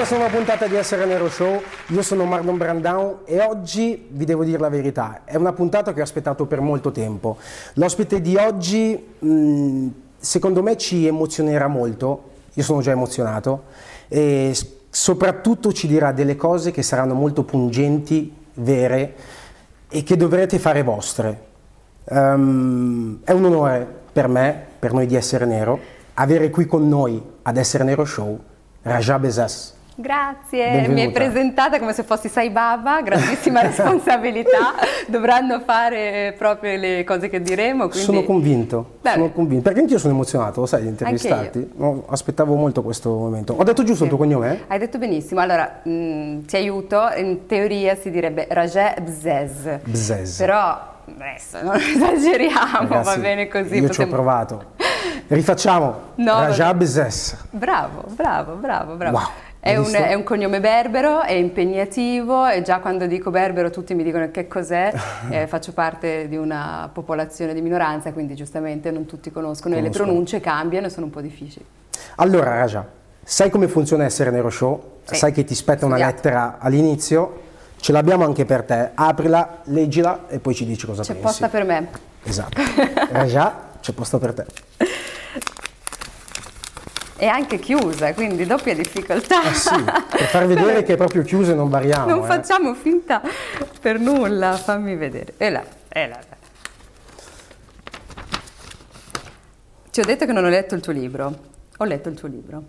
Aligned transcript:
questa 0.00 0.16
nuova 0.16 0.34
puntata 0.34 0.66
di 0.66 0.76
Essere 0.76 1.04
Nero 1.04 1.28
Show. 1.28 1.60
Io 1.88 2.00
sono 2.00 2.24
Marlon 2.24 2.56
Brandão 2.56 3.16
e 3.26 3.38
oggi 3.42 4.06
vi 4.08 4.24
devo 4.24 4.44
dire 4.44 4.58
la 4.58 4.70
verità, 4.70 5.24
è 5.26 5.36
una 5.36 5.52
puntata 5.52 5.92
che 5.92 6.00
ho 6.00 6.02
aspettato 6.02 6.46
per 6.46 6.62
molto 6.62 6.90
tempo. 6.90 7.36
L'ospite 7.74 8.22
di 8.22 8.34
oggi 8.34 8.98
mh, 9.18 9.88
secondo 10.16 10.62
me 10.62 10.78
ci 10.78 11.06
emozionerà 11.06 11.66
molto, 11.66 12.30
io 12.54 12.62
sono 12.62 12.80
già 12.80 12.92
emozionato 12.92 13.64
e 14.08 14.56
soprattutto 14.88 15.70
ci 15.70 15.86
dirà 15.86 16.12
delle 16.12 16.34
cose 16.34 16.70
che 16.70 16.80
saranno 16.80 17.12
molto 17.12 17.42
pungenti, 17.42 18.34
vere 18.54 19.14
e 19.86 20.02
che 20.02 20.16
dovrete 20.16 20.58
fare 20.58 20.82
vostre. 20.82 21.42
Um, 22.04 23.18
è 23.22 23.32
un 23.32 23.44
onore 23.44 23.86
per 24.10 24.28
me, 24.28 24.64
per 24.78 24.94
noi 24.94 25.04
di 25.04 25.14
Essere 25.14 25.44
Nero, 25.44 25.78
avere 26.14 26.48
qui 26.48 26.64
con 26.64 26.88
noi 26.88 27.22
ad 27.42 27.58
Essere 27.58 27.84
Nero 27.84 28.06
Show 28.06 28.40
Raja 28.80 29.18
Bezas. 29.18 29.74
Grazie, 30.00 30.64
Benvenuta. 30.64 30.92
mi 30.92 31.00
hai 31.02 31.10
presentata 31.10 31.78
come 31.78 31.92
se 31.92 32.04
fossi 32.04 32.28
Sai 32.30 32.48
Baba, 32.48 33.02
grandissima 33.02 33.60
responsabilità, 33.68 34.72
dovranno 35.08 35.60
fare 35.60 36.34
proprio 36.38 36.78
le 36.78 37.04
cose 37.04 37.28
che 37.28 37.42
diremo. 37.42 37.88
Quindi... 37.88 38.06
Sono 38.06 38.22
convinto, 38.24 38.92
sono 39.02 39.30
convinto, 39.30 39.64
perché 39.64 39.80
anch'io 39.80 39.98
sono 39.98 40.14
emozionato, 40.14 40.60
lo 40.60 40.66
sai, 40.66 40.82
di 40.82 40.88
intervistarti. 40.88 41.72
No, 41.76 42.04
aspettavo 42.08 42.54
molto 42.54 42.82
questo 42.82 43.10
momento. 43.10 43.52
Ho 43.52 43.62
detto 43.62 43.82
giusto 43.84 44.04
il 44.04 44.08
tuo 44.08 44.18
cognome? 44.18 44.62
Hai 44.68 44.78
detto 44.78 44.96
benissimo, 44.96 45.40
allora 45.40 45.80
mh, 45.82 46.46
ti 46.46 46.56
aiuto, 46.56 47.02
in 47.16 47.44
teoria 47.46 47.94
si 47.94 48.10
direbbe 48.10 48.46
Raja 48.48 48.94
Bzez, 49.02 49.80
Bzez. 49.84 50.36
però 50.38 50.80
adesso 51.14 51.62
non 51.62 51.76
esageriamo, 51.76 52.88
va 52.88 52.96
Ragazzi, 52.96 53.20
bene 53.20 53.48
così. 53.48 53.74
Io 53.74 53.80
ci 53.80 53.84
ho 53.84 53.86
possiamo- 53.88 54.12
provato. 54.12 54.64
Rifacciamo. 55.26 55.94
No, 56.16 56.40
Raja 56.40 56.64
vabbè. 56.64 56.78
Bezes. 56.78 57.36
Bravo, 57.50 58.04
bravo, 58.16 58.54
bravo, 58.54 58.94
bravo. 58.94 59.16
Wow, 59.16 59.26
È 59.62 59.76
un, 59.76 59.92
è 59.92 60.14
un 60.14 60.22
cognome 60.22 60.58
berbero, 60.58 61.20
è 61.20 61.32
impegnativo 61.32 62.46
e 62.46 62.62
già 62.62 62.78
quando 62.80 63.06
dico 63.06 63.30
berbero 63.30 63.68
tutti 63.68 63.92
mi 63.94 64.02
dicono 64.02 64.30
che 64.30 64.48
cos'è, 64.48 64.90
Eh, 65.28 65.46
faccio 65.46 65.72
parte 65.72 66.28
di 66.28 66.36
una 66.36 66.88
popolazione 66.92 67.52
di 67.52 67.60
minoranza, 67.60 68.10
quindi 68.12 68.34
giustamente 68.34 68.90
non 68.90 69.04
tutti 69.04 69.30
conoscono, 69.30 69.74
e 69.74 69.76
le 69.76 69.82
Conoscono. 69.84 70.06
pronunce 70.08 70.40
cambiano 70.40 70.86
e 70.86 70.90
sono 70.90 71.06
un 71.06 71.12
po' 71.12 71.20
difficili. 71.20 71.64
Allora, 72.16 72.50
Raja, 72.54 72.86
sai 73.22 73.50
come 73.50 73.68
funziona 73.68 74.04
essere 74.04 74.30
Nero 74.30 74.48
Show? 74.48 74.98
Sì. 75.04 75.14
Sai 75.16 75.32
che 75.32 75.44
ti 75.44 75.54
spetta 75.54 75.84
una 75.84 75.96
Studiato. 75.96 76.16
lettera 76.28 76.56
all'inizio? 76.58 77.40
Ce 77.80 77.92
l'abbiamo 77.92 78.24
anche 78.24 78.46
per 78.46 78.62
te. 78.62 78.90
Aprila, 78.94 79.58
leggila 79.64 80.24
e 80.28 80.38
poi 80.38 80.54
ci 80.54 80.64
dici 80.64 80.86
cosa 80.86 81.02
C'è 81.02 81.12
pensi. 81.12 81.22
posta 81.26 81.48
per 81.48 81.64
me. 81.64 81.88
Esatto. 82.22 82.60
Raja, 83.10 83.54
c'è 83.80 83.92
posta 83.92 84.18
per 84.18 84.32
te. 84.34 84.44
È 87.20 87.26
anche 87.26 87.58
chiusa, 87.58 88.14
quindi 88.14 88.46
doppia 88.46 88.74
difficoltà. 88.74 89.42
Eh 89.42 89.52
sì, 89.52 89.82
per 89.82 90.24
far 90.28 90.46
vedere 90.46 90.82
che 90.82 90.94
è 90.94 90.96
proprio 90.96 91.22
chiuso 91.22 91.52
e 91.52 91.54
non 91.54 91.68
variamo. 91.68 92.06
Non 92.06 92.24
eh. 92.24 92.26
facciamo 92.26 92.72
finta 92.72 93.20
per 93.78 94.00
nulla, 94.00 94.56
fammi 94.56 94.96
vedere. 94.96 95.34
E 95.36 95.50
là, 95.50 95.62
e 95.86 96.08
là. 96.08 96.18
Ti 99.90 100.00
ho 100.00 100.04
detto 100.06 100.24
che 100.24 100.32
non 100.32 100.46
ho 100.46 100.48
letto 100.48 100.74
il 100.74 100.80
tuo 100.80 100.94
libro. 100.94 101.38
Ho 101.76 101.84
letto 101.84 102.08
il 102.08 102.14
tuo 102.14 102.26
libro. 102.26 102.62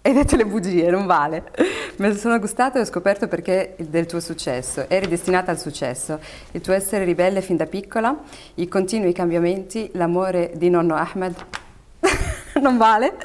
Hai 0.00 0.14
detto 0.14 0.34
le 0.34 0.46
bugie, 0.46 0.88
non 0.88 1.04
vale. 1.04 1.50
Me 1.96 2.08
lo 2.08 2.14
sono 2.14 2.38
gustato 2.38 2.78
e 2.78 2.80
ho 2.80 2.86
scoperto 2.86 3.28
perché 3.28 3.74
del 3.76 4.06
tuo 4.06 4.20
successo. 4.20 4.88
Eri 4.88 5.06
destinata 5.06 5.50
al 5.50 5.58
successo. 5.58 6.18
Il 6.52 6.62
tuo 6.62 6.72
essere 6.72 7.04
ribelle 7.04 7.42
fin 7.42 7.56
da 7.56 7.66
piccola, 7.66 8.18
i 8.54 8.68
continui 8.68 9.12
cambiamenti, 9.12 9.90
l'amore 9.92 10.52
di 10.54 10.70
nonno 10.70 10.94
Ahmed. 10.94 11.66
non 12.62 12.76
vale. 12.76 13.16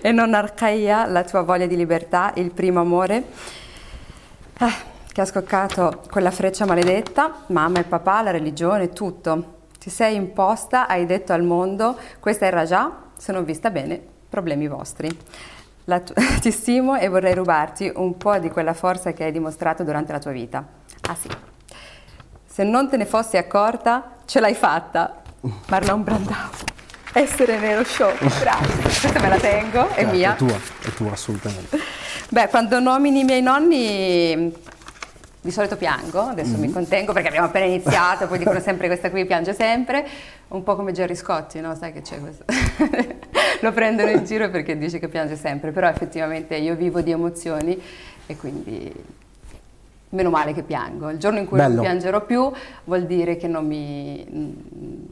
E 0.00 0.12
nonna 0.12 0.38
Arcaia, 0.38 1.06
la 1.06 1.24
tua 1.24 1.42
voglia 1.42 1.66
di 1.66 1.76
libertà, 1.76 2.32
il 2.36 2.50
primo 2.50 2.80
amore. 2.80 3.24
Ah, 4.58 4.72
che 5.12 5.20
ha 5.20 5.24
scoccato 5.24 6.02
quella 6.10 6.30
freccia 6.30 6.66
maledetta, 6.66 7.44
mamma 7.48 7.80
e 7.80 7.84
papà, 7.84 8.22
la 8.22 8.30
religione, 8.30 8.90
tutto. 8.90 9.54
Ti 9.78 9.90
sei 9.90 10.14
imposta, 10.16 10.86
hai 10.86 11.06
detto 11.06 11.32
al 11.32 11.42
mondo, 11.42 11.96
questa 12.20 12.46
è 12.46 12.50
Raja, 12.50 13.04
se 13.16 13.32
non 13.32 13.44
vista 13.44 13.70
bene, 13.70 14.00
problemi 14.28 14.66
vostri. 14.68 15.08
La 15.84 16.00
tu- 16.00 16.14
ti 16.40 16.50
stimo 16.50 16.96
e 16.96 17.08
vorrei 17.08 17.34
rubarti 17.34 17.90
un 17.94 18.16
po' 18.16 18.38
di 18.38 18.50
quella 18.50 18.74
forza 18.74 19.12
che 19.12 19.24
hai 19.24 19.32
dimostrato 19.32 19.84
durante 19.84 20.12
la 20.12 20.18
tua 20.18 20.32
vita. 20.32 20.64
Ah 21.08 21.14
sì. 21.14 21.28
Se 22.44 22.64
non 22.64 22.88
te 22.88 22.96
ne 22.96 23.06
fossi 23.06 23.36
accorta, 23.36 24.16
ce 24.24 24.40
l'hai 24.40 24.54
fatta. 24.54 25.22
Marlon 25.68 26.02
Brandao. 26.02 26.75
Essere 27.16 27.58
nero 27.58 27.82
show. 27.82 28.12
Grazie. 28.18 28.82
Questa 28.82 29.18
me 29.20 29.28
la 29.30 29.38
tengo, 29.38 29.88
è 29.88 30.00
Certo, 30.02 30.14
mia. 30.14 30.34
È 30.34 30.36
tua, 30.36 30.60
è 30.82 30.88
tua 30.90 31.12
assolutamente. 31.12 31.78
Beh, 32.28 32.48
quando 32.48 32.78
nomini 32.78 33.20
i 33.20 33.24
miei 33.24 33.40
nonni 33.40 34.52
di 35.40 35.50
solito 35.50 35.78
piango, 35.78 36.20
adesso 36.20 36.58
mi 36.58 36.70
contengo 36.70 37.14
perché 37.14 37.28
abbiamo 37.28 37.46
appena 37.46 37.64
iniziato, 37.64 38.26
poi 38.26 38.36
dicono 38.36 38.60
sempre 38.60 38.88
questa 38.88 39.08
qui 39.08 39.24
piange 39.24 39.54
sempre, 39.54 40.06
un 40.48 40.62
po' 40.62 40.76
come 40.76 40.92
Gerry 40.92 41.14
Scotti, 41.14 41.58
no? 41.58 41.74
Sai 41.74 41.94
che 41.94 42.02
c'è 42.02 42.20
questo? 42.20 42.44
Lo 43.64 43.72
prendono 43.72 44.10
in 44.10 44.26
giro 44.26 44.50
perché 44.50 44.76
dice 44.76 44.98
che 44.98 45.08
piange 45.08 45.36
sempre, 45.36 45.70
però 45.70 45.88
effettivamente 45.88 46.54
io 46.56 46.74
vivo 46.74 47.00
di 47.00 47.12
emozioni 47.12 47.80
e 48.26 48.36
quindi 48.36 48.92
meno 50.10 50.30
male 50.30 50.52
che 50.52 50.62
piango. 50.62 51.10
Il 51.10 51.18
giorno 51.18 51.38
in 51.38 51.46
cui 51.46 51.58
Bello. 51.58 51.74
non 51.74 51.84
piangerò 51.84 52.24
più 52.24 52.50
vuol 52.84 53.06
dire 53.06 53.36
che 53.36 53.48
non, 53.48 53.66
mi, 53.66 54.24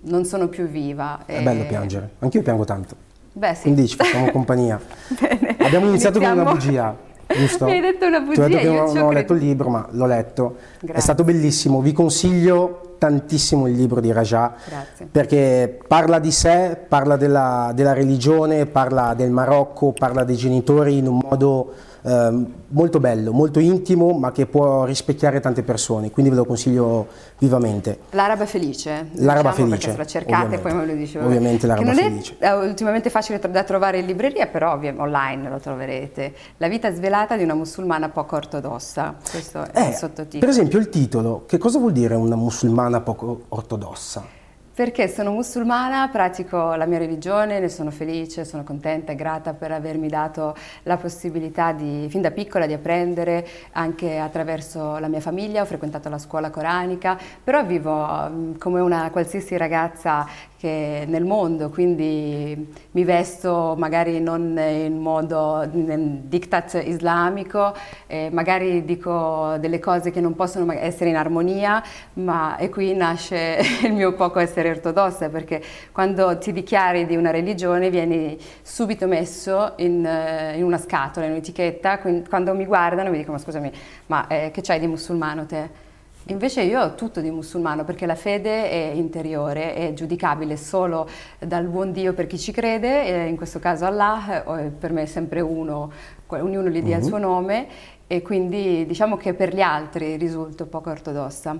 non 0.02 0.24
sono 0.24 0.48
più 0.48 0.66
viva. 0.66 1.20
È 1.26 1.38
e- 1.38 1.42
bello 1.42 1.64
piangere. 1.64 2.10
Anch'io 2.20 2.42
piango 2.42 2.64
tanto. 2.64 2.94
Beh 3.32 3.54
sì. 3.54 3.62
Quindi 3.62 3.88
ci 3.88 3.96
facciamo 3.96 4.30
compagnia. 4.32 4.80
Bene. 5.08 5.56
Abbiamo 5.58 5.88
iniziato 5.88 6.20
con 6.20 6.30
una 6.30 6.42
Iniziamo. 6.50 6.58
bugia, 6.58 6.96
giusto? 7.34 7.64
Mi 7.66 7.72
hai 7.72 7.80
detto 7.80 8.06
una 8.06 8.18
Ti 8.18 8.22
ho 8.22 8.26
bugia, 8.26 8.46
detto 8.46 8.56
che 8.58 8.64
io 8.64 8.84
non, 8.84 8.94
non 8.94 9.02
ho 9.06 9.10
letto 9.10 9.32
il 9.32 9.40
libro, 9.40 9.68
ma 9.68 9.86
l'ho 9.90 10.06
letto. 10.06 10.56
È 10.80 10.84
Grazie. 10.84 11.02
stato 11.02 11.24
bellissimo. 11.24 11.80
Vi 11.80 11.92
consiglio 11.92 12.80
tantissimo 12.96 13.66
il 13.66 13.74
libro 13.74 14.00
di 14.00 14.12
Raja 14.12 14.54
Grazie. 14.66 15.08
perché 15.10 15.78
parla 15.86 16.18
di 16.20 16.30
sé, 16.30 16.78
parla 16.88 17.16
della, 17.16 17.72
della 17.74 17.92
religione, 17.92 18.64
parla 18.66 19.14
del 19.14 19.30
Marocco, 19.30 19.92
parla 19.92 20.24
dei 20.24 20.36
genitori 20.36 20.98
in 20.98 21.08
un 21.08 21.18
modo 21.20 21.72
ehm, 22.04 22.52
molto 22.68 23.00
bello, 23.00 23.32
molto 23.32 23.58
intimo, 23.60 24.12
ma 24.12 24.30
che 24.32 24.46
può 24.46 24.84
rispecchiare 24.84 25.40
tante 25.40 25.62
persone. 25.62 26.10
Quindi 26.10 26.30
ve 26.30 26.36
lo 26.36 26.44
consiglio 26.44 27.06
vivamente. 27.38 27.98
L'araba 28.10 28.46
felice. 28.46 29.08
L'araba 29.14 29.50
diciamo, 29.50 29.68
felice, 29.70 29.90
se 29.90 29.96
la 29.96 30.06
cercate 30.06 30.58
poi 30.58 30.74
me 30.74 30.86
lo 30.86 30.92
dicevo. 30.94 31.26
Ovviamente 31.26 31.66
l'araba 31.66 31.86
non 31.86 31.96
felice. 31.96 32.36
è 32.38 32.46
eh, 32.46 32.52
ultimamente 32.52 33.10
facile 33.10 33.38
da 33.50 33.64
trovare 33.64 33.98
in 33.98 34.06
libreria, 34.06 34.46
però 34.46 34.72
ovvia- 34.74 34.94
online 34.96 35.48
lo 35.48 35.58
troverete. 35.58 36.34
La 36.58 36.68
vita 36.68 36.92
svelata 36.92 37.36
di 37.36 37.42
una 37.42 37.54
musulmana 37.54 38.08
poco 38.08 38.36
ortodossa. 38.36 39.14
Questo 39.30 39.64
è 39.72 39.80
il 39.80 39.88
Eh, 39.88 39.92
sottotitolo. 39.94 40.40
per 40.40 40.48
esempio 40.48 40.78
il 40.78 40.88
titolo, 40.88 41.44
che 41.46 41.58
cosa 41.58 41.78
vuol 41.78 41.92
dire 41.92 42.14
una 42.14 42.36
musulmana 42.36 43.00
poco 43.00 43.42
ortodossa? 43.48 44.42
Perché 44.74 45.06
sono 45.06 45.30
musulmana, 45.30 46.08
pratico 46.08 46.74
la 46.74 46.84
mia 46.84 46.98
religione, 46.98 47.60
ne 47.60 47.68
sono 47.68 47.92
felice, 47.92 48.44
sono 48.44 48.64
contenta 48.64 49.12
e 49.12 49.14
grata 49.14 49.54
per 49.54 49.70
avermi 49.70 50.08
dato 50.08 50.56
la 50.82 50.96
possibilità 50.96 51.70
di, 51.70 52.08
fin 52.10 52.20
da 52.20 52.32
piccola 52.32 52.66
di 52.66 52.72
apprendere 52.72 53.46
anche 53.70 54.18
attraverso 54.18 54.98
la 54.98 55.06
mia 55.06 55.20
famiglia, 55.20 55.62
ho 55.62 55.64
frequentato 55.64 56.08
la 56.08 56.18
scuola 56.18 56.50
coranica, 56.50 57.16
però 57.44 57.64
vivo 57.64 58.28
mm, 58.28 58.54
come 58.56 58.80
una 58.80 59.10
qualsiasi 59.12 59.56
ragazza 59.56 60.26
che 60.64 61.04
nel 61.06 61.26
mondo, 61.26 61.68
quindi 61.68 62.72
mi 62.92 63.04
vesto 63.04 63.74
magari 63.76 64.18
non 64.18 64.58
in 64.58 64.98
modo 64.98 65.68
diktat 65.70 66.80
islamico, 66.82 67.74
eh, 68.06 68.30
magari 68.32 68.82
dico 68.86 69.56
delle 69.60 69.78
cose 69.78 70.10
che 70.10 70.22
non 70.22 70.34
possono 70.34 70.72
essere 70.72 71.10
in 71.10 71.16
armonia, 71.16 71.82
ma 72.14 72.56
e 72.56 72.70
qui 72.70 72.94
nasce 72.94 73.58
il 73.84 73.92
mio 73.92 74.14
poco 74.14 74.38
essere 74.38 74.70
ortodossa, 74.70 75.28
perché 75.28 75.62
quando 75.92 76.38
ti 76.38 76.50
dichiari 76.50 77.04
di 77.04 77.16
una 77.16 77.30
religione 77.30 77.90
vieni 77.90 78.38
subito 78.62 79.06
messo 79.06 79.74
in, 79.76 80.06
eh, 80.06 80.56
in 80.56 80.64
una 80.64 80.78
scatola, 80.78 81.26
in 81.26 81.32
un'etichetta, 81.32 81.98
quindi 81.98 82.26
quando 82.26 82.54
mi 82.54 82.64
guardano 82.64 83.10
mi 83.10 83.18
dicono 83.18 83.36
ma 83.36 83.42
scusami, 83.42 83.70
ma 84.06 84.26
eh, 84.28 84.50
che 84.50 84.62
c'hai 84.62 84.80
di 84.80 84.86
musulmano 84.86 85.44
te? 85.44 85.83
Invece 86.28 86.62
io 86.62 86.80
ho 86.80 86.94
tutto 86.94 87.20
di 87.20 87.30
musulmano 87.30 87.84
perché 87.84 88.06
la 88.06 88.14
fede 88.14 88.70
è 88.70 88.92
interiore, 88.94 89.74
è 89.74 89.92
giudicabile 89.92 90.56
solo 90.56 91.06
dal 91.38 91.66
buon 91.66 91.92
Dio 91.92 92.14
per 92.14 92.26
chi 92.26 92.38
ci 92.38 92.50
crede, 92.50 93.04
e 93.04 93.28
in 93.28 93.36
questo 93.36 93.58
caso 93.58 93.84
Allah, 93.84 94.58
eh, 94.58 94.70
per 94.70 94.92
me 94.92 95.02
è 95.02 95.06
sempre 95.06 95.40
uno, 95.40 95.92
ognuno 96.28 96.70
gli 96.70 96.82
dia 96.82 96.96
il 96.96 97.04
suo 97.04 97.18
nome 97.18 97.66
e 98.06 98.22
quindi 98.22 98.86
diciamo 98.86 99.18
che 99.18 99.34
per 99.34 99.54
gli 99.54 99.60
altri 99.60 100.16
risulto 100.16 100.64
poco 100.64 100.88
ortodossa. 100.88 101.58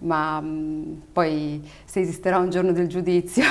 Ma 0.00 0.40
mh, 0.40 1.02
poi 1.12 1.68
se 1.84 1.98
esisterà 1.98 2.38
un 2.38 2.50
giorno 2.50 2.70
del 2.70 2.86
giudizio 2.86 3.42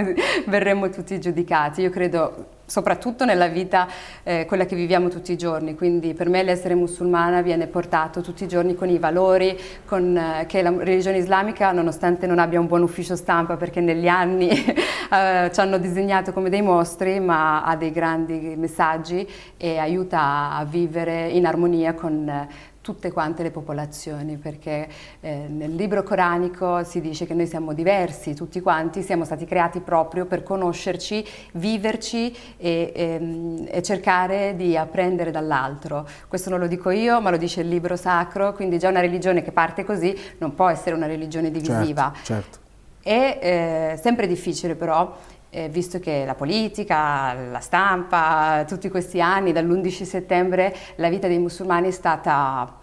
verremo 0.48 0.88
tutti 0.88 1.20
giudicati. 1.20 1.82
Io 1.82 1.90
credo 1.90 2.46
soprattutto 2.70 3.24
nella 3.24 3.48
vita 3.48 3.88
eh, 4.22 4.46
quella 4.46 4.64
che 4.64 4.76
viviamo 4.76 5.08
tutti 5.08 5.32
i 5.32 5.36
giorni, 5.36 5.74
quindi 5.74 6.14
per 6.14 6.28
me 6.28 6.44
l'essere 6.44 6.76
musulmana 6.76 7.42
viene 7.42 7.66
portato 7.66 8.20
tutti 8.20 8.44
i 8.44 8.48
giorni 8.48 8.76
con 8.76 8.88
i 8.88 8.98
valori 8.98 9.58
con, 9.84 10.16
eh, 10.16 10.46
che 10.46 10.62
la 10.62 10.72
religione 10.78 11.18
islamica, 11.18 11.72
nonostante 11.72 12.28
non 12.28 12.38
abbia 12.38 12.60
un 12.60 12.68
buon 12.68 12.82
ufficio 12.82 13.16
stampa 13.16 13.56
perché 13.56 13.80
negli 13.80 14.06
anni 14.06 14.50
eh, 14.64 15.50
ci 15.52 15.60
hanno 15.60 15.78
disegnato 15.78 16.32
come 16.32 16.48
dei 16.48 16.62
mostri, 16.62 17.18
ma 17.18 17.64
ha 17.64 17.74
dei 17.74 17.90
grandi 17.90 18.54
messaggi 18.56 19.28
e 19.56 19.78
aiuta 19.78 20.52
a 20.52 20.64
vivere 20.64 21.26
in 21.26 21.46
armonia 21.46 21.94
con 21.94 22.46
tutte 22.80 23.12
quante 23.12 23.42
le 23.42 23.50
popolazioni, 23.50 24.36
perché 24.36 24.88
eh, 25.20 25.46
nel 25.48 25.74
libro 25.74 26.02
coranico 26.02 26.82
si 26.82 27.00
dice 27.00 27.26
che 27.26 27.34
noi 27.34 27.46
siamo 27.46 27.74
diversi, 27.74 28.34
tutti 28.34 28.60
quanti 28.60 29.02
siamo 29.02 29.24
stati 29.24 29.44
creati 29.44 29.80
proprio 29.80 30.24
per 30.24 30.42
conoscerci, 30.42 31.24
viverci 31.52 32.34
e, 32.56 32.92
e, 32.92 32.92
ehm, 32.94 33.66
e 33.70 33.82
cercare 33.82 34.56
di 34.56 34.76
apprendere 34.76 35.30
dall'altro. 35.30 36.08
Questo 36.26 36.48
non 36.48 36.58
lo 36.58 36.66
dico 36.66 36.90
io, 36.90 37.20
ma 37.20 37.30
lo 37.30 37.36
dice 37.36 37.60
il 37.60 37.68
libro 37.68 37.96
sacro, 37.96 38.54
quindi 38.54 38.78
già 38.78 38.88
una 38.88 39.00
religione 39.00 39.42
che 39.42 39.52
parte 39.52 39.84
così 39.84 40.16
non 40.38 40.54
può 40.54 40.68
essere 40.68 40.94
una 40.94 41.06
religione 41.06 41.50
divisiva. 41.50 42.12
Certo, 42.22 42.24
certo. 42.24 42.58
È 43.02 43.38
eh, 43.92 43.98
sempre 43.98 44.26
difficile 44.26 44.74
però 44.74 45.16
eh, 45.50 45.68
visto 45.68 45.98
che 45.98 46.24
la 46.24 46.34
politica, 46.34 47.34
la 47.34 47.60
stampa, 47.60 48.64
tutti 48.66 48.88
questi 48.88 49.20
anni, 49.20 49.52
dall'11 49.52 50.02
settembre, 50.04 50.74
la 50.96 51.08
vita 51.08 51.26
dei 51.26 51.38
musulmani 51.38 51.88
è 51.88 51.90
stata, 51.90 52.78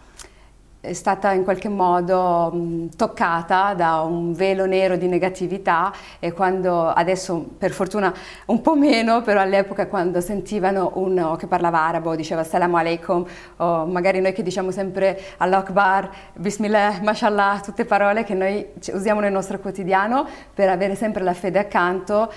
è 0.82 0.92
stata 0.92 1.32
in 1.32 1.46
qualche 1.46 1.70
modo 1.70 2.52
mh, 2.52 2.96
toccata 2.98 3.74
da 3.74 4.02
un 4.02 4.34
velo 4.34 4.66
nero 4.66 4.98
di 4.98 5.08
negatività 5.08 5.94
e 6.20 6.34
quando 6.34 6.90
adesso 6.90 7.38
per 7.58 7.72
fortuna 7.72 8.14
un 8.48 8.60
po' 8.62 8.76
meno, 8.76 9.22
però 9.22 9.40
all'epoca 9.40 9.88
quando 9.88 10.20
sentivano 10.20 10.92
uno 10.96 11.38
che 11.38 11.48
parlava 11.48 11.80
arabo 11.80 12.16
diceva 12.18 12.42
assalamu 12.42 12.76
alaikum 12.76 13.26
o 13.58 13.86
magari 13.86 14.20
noi 14.20 14.34
che 14.34 14.44
diciamo 14.44 14.72
sempre 14.72 15.18
Allah 15.38 15.60
Akbar, 15.60 16.10
Bismillah, 16.34 17.00
Mashallah, 17.02 17.62
tutte 17.64 17.86
parole 17.86 18.26
che 18.26 18.34
noi 18.34 18.66
usiamo 18.92 19.22
nel 19.22 19.32
nostro 19.32 19.58
quotidiano 19.60 20.28
per 20.54 20.68
avere 20.68 20.96
sempre 20.96 21.24
la 21.24 21.34
fede 21.34 21.60
accanto 21.60 22.30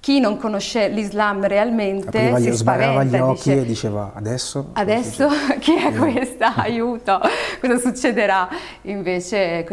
chi 0.00 0.20
non 0.20 0.36
conosce 0.38 0.88
l'Islam 0.88 1.46
realmente 1.46 2.18
Apriva 2.30 2.38
si 2.38 2.56
spaventa 2.56 3.16
gli 3.16 3.20
occhi 3.20 3.50
dice, 3.50 3.60
e 3.60 3.64
diceva 3.64 4.12
adesso? 4.14 4.70
Adesso 4.72 5.28
chi 5.58 5.74
è 5.74 5.92
questa? 5.92 6.54
Aiuto! 6.62 7.20
Cosa 7.60 7.78
succederà? 7.78 8.48
Invece 8.82 9.64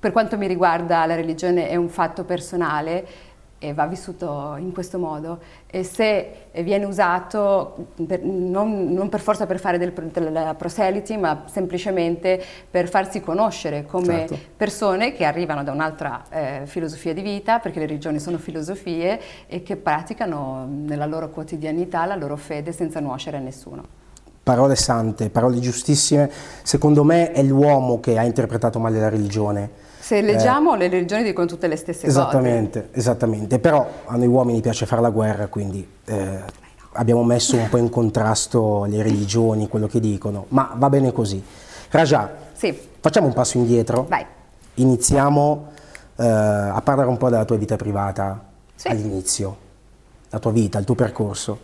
per 0.00 0.12
quanto 0.12 0.38
mi 0.38 0.46
riguarda 0.46 1.04
la 1.06 1.14
religione 1.14 1.68
è 1.68 1.76
un 1.76 1.88
fatto 1.88 2.24
personale 2.24 3.06
e 3.58 3.74
va 3.74 3.86
vissuto 3.86 4.54
in 4.58 4.72
questo 4.72 4.98
modo 4.98 5.40
e 5.66 5.82
se 5.82 6.46
viene 6.62 6.84
usato 6.84 7.88
per, 8.06 8.22
non, 8.22 8.92
non, 8.92 9.08
per 9.08 9.20
forza 9.20 9.46
per 9.46 9.58
fare 9.58 9.78
del, 9.78 9.92
della 9.92 10.54
proselity 10.54 11.16
ma 11.16 11.44
semplicemente 11.46 12.42
per 12.70 12.88
farsi 12.88 13.20
conoscere 13.20 13.84
come 13.84 14.26
certo. 14.28 14.38
persone 14.56 15.12
che 15.12 15.24
arrivano 15.24 15.64
da 15.64 15.72
un'altra 15.72 16.22
eh, 16.30 16.62
filosofia 16.66 17.12
di 17.12 17.20
vita 17.20 17.58
perché 17.58 17.80
le 17.80 17.86
religioni 17.86 18.20
sono 18.20 18.38
filosofie 18.38 19.20
e 19.48 19.62
che 19.62 19.76
praticano 19.76 20.66
nella 20.68 21.06
loro 21.06 21.30
quotidianità 21.30 22.06
la 22.06 22.14
loro 22.14 22.36
fede 22.36 22.72
senza 22.72 23.00
nuocere 23.00 23.38
a 23.38 23.40
nessuno. 23.40 24.06
Parole 24.42 24.76
sante, 24.76 25.28
parole 25.28 25.58
giustissime, 25.58 26.30
secondo 26.62 27.04
me 27.04 27.32
è 27.32 27.42
l'uomo 27.42 28.00
che 28.00 28.16
ha 28.16 28.22
interpretato 28.22 28.78
male 28.78 28.98
la 28.98 29.10
religione 29.10 29.87
se 30.08 30.22
leggiamo 30.22 30.74
eh, 30.74 30.78
le 30.78 30.88
religioni 30.88 31.22
dicono 31.22 31.46
tutte 31.46 31.66
le 31.66 31.76
stesse 31.76 32.06
esattamente, 32.06 32.86
cose. 32.86 32.98
Esattamente, 32.98 33.58
però 33.58 33.86
a 34.06 34.16
noi 34.16 34.26
uomini 34.26 34.62
piace 34.62 34.86
fare 34.86 35.02
la 35.02 35.10
guerra, 35.10 35.48
quindi 35.48 35.86
eh, 36.06 36.40
abbiamo 36.92 37.22
messo 37.24 37.56
un 37.56 37.68
po' 37.68 37.76
in 37.76 37.90
contrasto 37.90 38.86
le 38.86 39.02
religioni, 39.02 39.68
quello 39.68 39.86
che 39.86 40.00
dicono, 40.00 40.46
ma 40.48 40.72
va 40.76 40.88
bene 40.88 41.12
così. 41.12 41.44
Raja, 41.90 42.30
sì. 42.54 42.74
facciamo 42.98 43.26
un 43.26 43.34
passo 43.34 43.58
indietro. 43.58 44.06
Vai. 44.08 44.24
Iniziamo 44.76 45.72
eh, 46.16 46.24
a 46.26 46.80
parlare 46.82 47.10
un 47.10 47.18
po' 47.18 47.28
della 47.28 47.44
tua 47.44 47.58
vita 47.58 47.76
privata 47.76 48.42
sì. 48.76 48.88
all'inizio, 48.88 49.56
la 50.30 50.38
tua 50.38 50.52
vita, 50.52 50.78
il 50.78 50.86
tuo 50.86 50.94
percorso. 50.94 51.58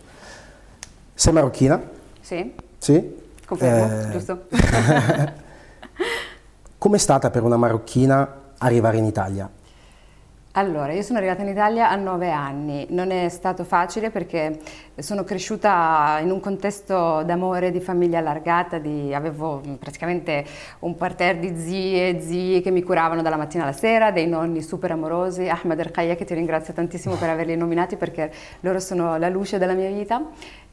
Sei 1.15 1.33
marocchina? 1.33 1.81
Sì. 2.21 2.53
Sì? 2.77 3.23
Confermo, 3.43 4.01
eh, 4.01 4.11
giusto. 4.11 4.45
Com'è 6.77 6.97
stata 6.97 7.29
per 7.29 7.41
una 7.43 7.57
marocchina 7.57 8.27
arrivare 8.57 8.97
in 8.97 9.05
Italia? 9.05 9.49
Allora, 10.57 10.93
io 10.93 11.01
sono 11.01 11.17
arrivata 11.17 11.41
in 11.41 11.49
Italia 11.49 11.89
a 11.89 11.95
nove 11.95 12.31
anni, 12.31 12.87
non 12.91 13.11
è 13.11 13.27
stato 13.27 13.65
facile 13.65 14.09
perché 14.09 14.59
sono 14.99 15.25
cresciuta 15.25 16.19
in 16.21 16.31
un 16.31 16.39
contesto 16.39 17.23
d'amore, 17.23 17.71
di 17.71 17.81
famiglia 17.81 18.19
allargata, 18.19 18.77
di, 18.77 19.13
avevo 19.13 19.61
praticamente 19.77 20.45
un 20.79 20.95
parterre 20.95 21.39
di 21.39 21.59
zie 21.59 22.07
e 22.07 22.21
zii 22.21 22.61
che 22.61 22.71
mi 22.71 22.83
curavano 22.83 23.21
dalla 23.21 23.35
mattina 23.35 23.63
alla 23.63 23.73
sera, 23.73 24.11
dei 24.11 24.27
nonni 24.27 24.61
super 24.61 24.91
amorosi, 24.91 25.49
Ahmed 25.49 25.77
Erkaya 25.77 26.15
che 26.15 26.23
ti 26.23 26.33
ringrazio 26.33 26.73
tantissimo 26.73 27.15
per 27.15 27.29
averli 27.29 27.57
nominati 27.57 27.97
perché 27.97 28.31
loro 28.61 28.79
sono 28.79 29.17
la 29.17 29.27
luce 29.27 29.57
della 29.57 29.73
mia 29.73 29.89
vita, 29.89 30.21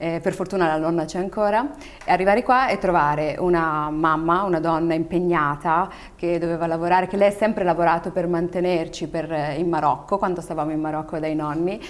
eh, 0.02 0.18
per 0.20 0.34
fortuna 0.34 0.66
la 0.66 0.78
nonna 0.78 1.04
c'è 1.04 1.20
ancora, 1.20 1.64
e 2.04 2.10
arrivare 2.10 2.42
qua 2.42 2.66
e 2.66 2.78
trovare 2.78 3.36
una 3.38 3.88
mamma, 3.88 4.42
una 4.42 4.58
donna 4.58 4.94
impegnata 4.94 5.88
che 6.16 6.40
doveva 6.40 6.66
lavorare, 6.66 7.06
che 7.06 7.16
lei 7.16 7.28
ha 7.28 7.32
sempre 7.32 7.62
lavorato 7.62 8.10
per 8.10 8.26
mantenerci 8.26 9.06
per, 9.06 9.30
eh, 9.30 9.54
in 9.54 9.68
Marocco, 9.68 10.18
quando 10.18 10.40
stavamo 10.40 10.72
in 10.72 10.80
Marocco 10.80 11.20
dai 11.20 11.36
nonni, 11.36 11.80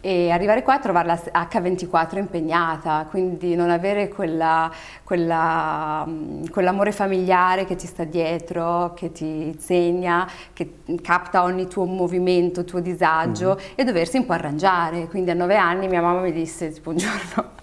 e 0.00 0.30
arrivare 0.30 0.62
qua 0.62 0.76
e 0.76 0.80
trovarla 0.80 1.14
H24 1.14 2.18
impegnata, 2.18 3.06
quindi 3.10 3.56
non 3.56 3.70
avere 3.70 4.08
quella, 4.08 4.70
quella, 5.02 6.06
quell'amore 6.50 6.92
familiare 6.92 7.64
che 7.64 7.74
ti 7.74 7.86
sta 7.86 8.04
dietro, 8.04 8.92
che 8.94 9.10
ti 9.10 9.24
insegna, 9.24 10.28
che 10.52 10.82
capta 11.02 11.42
ogni 11.42 11.66
tuo 11.66 11.84
movimento, 11.84 12.64
tuo 12.64 12.80
disagio 12.80 13.56
mm-hmm. 13.56 13.72
e 13.74 13.84
doversi 13.84 14.18
un 14.18 14.26
po' 14.26 14.34
arrangiare. 14.34 15.08
Quindi 15.08 15.30
a 15.30 15.34
nove 15.34 15.56
anni 15.56 15.88
mia 15.88 16.00
mamma 16.00 16.20
mi 16.20 16.32
disse 16.32 16.70
tipo 16.72 16.90
un 16.90 16.96
giorno 16.96 17.56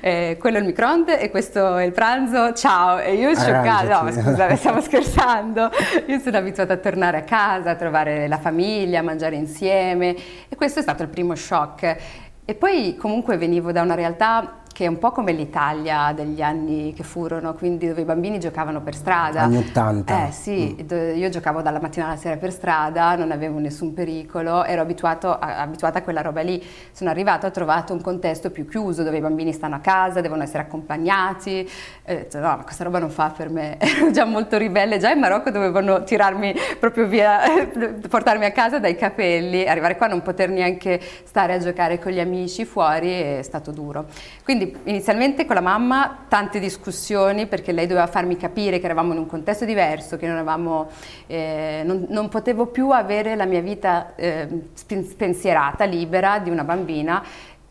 eh, 0.00 0.36
quello 0.38 0.56
è 0.56 0.60
il 0.60 0.66
microonde 0.66 1.20
e 1.20 1.30
questo 1.30 1.76
è 1.76 1.84
il 1.84 1.92
pranzo, 1.92 2.52
ciao. 2.52 2.98
E 2.98 3.14
io 3.14 3.34
scioccata, 3.34 4.02
no 4.02 4.12
scusate 4.12 4.56
stiamo 4.56 4.80
scherzando, 4.80 5.70
io 6.06 6.18
sono 6.18 6.36
abituata 6.36 6.74
a 6.74 6.76
tornare 6.76 7.18
a 7.18 7.22
casa, 7.22 7.70
a 7.70 7.74
trovare 7.74 8.28
la 8.28 8.38
famiglia, 8.38 9.00
a 9.00 9.02
mangiare 9.02 9.36
insieme 9.36 10.14
e 10.48 10.56
questo 10.56 10.80
è 10.80 10.82
stato 10.82 11.02
il 11.02 11.08
primo 11.08 11.34
shock. 11.34 11.96
E 12.44 12.54
poi 12.54 12.96
comunque 12.96 13.36
venivo 13.36 13.72
da 13.72 13.82
una 13.82 13.94
realtà 13.94 14.62
che 14.78 14.84
è 14.84 14.86
un 14.86 15.00
po' 15.00 15.10
come 15.10 15.32
l'Italia 15.32 16.12
degli 16.14 16.40
anni 16.40 16.92
che 16.92 17.02
furono, 17.02 17.52
quindi 17.54 17.88
dove 17.88 18.02
i 18.02 18.04
bambini 18.04 18.38
giocavano 18.38 18.80
per 18.80 18.94
strada. 18.94 19.40
Anni 19.40 19.56
80. 19.56 20.28
Eh 20.28 20.30
sì, 20.30 20.76
mm. 20.80 21.16
io 21.16 21.28
giocavo 21.30 21.62
dalla 21.62 21.80
mattina 21.80 22.06
alla 22.06 22.14
sera 22.14 22.36
per 22.36 22.52
strada, 22.52 23.16
non 23.16 23.32
avevo 23.32 23.58
nessun 23.58 23.92
pericolo, 23.92 24.62
ero 24.62 24.82
a, 24.82 24.86
abituata 24.86 25.98
a 25.98 26.02
quella 26.02 26.20
roba 26.20 26.42
lì. 26.42 26.64
Sono 26.92 27.10
arrivata, 27.10 27.48
ho 27.48 27.50
trovato 27.50 27.92
un 27.92 28.00
contesto 28.00 28.52
più 28.52 28.68
chiuso 28.68 29.02
dove 29.02 29.16
i 29.16 29.20
bambini 29.20 29.52
stanno 29.52 29.74
a 29.74 29.78
casa, 29.80 30.20
devono 30.20 30.44
essere 30.44 30.62
accompagnati. 30.62 31.68
E 32.04 32.14
ho 32.14 32.16
detto 32.18 32.38
no, 32.38 32.60
questa 32.62 32.84
roba 32.84 33.00
non 33.00 33.10
fa 33.10 33.32
per 33.36 33.50
me. 33.50 33.78
Ero 33.82 34.12
già 34.12 34.26
molto 34.26 34.58
ribelle, 34.58 34.98
già 34.98 35.10
in 35.10 35.18
Marocco 35.18 35.50
dovevano 35.50 36.04
tirarmi 36.04 36.54
proprio 36.78 37.08
via, 37.08 37.40
portarmi 38.08 38.44
a 38.44 38.52
casa 38.52 38.78
dai 38.78 38.94
capelli, 38.94 39.66
arrivare 39.66 39.96
qua 39.96 40.06
non 40.06 40.22
poter 40.22 40.50
neanche 40.50 41.00
stare 41.24 41.54
a 41.54 41.58
giocare 41.58 41.98
con 41.98 42.12
gli 42.12 42.20
amici 42.20 42.64
fuori 42.64 43.10
è 43.10 43.40
stato 43.42 43.72
duro. 43.72 44.06
Quindi 44.44 44.66
inizialmente 44.84 45.44
con 45.44 45.54
la 45.54 45.60
mamma 45.60 46.24
tante 46.28 46.58
discussioni 46.58 47.46
perché 47.46 47.72
lei 47.72 47.86
doveva 47.86 48.06
farmi 48.06 48.36
capire 48.36 48.78
che 48.78 48.84
eravamo 48.84 49.12
in 49.12 49.18
un 49.18 49.26
contesto 49.26 49.64
diverso, 49.64 50.16
che 50.16 50.26
non, 50.26 50.36
avevamo, 50.36 50.88
eh, 51.26 51.82
non, 51.84 52.06
non 52.08 52.28
potevo 52.28 52.66
più 52.66 52.90
avere 52.90 53.36
la 53.36 53.44
mia 53.44 53.60
vita 53.60 54.14
eh, 54.14 54.48
spensierata, 54.74 55.84
libera 55.84 56.38
di 56.38 56.50
una 56.50 56.64
bambina 56.64 57.22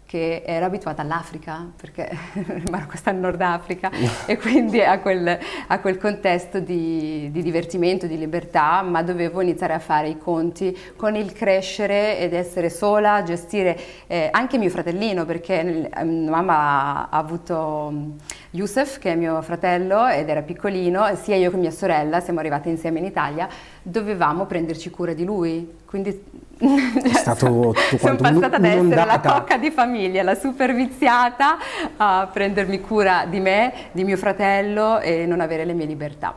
che 0.07 0.41
era 0.45 0.67
abituata 0.67 1.01
all'Africa, 1.01 1.69
perché 1.75 2.09
il 2.39 2.63
Marocco 2.71 2.95
sta 2.95 3.11
in 3.11 3.19
Nord 3.19 3.41
Africa, 3.41 3.91
e 4.25 4.37
quindi 4.37 4.81
a 4.81 4.99
quel, 4.99 5.37
a 5.67 5.79
quel 5.79 5.97
contesto 5.97 6.61
di, 6.61 7.29
di, 7.29 7.43
divertimento, 7.43 8.07
di 8.07 8.17
libertà, 8.17 8.81
ma 8.83 9.03
dovevo 9.03 9.41
iniziare 9.41 9.73
a 9.73 9.79
fare 9.79 10.07
i 10.07 10.17
conti 10.17 10.75
con 10.95 11.17
il 11.17 11.33
crescere 11.33 12.19
ed 12.19 12.33
essere 12.33 12.69
sola, 12.69 13.21
gestire 13.23 13.77
eh, 14.07 14.29
anche 14.31 14.57
mio 14.57 14.69
fratellino, 14.69 15.25
perché 15.25 15.89
eh, 15.91 16.03
mamma 16.05 17.09
ha 17.09 17.17
avuto 17.17 17.89
mm, 17.91 18.11
Youssef, 18.51 18.99
che 18.99 19.11
è 19.11 19.15
mio 19.15 19.41
fratello 19.41 20.07
ed 20.07 20.29
era 20.29 20.41
piccolino, 20.41 21.13
sia 21.15 21.35
io 21.35 21.51
che 21.51 21.57
mia 21.57 21.71
sorella, 21.71 22.21
siamo 22.21 22.39
arrivate 22.39 22.69
insieme 22.69 22.99
in 22.99 23.05
Italia, 23.05 23.49
dovevamo 23.83 24.45
prenderci 24.45 24.89
cura 24.89 25.13
di 25.13 25.25
lui. 25.25 25.75
Quindi 25.85 26.45
è 26.59 27.13
stato 27.13 27.73
sono 27.99 28.15
passata 28.15 28.57
da 28.57 28.67
essere 28.67 29.05
la 29.05 29.19
cocca 29.19 29.57
di 29.57 29.71
famiglia, 29.71 30.23
la 30.23 30.35
super 30.35 30.73
viziata, 30.73 31.57
a 31.97 32.29
prendermi 32.31 32.81
cura 32.81 33.25
di 33.29 33.39
me, 33.39 33.73
di 33.91 34.03
mio 34.03 34.17
fratello 34.17 34.99
e 34.99 35.25
non 35.25 35.39
avere 35.39 35.65
le 35.65 35.73
mie 35.73 35.85
libertà. 35.85 36.35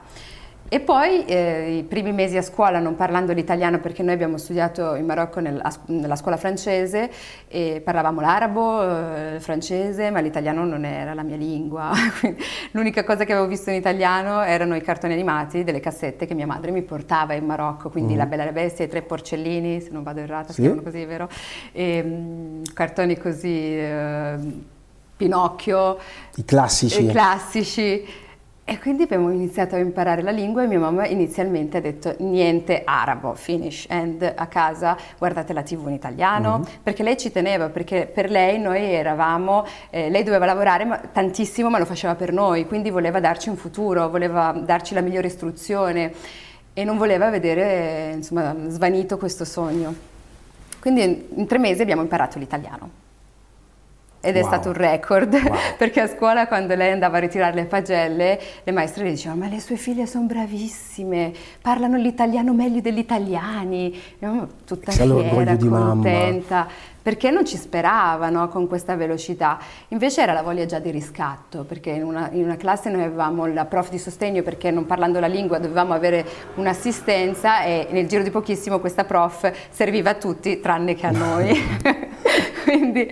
E 0.73 0.79
poi 0.79 1.25
eh, 1.25 1.79
i 1.79 1.83
primi 1.83 2.13
mesi 2.13 2.37
a 2.37 2.43
scuola 2.43 2.79
non 2.79 2.95
parlando 2.95 3.33
l'italiano 3.33 3.81
perché 3.81 4.05
noi 4.05 4.15
abbiamo 4.15 4.39
studiato 4.39 4.95
in 4.95 5.05
Marocco 5.05 5.41
nel, 5.41 5.59
a, 5.61 5.77
nella 5.87 6.15
scuola 6.15 6.37
francese 6.37 7.11
e 7.49 7.83
parlavamo 7.85 8.21
l'arabo, 8.21 8.81
eh, 8.81 9.35
il 9.35 9.41
francese, 9.41 10.13
ma 10.13 10.21
l'italiano 10.21 10.65
non 10.65 10.85
era 10.85 11.13
la 11.13 11.25
mia 11.25 11.35
lingua. 11.35 11.91
L'unica 12.71 13.03
cosa 13.03 13.25
che 13.25 13.33
avevo 13.33 13.49
visto 13.49 13.71
in 13.71 13.77
italiano 13.77 14.43
erano 14.43 14.77
i 14.77 14.81
cartoni 14.81 15.13
animati 15.13 15.65
delle 15.65 15.81
cassette 15.81 16.25
che 16.25 16.35
mia 16.35 16.47
madre 16.47 16.71
mi 16.71 16.83
portava 16.83 17.35
in 17.35 17.47
Marocco, 17.47 17.91
quindi 17.91 18.15
mm. 18.15 18.19
La 18.19 18.27
Bella 18.27 18.43
e 18.43 18.47
la 18.47 18.53
Bestia, 18.53 18.85
i 18.85 18.89
Tre 18.89 19.03
Porcellini, 19.03 19.81
se 19.81 19.91
non 19.91 20.05
vado 20.05 20.21
errata, 20.21 20.53
sì. 20.53 20.63
si 20.63 20.83
così, 20.85 21.05
vero? 21.05 21.29
E, 21.73 22.01
um, 22.01 22.63
cartoni 22.73 23.19
così, 23.19 23.77
eh, 23.77 24.37
Pinocchio. 25.17 25.99
I 26.37 26.45
classici. 26.45 27.07
I 27.07 27.09
classici. 27.09 28.29
E 28.71 28.79
quindi 28.79 29.03
abbiamo 29.03 29.33
iniziato 29.33 29.75
a 29.75 29.79
imparare 29.79 30.23
la 30.23 30.31
lingua 30.31 30.63
e 30.63 30.69
mia 30.69 30.79
mamma 30.79 31.05
inizialmente 31.05 31.79
ha 31.79 31.81
detto 31.81 32.15
niente 32.19 32.83
arabo, 32.85 33.35
finish, 33.35 33.87
and 33.89 34.23
a 34.23 34.47
casa 34.47 34.97
guardate 35.19 35.53
la 35.53 35.65
tv 35.65 35.89
in 35.89 35.95
italiano, 35.95 36.59
mm-hmm. 36.59 36.79
perché 36.85 37.03
lei 37.03 37.17
ci 37.17 37.33
teneva, 37.33 37.69
perché 37.69 38.07
per 38.07 38.31
lei 38.31 38.61
noi 38.61 38.81
eravamo, 38.85 39.67
eh, 39.91 40.09
lei 40.09 40.23
doveva 40.23 40.45
lavorare 40.45 40.85
ma, 40.85 40.99
tantissimo 40.99 41.69
ma 41.69 41.81
lo 41.81 41.85
faceva 41.85 42.15
per 42.15 42.33
noi, 42.33 42.65
quindi 42.69 42.91
voleva 42.91 43.19
darci 43.19 43.49
un 43.49 43.57
futuro, 43.57 44.09
voleva 44.09 44.53
darci 44.53 44.95
la 44.95 45.01
migliore 45.01 45.27
istruzione 45.27 46.13
e 46.73 46.85
non 46.85 46.97
voleva 46.97 47.29
vedere 47.29 48.13
insomma, 48.15 48.55
svanito 48.69 49.19
questo 49.19 49.45
sogno. 49.45 49.93
Quindi 50.79 51.27
in 51.35 51.47
tre 51.49 51.59
mesi 51.59 51.83
abbiamo 51.83 52.03
imparato 52.03 52.39
l'italiano. 52.39 53.00
Ed 54.23 54.35
wow. 54.35 54.43
è 54.43 54.47
stato 54.47 54.69
un 54.69 54.75
record, 54.75 55.33
wow. 55.33 55.57
perché 55.79 56.01
a 56.01 56.07
scuola 56.07 56.47
quando 56.47 56.75
lei 56.75 56.93
andava 56.93 57.17
a 57.17 57.21
ritirare 57.21 57.55
le 57.55 57.65
pagelle, 57.65 58.39
le 58.63 58.73
maestre 58.73 59.05
le 59.05 59.11
dicevano 59.11 59.41
ma 59.41 59.49
le 59.49 59.61
sue 59.61 59.77
figlie 59.77 60.07
sono 60.07 60.27
bravissime, 60.27 61.33
parlano 61.63 61.97
l'italiano 61.97 62.53
meglio 62.53 62.83
degli 62.83 62.99
italiani, 62.99 63.99
tutta 64.67 64.93
fiera, 64.93 65.57
contenta, 65.57 66.55
mamma. 66.55 66.69
perché 67.01 67.31
non 67.31 67.47
ci 67.47 67.57
speravano 67.57 68.49
con 68.49 68.69
questa 68.69 68.95
velocità. 68.95 69.59
Invece 69.89 70.21
era 70.21 70.35
la 70.35 70.43
voglia 70.43 70.67
già 70.67 70.81
di 70.81 70.91
riscatto, 70.91 71.65
perché 71.65 71.89
in 71.89 72.05
una, 72.05 72.29
in 72.33 72.45
una 72.45 72.57
classe 72.57 72.91
noi 72.91 73.05
avevamo 73.05 73.47
la 73.47 73.65
prof 73.65 73.89
di 73.89 73.99
sostegno 73.99 74.43
perché 74.43 74.71
non 74.71 74.85
parlando 74.85 75.19
la 75.19 75.29
lingua 75.29 75.59
dovevamo 75.59 75.95
avere 75.95 76.27
un'assistenza 76.57 77.63
e 77.63 77.89
nel 77.91 78.07
giro 78.07 78.23
di 78.23 78.31
pochissimo 78.31 78.81
questa 78.81 79.05
prof 79.05 79.51
serviva 79.71 80.11
a 80.11 80.15
tutti 80.15 80.61
tranne 80.61 80.95
che 80.95 81.07
a 81.07 81.11
noi. 81.11 81.59
quindi 82.71 83.03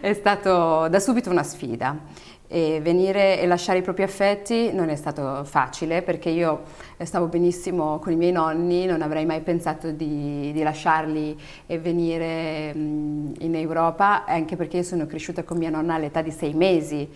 è 0.00 0.12
stato 0.14 0.88
da 0.88 0.98
subito 0.98 1.30
una 1.30 1.44
sfida. 1.44 2.24
E 2.48 2.78
venire 2.80 3.40
e 3.40 3.46
lasciare 3.46 3.78
i 3.78 3.82
propri 3.82 4.04
affetti 4.04 4.72
non 4.72 4.88
è 4.88 4.94
stato 4.94 5.42
facile 5.42 6.02
perché 6.02 6.28
io 6.28 6.62
stavo 7.02 7.26
benissimo 7.26 7.98
con 7.98 8.12
i 8.12 8.16
miei 8.16 8.30
nonni, 8.30 8.86
non 8.86 9.02
avrei 9.02 9.26
mai 9.26 9.40
pensato 9.40 9.90
di, 9.90 10.52
di 10.52 10.62
lasciarli 10.62 11.36
e 11.66 11.78
venire 11.80 12.70
in 12.72 13.52
Europa, 13.54 14.24
anche 14.24 14.54
perché 14.54 14.76
io 14.78 14.82
sono 14.84 15.06
cresciuta 15.06 15.42
con 15.42 15.58
mia 15.58 15.70
nonna 15.70 15.94
all'età 15.94 16.22
di 16.22 16.30
sei 16.30 16.54
mesi, 16.54 17.08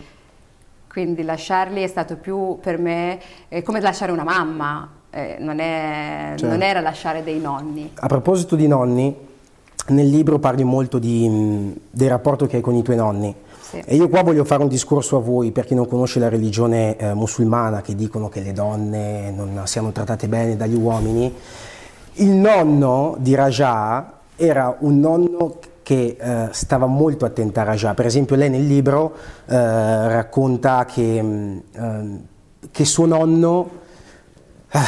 quindi 0.89 1.23
lasciarli 1.23 1.81
è 1.81 1.87
stato 1.87 2.17
più 2.17 2.59
per 2.61 2.79
me 2.79 3.21
come 3.63 3.81
lasciare 3.81 4.11
una 4.11 4.25
mamma, 4.25 4.91
eh, 5.11 5.37
non, 5.39 5.61
è, 5.61 6.35
certo. 6.37 6.49
non 6.49 6.63
era 6.63 6.81
lasciare 6.81 7.23
dei 7.23 7.39
nonni. 7.39 7.93
A 7.95 8.09
proposito 8.09 8.57
di 8.57 8.67
nonni, 8.67 9.29
nel 9.89 10.09
libro 10.09 10.39
parli 10.39 10.65
molto 10.65 10.99
di, 10.99 11.27
mm, 11.29 11.71
del 11.91 12.09
rapporto 12.09 12.47
che 12.47 12.57
hai 12.57 12.63
con 12.63 12.75
i 12.75 12.83
tuoi 12.83 12.97
nonni. 12.97 13.35
Sì. 13.61 13.83
E 13.85 13.95
io 13.95 14.09
qua 14.09 14.23
voglio 14.23 14.45
fare 14.45 14.63
un 14.63 14.69
discorso 14.69 15.17
a 15.17 15.21
voi, 15.21 15.53
per 15.53 15.65
chi 15.65 15.75
non 15.75 15.87
conosce 15.87 16.19
la 16.19 16.29
religione 16.29 16.97
eh, 16.97 17.15
musulmana, 17.15 17.83
che 17.83 17.95
dicono 17.95 18.29
che 18.29 18.41
le 18.41 18.53
donne 18.53 19.31
non 19.31 19.63
siano 19.65 19.93
trattate 19.93 20.29
bene 20.29 20.57
dagli 20.57 20.75
uomini. 20.75 21.33
Il 22.15 22.31
nonno 22.31 23.17
di 23.19 23.35
Raja 23.35 24.19
era 24.37 24.77
un 24.81 24.99
nonno 24.99 25.59
che 25.83 26.17
eh, 26.19 26.49
stava 26.51 26.87
molto 26.87 27.25
attenta 27.25 27.61
a 27.63 27.65
Raja. 27.65 27.95
Per 27.95 28.07
esempio 28.07 28.37
lei 28.37 28.51
nel 28.51 28.67
libro 28.67 29.13
eh, 29.47 30.09
racconta 30.09 30.85
che, 30.85 31.23
mm, 31.23 31.59
ehm, 31.73 32.21
che, 32.71 32.85
suo 32.85 33.07
nonno... 33.07 33.71
Eh, 34.71 34.79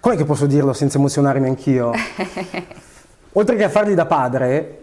come 0.00 0.16
che 0.16 0.24
posso 0.24 0.46
dirlo 0.46 0.72
senza 0.72 0.98
emozionarmi 0.98 1.46
anch'io? 1.46 1.92
Oltre 3.34 3.56
che 3.56 3.64
a 3.64 3.70
fargli 3.70 3.94
da 3.94 4.04
padre, 4.04 4.80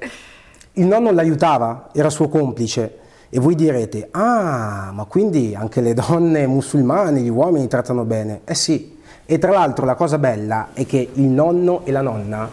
il 0.74 0.86
nonno 0.88 1.12
l'aiutava, 1.12 1.89
era 1.94 2.10
suo 2.10 2.29
complice. 2.29 2.98
E 3.29 3.39
voi 3.39 3.53
direte, 3.53 4.08
ah, 4.10 4.89
ma 4.91 5.06
quindi 5.06 5.53
anche 5.53 5.82
le 5.82 5.94
donne 5.94 6.48
musulmane, 6.48 7.22
gli 7.22 7.29
uomini 7.29 7.68
trattano 7.68 8.06
bene? 8.06 8.41
Eh 8.46 8.56
sì. 8.56 8.98
E 9.24 9.38
tra 9.38 9.51
l'altro 9.51 9.86
la 9.86 9.94
cosa 9.94 10.18
bella 10.18 10.70
è 10.74 10.88
che 10.88 11.10
il 11.13 11.25
nonno 11.25 11.82
e 11.86 11.91
la 11.91 12.01
nonna 12.01 12.50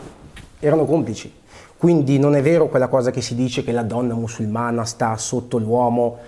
erano 0.58 0.84
complici. 0.84 1.32
Quindi 1.78 2.18
non 2.18 2.36
è 2.36 2.42
vero 2.42 2.68
quella 2.68 2.88
cosa 2.88 3.10
che 3.10 3.22
si 3.22 3.34
dice 3.34 3.64
che 3.64 3.72
la 3.72 3.82
donna 3.82 4.12
musulmana 4.12 4.84
sta 4.84 5.16
sotto 5.16 5.56
l'uomo. 5.56 6.18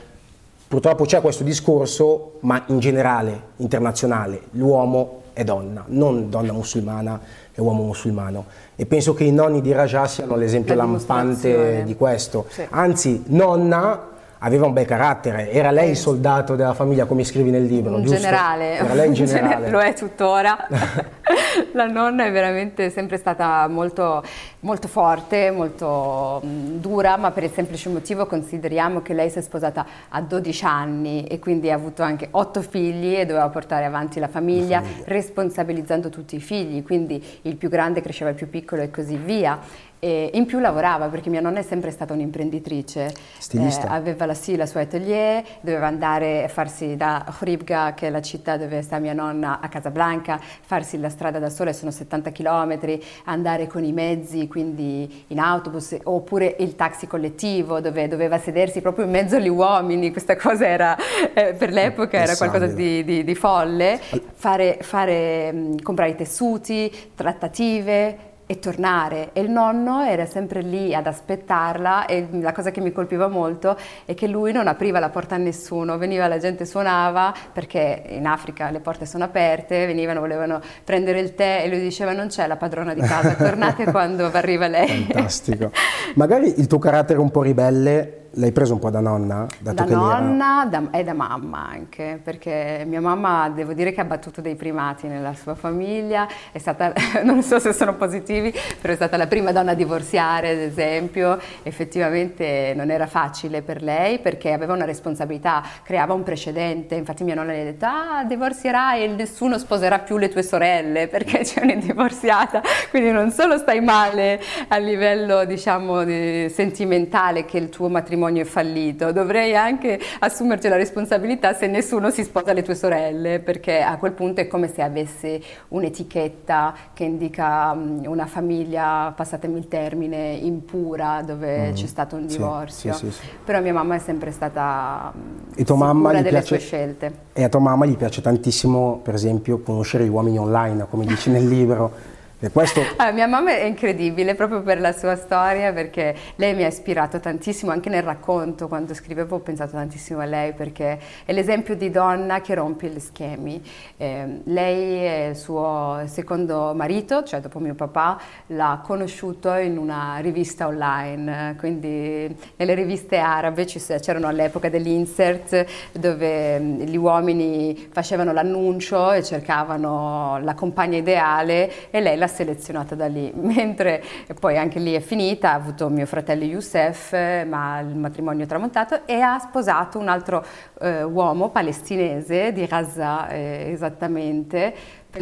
Purtroppo 0.66 1.04
c'è 1.04 1.20
questo 1.20 1.44
discorso, 1.44 2.38
ma 2.40 2.62
in 2.68 2.78
generale, 2.78 3.42
internazionale, 3.56 4.44
l'uomo 4.52 5.24
è 5.38 5.44
donna, 5.44 5.84
non 5.86 6.28
donna 6.30 6.52
musulmana 6.52 7.20
e 7.54 7.60
uomo 7.60 7.84
musulmano. 7.84 8.46
E 8.74 8.86
penso 8.86 9.14
che 9.14 9.22
i 9.22 9.30
nonni 9.30 9.60
di 9.60 9.70
Raja 9.70 10.04
siano 10.08 10.34
l'esempio 10.34 10.74
lampante 10.74 11.84
di 11.84 11.94
questo. 11.94 12.46
Sì. 12.48 12.66
Anzi, 12.68 13.22
nonna 13.28 14.06
aveva 14.38 14.66
un 14.66 14.72
bel 14.72 14.84
carattere, 14.84 15.52
era 15.52 15.70
lei 15.70 15.90
il 15.90 15.96
soldato 15.96 16.56
della 16.56 16.74
famiglia 16.74 17.04
come 17.04 17.22
scrivi 17.22 17.50
nel 17.50 17.66
libro, 17.66 18.00
giusto? 18.00 18.16
generale, 18.16 18.78
era 18.78 18.94
lei 18.94 19.06
in 19.06 19.12
generale. 19.14 19.70
lo 19.70 19.78
è 19.78 19.94
tuttora. 19.94 20.66
la 21.72 21.86
nonna 21.86 22.24
è 22.24 22.32
veramente 22.32 22.90
sempre 22.90 23.16
stata 23.16 23.66
molto, 23.68 24.22
molto 24.60 24.88
forte, 24.88 25.50
molto 25.50 26.40
mh, 26.42 26.48
dura, 26.80 27.16
ma 27.16 27.30
per 27.30 27.44
il 27.44 27.50
semplice 27.50 27.88
motivo 27.88 28.26
consideriamo 28.26 29.02
che 29.02 29.14
lei 29.14 29.30
si 29.30 29.38
è 29.38 29.42
sposata 29.42 29.86
a 30.08 30.20
12 30.20 30.64
anni 30.64 31.24
e 31.24 31.38
quindi 31.38 31.70
ha 31.70 31.74
avuto 31.74 32.02
anche 32.02 32.28
8 32.30 32.62
figli 32.62 33.14
e 33.14 33.26
doveva 33.26 33.48
portare 33.48 33.84
avanti 33.84 34.18
la 34.20 34.28
famiglia, 34.28 34.80
la 34.80 34.86
famiglia. 34.86 35.04
responsabilizzando 35.06 36.08
tutti 36.08 36.36
i 36.36 36.40
figli, 36.40 36.82
quindi 36.82 37.22
il 37.42 37.56
più 37.56 37.68
grande 37.68 38.00
cresceva 38.00 38.30
il 38.30 38.36
più 38.36 38.48
piccolo 38.48 38.82
e 38.82 38.90
così 38.90 39.16
via. 39.16 39.58
E 40.00 40.30
in 40.34 40.46
più 40.46 40.60
lavorava 40.60 41.08
perché 41.08 41.28
mia 41.28 41.40
nonna 41.40 41.58
è 41.58 41.62
sempre 41.62 41.90
stata 41.90 42.12
un'imprenditrice, 42.12 43.12
eh, 43.52 43.80
aveva 43.86 44.26
la, 44.26 44.34
sì, 44.34 44.54
la 44.54 44.66
sua 44.66 44.82
atelier, 44.82 45.44
doveva 45.60 45.88
andare 45.88 46.44
a 46.44 46.48
farsi 46.48 46.96
da 46.96 47.24
Hribga, 47.40 47.94
che 47.94 48.06
è 48.06 48.10
la 48.10 48.22
città 48.22 48.56
dove 48.56 48.80
sta 48.82 48.98
mia 48.98 49.12
nonna, 49.12 49.58
a 49.60 49.68
Casablanca, 49.68 50.40
farsi 50.40 50.98
la 50.98 51.08
strada 51.08 51.40
da 51.40 51.50
sola, 51.50 51.72
sono 51.72 51.90
70 51.90 52.30
km, 52.30 52.98
andare 53.24 53.66
con 53.66 53.82
i 53.82 53.92
mezzi, 53.92 54.46
quindi 54.46 55.24
in 55.28 55.40
autobus, 55.40 55.96
oppure 56.04 56.54
il 56.60 56.76
taxi 56.76 57.08
collettivo 57.08 57.80
dove 57.80 58.06
doveva 58.06 58.38
sedersi 58.38 58.80
proprio 58.80 59.04
in 59.04 59.10
mezzo 59.10 59.36
agli 59.36 59.48
uomini, 59.48 60.12
questa 60.12 60.36
cosa 60.36 60.66
era, 60.66 60.96
eh, 61.34 61.54
per 61.54 61.72
l'epoca 61.72 62.18
era 62.18 62.36
qualcosa 62.36 62.66
di, 62.66 63.02
di, 63.02 63.24
di 63.24 63.34
folle, 63.34 64.00
fare, 64.34 64.78
fare, 64.80 65.74
comprare 65.82 66.12
i 66.12 66.14
tessuti, 66.14 66.92
trattative, 67.14 68.27
e 68.50 68.58
tornare 68.58 69.28
e 69.34 69.42
il 69.42 69.50
nonno 69.50 70.02
era 70.02 70.24
sempre 70.24 70.62
lì 70.62 70.94
ad 70.94 71.06
aspettarla 71.06 72.06
e 72.06 72.28
la 72.40 72.52
cosa 72.52 72.70
che 72.70 72.80
mi 72.80 72.92
colpiva 72.92 73.28
molto 73.28 73.76
è 74.06 74.14
che 74.14 74.26
lui 74.26 74.52
non 74.52 74.66
apriva 74.68 74.98
la 74.98 75.10
porta 75.10 75.34
a 75.34 75.38
nessuno, 75.38 75.98
veniva 75.98 76.26
la 76.28 76.38
gente 76.38 76.64
suonava 76.64 77.34
perché 77.52 78.04
in 78.08 78.26
Africa 78.26 78.70
le 78.70 78.80
porte 78.80 79.04
sono 79.04 79.24
aperte, 79.24 79.84
venivano, 79.84 80.20
volevano 80.20 80.62
prendere 80.82 81.20
il 81.20 81.34
tè 81.34 81.60
e 81.62 81.68
lui 81.68 81.80
diceva 81.80 82.14
non 82.14 82.28
c'è 82.28 82.46
la 82.46 82.56
padrona 82.56 82.94
di 82.94 83.02
casa, 83.02 83.34
tornate 83.34 83.84
quando 83.92 84.30
arriva 84.32 84.66
lei. 84.66 85.04
Fantastico. 85.04 85.70
Magari 86.16 86.54
il 86.58 86.66
tuo 86.66 86.78
carattere 86.78 87.18
un 87.18 87.30
po' 87.30 87.42
ribelle 87.42 88.27
l'hai 88.38 88.52
preso 88.52 88.74
un 88.74 88.78
po' 88.78 88.90
da 88.90 89.00
nonna? 89.00 89.46
da 89.58 89.72
nonna 89.84 90.66
da, 90.68 90.90
e 90.92 91.02
da 91.02 91.12
mamma 91.12 91.68
anche, 91.68 92.20
perché 92.22 92.84
mia 92.86 93.00
mamma 93.00 93.48
devo 93.48 93.72
dire 93.72 93.92
che 93.92 94.00
ha 94.00 94.04
battuto 94.04 94.40
dei 94.40 94.54
primati 94.54 95.08
nella 95.08 95.34
sua 95.34 95.54
famiglia, 95.54 96.26
è 96.52 96.58
stata, 96.58 96.92
non 97.24 97.42
so 97.42 97.58
se 97.58 97.72
sono 97.72 97.94
positivi, 97.94 98.54
però 98.80 98.92
è 98.92 98.96
stata 98.96 99.16
la 99.16 99.26
prima 99.26 99.52
donna 99.52 99.72
a 99.72 99.74
divorziare 99.74 100.50
ad 100.50 100.58
esempio, 100.58 101.38
effettivamente 101.62 102.72
non 102.76 102.90
era 102.90 103.06
facile 103.06 103.62
per 103.62 103.82
lei 103.82 104.20
perché 104.20 104.52
aveva 104.52 104.72
una 104.72 104.84
responsabilità, 104.84 105.62
creava 105.82 106.14
un 106.14 106.22
precedente, 106.22 106.94
infatti 106.94 107.24
mia 107.24 107.34
nonna 107.34 107.52
le 107.52 107.60
ha 107.60 107.64
detto 107.64 107.86
ah 107.86 108.24
divorzierai 108.24 109.02
e 109.02 109.06
nessuno 109.08 109.58
sposerà 109.58 109.98
più 109.98 110.16
le 110.16 110.28
tue 110.28 110.42
sorelle 110.42 111.08
perché 111.08 111.40
c'è 111.42 111.62
una 111.62 111.74
divorziata, 111.74 112.62
quindi 112.90 113.10
non 113.10 113.30
solo 113.32 113.58
stai 113.58 113.80
male 113.80 114.40
a 114.68 114.76
livello 114.76 115.44
diciamo 115.44 116.04
di, 116.04 116.48
sentimentale 116.48 117.44
che 117.44 117.58
il 117.58 117.68
tuo 117.68 117.88
matrimonio 117.88 118.27
matrimonio 118.28 118.42
è 118.42 118.44
fallito, 118.44 119.12
dovrei 119.12 119.56
anche 119.56 119.98
assumerci 120.20 120.68
la 120.68 120.76
responsabilità 120.76 121.54
se 121.54 121.66
nessuno 121.66 122.10
si 122.10 122.22
sposa 122.22 122.52
le 122.52 122.62
tue 122.62 122.74
sorelle, 122.74 123.40
perché 123.40 123.80
a 123.80 123.96
quel 123.96 124.12
punto 124.12 124.40
è 124.40 124.46
come 124.46 124.68
se 124.68 124.82
avesse 124.82 125.40
un'etichetta 125.68 126.74
che 126.92 127.04
indica 127.04 127.74
mm, 127.74 128.04
una 128.06 128.26
famiglia, 128.26 129.12
passatemi 129.14 129.58
il 129.58 129.68
termine, 129.68 130.32
impura, 130.32 131.22
dove 131.24 131.70
mm. 131.70 131.74
c'è 131.74 131.86
stato 131.86 132.16
un 132.16 132.26
divorzio. 132.26 132.92
Sì, 132.92 133.06
sì, 133.06 133.12
sì, 133.12 133.26
Però 133.44 133.60
mia 133.60 133.72
mamma 133.72 133.96
è 133.96 133.98
sempre 133.98 134.30
stata 134.30 135.12
e 135.54 135.64
tua 135.64 135.76
mamma 135.76 136.12
delle 136.12 136.28
piace, 136.30 136.46
sue 136.46 136.58
scelte. 136.58 137.12
E 137.32 137.42
a 137.42 137.48
tua 137.48 137.60
mamma 137.60 137.86
gli 137.86 137.96
piace 137.96 138.20
tantissimo, 138.20 139.00
per 139.02 139.14
esempio, 139.14 139.60
conoscere 139.60 140.04
gli 140.04 140.08
uomini 140.08 140.38
online, 140.38 140.86
come 140.88 141.04
dici 141.04 141.30
nel 141.30 141.46
libro. 141.46 142.16
Questo... 142.52 142.80
Ah, 142.98 143.10
mia 143.10 143.26
mamma 143.26 143.50
è 143.50 143.64
incredibile 143.64 144.36
proprio 144.36 144.62
per 144.62 144.80
la 144.80 144.92
sua 144.92 145.16
storia 145.16 145.72
perché 145.72 146.14
lei 146.36 146.54
mi 146.54 146.62
ha 146.62 146.68
ispirato 146.68 147.18
tantissimo 147.18 147.72
anche 147.72 147.88
nel 147.88 148.04
racconto 148.04 148.68
quando 148.68 148.94
scrivevo 148.94 149.34
ho 149.34 149.40
pensato 149.40 149.72
tantissimo 149.72 150.20
a 150.20 150.24
lei 150.24 150.52
perché 150.52 151.00
è 151.24 151.32
l'esempio 151.32 151.74
di 151.74 151.90
donna 151.90 152.40
che 152.40 152.54
rompe 152.54 152.90
gli 152.90 153.00
schemi. 153.00 153.60
Eh, 153.96 154.42
lei 154.44 155.02
è 155.02 155.26
il 155.30 155.36
suo 155.36 156.02
secondo 156.04 156.74
marito 156.76 157.24
cioè 157.24 157.40
dopo 157.40 157.58
mio 157.58 157.74
papà 157.74 158.20
l'ha 158.46 158.82
conosciuto 158.84 159.54
in 159.54 159.76
una 159.76 160.18
rivista 160.18 160.68
online 160.68 161.56
quindi 161.58 162.32
nelle 162.54 162.74
riviste 162.74 163.18
arabe 163.18 163.64
c'erano 163.64 164.28
all'epoca 164.28 164.68
degli 164.68 164.90
insert 164.90 165.66
dove 165.90 166.60
mm, 166.60 166.80
gli 166.82 166.96
uomini 166.96 167.88
facevano 167.90 168.32
l'annuncio 168.32 169.10
e 169.10 169.24
cercavano 169.24 170.38
la 170.40 170.54
compagna 170.54 170.98
ideale 170.98 171.90
e 171.90 172.00
lei 172.00 172.16
la 172.16 172.26
selezionata 172.28 172.94
da 172.94 173.06
lì, 173.06 173.32
mentre 173.36 174.02
poi 174.38 174.56
anche 174.56 174.78
lì 174.78 174.92
è 174.92 175.00
finita, 175.00 175.50
ha 175.50 175.54
avuto 175.54 175.88
mio 175.88 176.06
fratello 176.06 176.44
Youssef, 176.44 177.12
ma 177.46 177.80
il 177.80 177.96
matrimonio 177.96 178.44
è 178.44 178.46
tramontato 178.46 179.06
e 179.06 179.20
ha 179.20 179.38
sposato 179.38 179.98
un 179.98 180.08
altro 180.08 180.44
eh, 180.80 181.02
uomo 181.02 181.50
palestinese 181.50 182.52
di 182.52 182.66
Gaza 182.66 183.28
eh, 183.28 183.70
esattamente, 183.72 184.74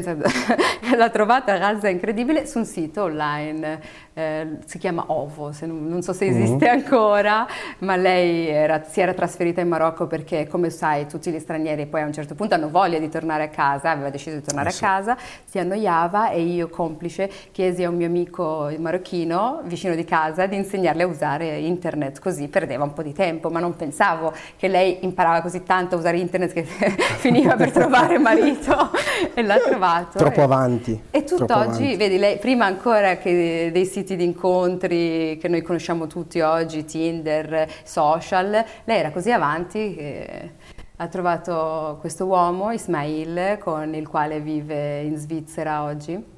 l'ha 0.96 1.10
trovata 1.10 1.56
Gaza 1.56 1.88
incredibile 1.88 2.46
su 2.46 2.58
un 2.58 2.64
sito 2.64 3.04
online, 3.04 3.80
eh, 4.14 4.46
si 4.64 4.78
chiama 4.78 5.04
Ovo, 5.08 5.52
non, 5.62 5.88
non, 5.88 6.02
so 6.02 6.12
se 6.12 6.26
mm-hmm. 6.26 6.42
esiste 6.42 6.66
mm-hmm. 6.66 6.78
ancora, 6.78 7.46
ma 7.78 7.96
lei 7.96 8.48
era, 8.48 8.82
si 8.84 9.00
era 9.00 9.12
trasferita 9.12 9.60
in 9.60 9.68
Marocco 9.68 10.06
perché 10.06 10.46
come 10.46 10.70
sai 10.70 11.06
tutti 11.06 11.30
gli 11.30 11.38
stranieri 11.38 11.86
poi 11.86 12.02
a 12.02 12.06
un 12.06 12.12
certo 12.12 12.34
punto 12.34 12.54
hanno 12.54 12.70
voglia 12.70 12.98
di 12.98 13.08
tornare 13.08 13.44
a 13.44 13.48
casa, 13.48 13.90
aveva 13.90 14.10
deciso 14.10 14.36
di 14.36 14.42
tornare 14.42 14.68
eh 14.68 14.72
sì. 14.72 14.84
a 14.84 14.88
casa, 14.88 15.16
si 15.44 15.58
annoiava 15.58 16.30
e 16.30 16.42
io 16.42 16.68
complice 16.68 17.30
chiesi 17.52 17.84
a 17.84 17.90
un 17.90 17.96
mio 17.96 18.06
amico 18.06 18.72
marocchino 18.78 19.62
vicino 19.64 19.94
di 19.94 20.04
casa 20.04 20.46
di 20.46 20.56
insegnarle 20.56 21.02
a 21.02 21.06
usare 21.06 21.58
internet, 21.58 22.20
così 22.20 22.48
perdeva 22.48 22.84
un 22.84 22.92
po' 22.92 23.02
di 23.02 23.12
tempo, 23.12 23.50
ma 23.50 23.60
non 23.60 23.76
pensavo 23.76 24.32
che 24.56 24.68
lei 24.68 24.98
imparava 25.04 25.40
così 25.40 25.62
tanto 25.62 25.96
a 25.96 25.98
usare 25.98 26.18
internet 26.18 26.52
che 26.52 26.64
finiva 27.18 27.54
per 27.54 27.70
trovare 27.70 28.18
marito 28.18 28.90
e 29.34 29.42
l'altro 29.42 29.78
trovato. 29.86 30.18
Troppo 30.18 30.40
e, 30.40 30.42
avanti. 30.42 31.02
E 31.10 31.24
tutt'oggi, 31.24 31.96
vedi, 31.96 32.18
lei, 32.18 32.38
prima 32.38 32.66
ancora 32.66 33.16
che 33.16 33.70
dei 33.72 33.86
siti 33.86 34.16
di 34.16 34.24
incontri 34.24 35.38
che 35.40 35.48
noi 35.48 35.62
conosciamo 35.62 36.06
tutti 36.06 36.40
oggi, 36.40 36.84
Tinder, 36.84 37.68
social, 37.84 38.64
lei 38.84 38.98
era 38.98 39.10
così 39.10 39.30
avanti 39.30 39.94
che 39.94 40.50
ha 40.96 41.08
trovato 41.08 41.98
questo 42.00 42.24
uomo, 42.24 42.72
Ismail, 42.72 43.58
con 43.60 43.94
il 43.94 44.08
quale 44.08 44.40
vive 44.40 45.02
in 45.02 45.16
Svizzera 45.16 45.82
oggi. 45.82 46.34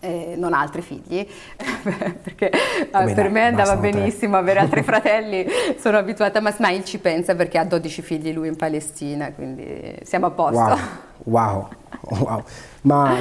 Eh, 0.00 0.34
non 0.36 0.54
ha 0.54 0.60
altri 0.60 0.80
figli, 0.80 1.26
perché 2.22 2.52
Come 2.92 3.14
per 3.14 3.30
me 3.30 3.46
andava 3.46 3.74
benissimo 3.76 4.32
tre. 4.34 4.40
avere 4.40 4.60
altri 4.60 4.82
fratelli, 4.84 5.44
sono 5.76 5.98
abituata, 5.98 6.40
ma 6.40 6.50
Ismail 6.50 6.84
ci 6.84 6.98
pensa 6.98 7.34
perché 7.34 7.58
ha 7.58 7.64
12 7.64 8.02
figli 8.02 8.32
lui 8.32 8.46
in 8.46 8.56
Palestina, 8.56 9.32
quindi 9.32 9.98
siamo 10.04 10.26
a 10.26 10.30
posto. 10.30 10.78
Wow, 11.24 11.48
wow. 11.50 11.68
Wow. 12.20 12.44
Ma 12.82 13.16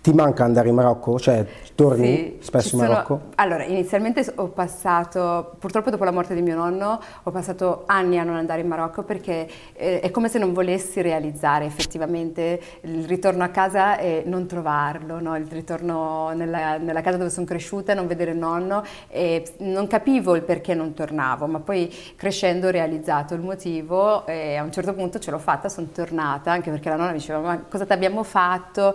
ti 0.00 0.12
manca 0.12 0.44
andare 0.44 0.68
in 0.68 0.74
Marocco? 0.74 1.18
Cioè, 1.18 1.44
torni 1.74 2.06
sì, 2.06 2.36
spesso 2.40 2.76
in 2.76 2.82
Marocco? 2.82 3.18
Sono... 3.18 3.32
Allora, 3.36 3.64
inizialmente 3.64 4.32
ho 4.36 4.48
passato, 4.48 5.56
purtroppo 5.58 5.90
dopo 5.90 6.04
la 6.04 6.10
morte 6.10 6.34
di 6.34 6.40
mio 6.42 6.56
nonno, 6.56 7.00
ho 7.22 7.30
passato 7.30 7.82
anni 7.86 8.18
a 8.18 8.22
non 8.22 8.36
andare 8.36 8.62
in 8.62 8.68
Marocco 8.68 9.02
perché 9.02 9.48
eh, 9.74 10.00
è 10.00 10.10
come 10.10 10.28
se 10.28 10.38
non 10.38 10.52
volessi 10.52 11.02
realizzare 11.02 11.66
effettivamente 11.66 12.60
il 12.82 13.04
ritorno 13.04 13.44
a 13.44 13.48
casa 13.48 13.98
e 13.98 14.22
non 14.24 14.46
trovarlo, 14.46 15.20
no? 15.20 15.36
il 15.36 15.46
ritorno 15.46 16.30
nella, 16.30 16.78
nella, 16.78 17.02
casa 17.02 17.18
dove 17.18 17.30
sono 17.30 17.44
cresciuta, 17.44 17.92
non 17.92 18.06
vedere 18.06 18.30
il 18.30 18.38
nonno 18.38 18.82
e 19.08 19.44
non 19.58 19.86
capivo 19.86 20.34
il 20.34 20.42
perché 20.42 20.74
non 20.74 20.94
tornavo, 20.94 21.46
ma 21.46 21.60
poi 21.60 21.94
crescendo 22.16 22.68
ho 22.68 22.70
realizzato 22.70 23.34
il 23.34 23.40
motivo 23.40 24.26
e 24.26 24.56
a 24.56 24.62
un 24.62 24.72
certo 24.72 24.94
punto 24.94 25.18
ce 25.18 25.30
l'ho 25.30 25.38
fatta, 25.38 25.68
sono 25.68 25.88
tornata, 25.92 26.52
anche 26.52 26.70
perché 26.70 26.88
la 26.88 26.96
nonna 26.96 27.12
diceva 27.12 27.38
ma 27.40 27.62
cosa 27.68 27.84
ti 27.84 27.92
abbiamo 27.92 28.22
fatto? 28.22 28.94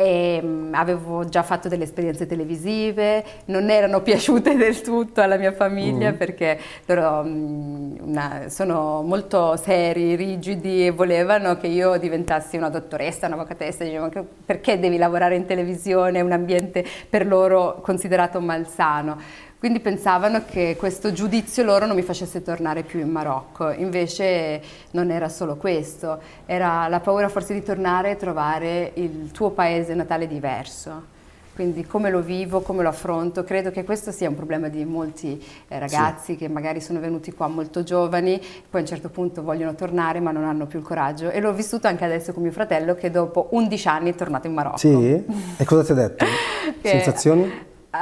E, 0.00 0.40
um, 0.42 0.70
avevo 0.72 1.28
già 1.28 1.42
fatto 1.42 1.68
delle 1.68 1.84
esperienze 1.84 2.26
televisive, 2.26 3.22
non 3.46 3.68
erano 3.68 4.00
piaciute 4.00 4.56
del 4.56 4.80
tutto 4.80 5.20
alla 5.20 5.36
mia 5.36 5.52
famiglia 5.52 6.12
mm. 6.12 6.14
perché 6.14 6.58
loro 6.86 7.20
um, 7.20 7.98
una, 8.00 8.44
sono 8.48 9.02
molto 9.02 9.56
seri, 9.56 10.14
rigidi 10.14 10.86
e 10.86 10.90
volevano 10.90 11.58
che 11.58 11.66
io 11.66 11.98
diventassi 11.98 12.56
una 12.56 12.70
dottoressa, 12.70 13.26
una 13.26 13.34
avvocatessa, 13.34 13.84
dicevano 13.84 14.26
perché 14.46 14.78
devi 14.78 14.96
lavorare 14.96 15.36
in 15.36 15.44
televisione, 15.44 16.22
un 16.22 16.32
ambiente 16.32 16.82
per 17.10 17.26
loro 17.26 17.80
considerato 17.82 18.40
malsano. 18.40 19.48
Quindi 19.60 19.80
pensavano 19.80 20.46
che 20.46 20.74
questo 20.78 21.12
giudizio 21.12 21.62
loro 21.62 21.84
non 21.84 21.94
mi 21.94 22.00
facesse 22.00 22.40
tornare 22.40 22.82
più 22.82 22.98
in 22.98 23.10
Marocco, 23.10 23.70
invece 23.70 24.62
non 24.92 25.10
era 25.10 25.28
solo 25.28 25.56
questo, 25.56 26.18
era 26.46 26.88
la 26.88 27.00
paura 27.00 27.28
forse 27.28 27.52
di 27.52 27.62
tornare 27.62 28.12
e 28.12 28.16
trovare 28.16 28.92
il 28.94 29.30
tuo 29.32 29.50
paese 29.50 29.92
natale 29.92 30.26
diverso. 30.26 31.18
Quindi 31.54 31.86
come 31.86 32.08
lo 32.08 32.22
vivo, 32.22 32.62
come 32.62 32.82
lo 32.82 32.88
affronto, 32.88 33.44
credo 33.44 33.70
che 33.70 33.84
questo 33.84 34.12
sia 34.12 34.30
un 34.30 34.34
problema 34.34 34.68
di 34.68 34.82
molti 34.86 35.38
eh, 35.68 35.78
ragazzi 35.78 36.32
sì. 36.32 36.36
che 36.38 36.48
magari 36.48 36.80
sono 36.80 36.98
venuti 36.98 37.30
qua 37.34 37.46
molto 37.46 37.82
giovani, 37.82 38.38
poi 38.38 38.80
a 38.80 38.82
un 38.84 38.86
certo 38.86 39.10
punto 39.10 39.42
vogliono 39.42 39.74
tornare 39.74 40.20
ma 40.20 40.30
non 40.30 40.44
hanno 40.44 40.64
più 40.64 40.78
il 40.78 40.86
coraggio 40.86 41.28
e 41.28 41.38
l'ho 41.38 41.52
vissuto 41.52 41.86
anche 41.86 42.06
adesso 42.06 42.32
con 42.32 42.42
mio 42.42 42.52
fratello 42.52 42.94
che 42.94 43.10
dopo 43.10 43.48
11 43.50 43.88
anni 43.88 44.10
è 44.12 44.14
tornato 44.14 44.46
in 44.46 44.54
Marocco. 44.54 44.78
Sì? 44.78 45.22
E 45.58 45.64
cosa 45.66 45.84
ti 45.84 45.92
ha 45.92 45.96
detto? 45.96 46.24
Sensazioni? 46.80 47.68
Uh, 47.92 47.96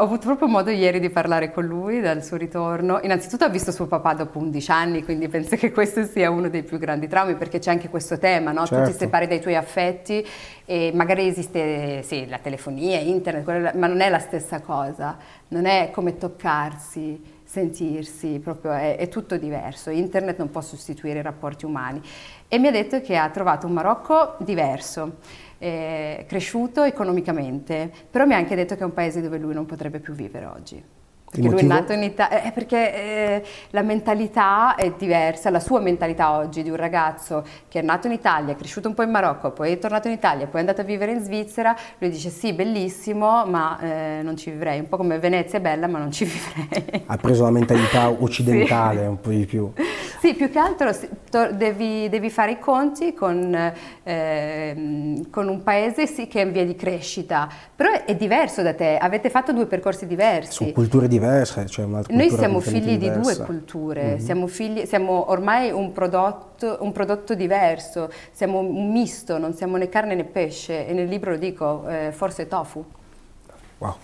ho 0.00 0.02
avuto 0.02 0.24
proprio 0.24 0.48
modo 0.48 0.70
ieri 0.70 0.98
di 0.98 1.10
parlare 1.10 1.52
con 1.52 1.66
lui 1.66 2.00
dal 2.00 2.24
suo 2.24 2.38
ritorno. 2.38 3.00
Innanzitutto 3.02 3.44
ha 3.44 3.50
visto 3.50 3.70
suo 3.70 3.84
papà 3.86 4.14
dopo 4.14 4.38
11 4.38 4.70
anni, 4.70 5.04
quindi 5.04 5.28
penso 5.28 5.56
che 5.56 5.72
questo 5.72 6.04
sia 6.04 6.30
uno 6.30 6.48
dei 6.48 6.62
più 6.62 6.78
grandi 6.78 7.06
traumi, 7.06 7.34
perché 7.34 7.58
c'è 7.58 7.70
anche 7.70 7.90
questo 7.90 8.16
tema, 8.16 8.52
no? 8.52 8.60
certo. 8.60 8.76
tu 8.76 8.80
ti 8.80 8.86
certo. 8.92 9.04
separi 9.04 9.26
dai 9.26 9.40
tuoi 9.42 9.54
affetti 9.54 10.26
e 10.64 10.90
magari 10.94 11.28
esiste 11.28 12.02
sì, 12.02 12.26
la 12.26 12.38
telefonia, 12.38 12.98
internet, 12.98 13.74
ma 13.74 13.86
non 13.86 14.00
è 14.00 14.08
la 14.08 14.20
stessa 14.20 14.60
cosa, 14.60 15.18
non 15.48 15.66
è 15.66 15.90
come 15.92 16.16
toccarsi, 16.16 17.22
sentirsi, 17.44 18.40
proprio 18.42 18.72
è, 18.72 18.96
è 18.96 19.08
tutto 19.08 19.36
diverso. 19.36 19.90
Internet 19.90 20.38
non 20.38 20.50
può 20.50 20.62
sostituire 20.62 21.18
i 21.18 21.22
rapporti 21.22 21.66
umani. 21.66 22.00
E 22.48 22.58
mi 22.58 22.68
ha 22.68 22.72
detto 22.72 23.02
che 23.02 23.16
ha 23.16 23.28
trovato 23.28 23.66
un 23.66 23.74
Marocco 23.74 24.36
diverso 24.38 25.18
eh, 25.58 26.24
cresciuto 26.28 26.82
economicamente, 26.82 27.90
però 28.10 28.26
mi 28.26 28.34
ha 28.34 28.36
anche 28.36 28.54
detto 28.54 28.74
che 28.74 28.82
è 28.82 28.84
un 28.84 28.92
paese 28.92 29.20
dove 29.20 29.38
lui 29.38 29.54
non 29.54 29.66
potrebbe 29.66 30.00
più 30.00 30.14
vivere 30.14 30.46
oggi. 30.46 30.82
Perché 31.40 31.48
lui 31.48 31.60
è 31.60 31.64
nato 31.64 31.92
in 31.92 32.02
Italia, 32.02 32.42
eh, 32.42 32.52
perché 32.52 32.94
eh, 32.94 33.42
la 33.70 33.82
mentalità 33.82 34.74
è 34.74 34.92
diversa, 34.96 35.50
la 35.50 35.60
sua 35.60 35.80
mentalità 35.80 36.36
oggi 36.36 36.62
di 36.62 36.70
un 36.70 36.76
ragazzo 36.76 37.44
che 37.68 37.80
è 37.80 37.82
nato 37.82 38.06
in 38.06 38.14
Italia, 38.14 38.54
è 38.54 38.56
cresciuto 38.56 38.88
un 38.88 38.94
po' 38.94 39.02
in 39.02 39.10
Marocco, 39.10 39.50
poi 39.50 39.72
è 39.72 39.78
tornato 39.78 40.08
in 40.08 40.14
Italia, 40.14 40.46
poi 40.46 40.56
è 40.56 40.60
andato 40.60 40.80
a 40.80 40.84
vivere 40.84 41.12
in 41.12 41.20
Svizzera, 41.20 41.76
lui 41.98 42.10
dice 42.10 42.30
sì, 42.30 42.52
bellissimo, 42.52 43.44
ma 43.46 43.78
eh, 43.80 44.20
non 44.22 44.36
ci 44.36 44.50
vivrei, 44.50 44.80
un 44.80 44.88
po' 44.88 44.96
come 44.96 45.18
Venezia 45.18 45.58
è 45.58 45.60
bella, 45.60 45.86
ma 45.86 45.98
non 45.98 46.10
ci 46.10 46.24
vivrei. 46.26 47.04
Ha 47.06 47.16
preso 47.16 47.44
la 47.44 47.50
mentalità 47.50 48.08
occidentale 48.08 49.00
sì. 49.00 49.06
un 49.06 49.20
po' 49.20 49.30
di 49.30 49.44
più. 49.44 49.72
Sì, 50.20 50.34
più 50.34 50.50
che 50.50 50.58
altro 50.58 50.90
devi, 51.52 52.08
devi 52.08 52.30
fare 52.30 52.52
i 52.52 52.58
conti 52.58 53.12
con, 53.12 53.72
eh, 54.02 55.22
con 55.30 55.48
un 55.48 55.62
paese 55.62 56.06
sì, 56.06 56.26
che 56.26 56.40
è 56.40 56.44
in 56.44 56.52
via 56.52 56.64
di 56.64 56.74
crescita, 56.74 57.48
però 57.74 58.04
è, 58.04 58.16
diverso 58.16 58.62
da 58.62 58.74
te, 58.74 58.96
avete 58.96 59.28
fatto 59.30 59.52
due 59.52 59.66
percorsi 59.66 60.06
diversi. 60.06 60.52
Sono 60.52 60.72
culture 60.72 61.06
diverse 61.06 61.25
diverse. 61.26 61.66
Cioè 61.66 61.86
Noi 61.86 62.30
siamo 62.30 62.60
figli 62.60 62.96
diversa. 62.96 63.30
di 63.30 63.36
due 63.36 63.44
culture, 63.44 64.02
mm-hmm. 64.02 64.18
siamo, 64.18 64.46
figli, 64.46 64.84
siamo, 64.86 65.30
ormai 65.30 65.70
un 65.70 65.92
prodotto, 65.92 66.78
un 66.80 66.92
prodotto, 66.92 67.34
diverso, 67.34 68.10
siamo 68.32 68.58
un 68.58 68.90
misto, 68.90 69.38
non 69.38 69.54
siamo 69.54 69.76
né 69.76 69.88
carne 69.88 70.14
né 70.14 70.24
pesce 70.24 70.86
e 70.86 70.92
nel 70.92 71.08
libro 71.08 71.30
lo 71.32 71.36
dico, 71.36 71.86
eh, 71.88 72.12
forse 72.12 72.46
tofu. 72.48 72.84
Wow, 73.78 73.94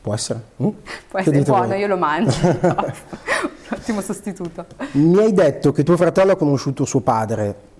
può 0.00 0.14
essere? 0.14 0.40
Mm? 0.62 0.68
Può 1.08 1.18
essere 1.18 1.42
buono, 1.42 1.66
voi? 1.68 1.78
io 1.78 1.86
lo 1.86 1.96
mangio. 1.96 2.38
un 3.72 3.78
ottimo 3.78 4.00
sostituto. 4.00 4.66
Mi 4.92 5.18
hai 5.18 5.32
detto 5.32 5.72
che 5.72 5.82
tuo 5.82 5.96
fratello 5.96 6.32
ha 6.32 6.36
conosciuto 6.36 6.84
suo 6.84 7.00
padre 7.00 7.70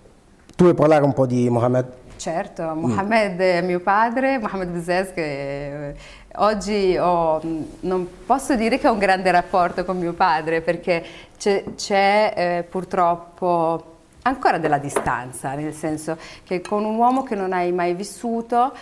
Tu 0.57 0.65
vuoi 0.65 0.75
parlare 0.75 1.05
un 1.05 1.13
po' 1.13 1.27
di 1.27 1.49
Mohamed? 1.49 2.01
Certo, 2.17 2.63
Mohamed 2.75 3.35
mm. 3.35 3.41
è 3.41 3.63
mio 3.63 3.81
padre, 3.81 4.39
Mohamed 4.39 4.69
Bouzez 4.69 5.13
che 5.13 5.89
eh, 5.89 5.95
oggi 6.37 6.97
ho, 6.97 7.40
non 7.81 8.09
posso 8.27 8.55
dire 8.55 8.79
che 8.79 8.88
ho 8.88 8.92
un 8.92 8.99
grande 8.99 9.31
rapporto 9.31 9.85
con 9.85 9.99
mio 9.99 10.12
padre 10.12 10.61
perché 10.61 11.05
c'è, 11.38 11.64
c'è 11.77 12.33
eh, 12.37 12.62
purtroppo 12.62 13.90
ancora 14.23 14.59
della 14.59 14.79
distanza, 14.79 15.55
nel 15.55 15.75
senso 15.75 16.16
che 16.45 16.61
con 16.61 16.85
un 16.85 16.97
uomo 16.97 17.23
che 17.23 17.35
non 17.35 17.53
hai 17.53 17.73
mai 17.73 17.95
vissuto 17.95 18.73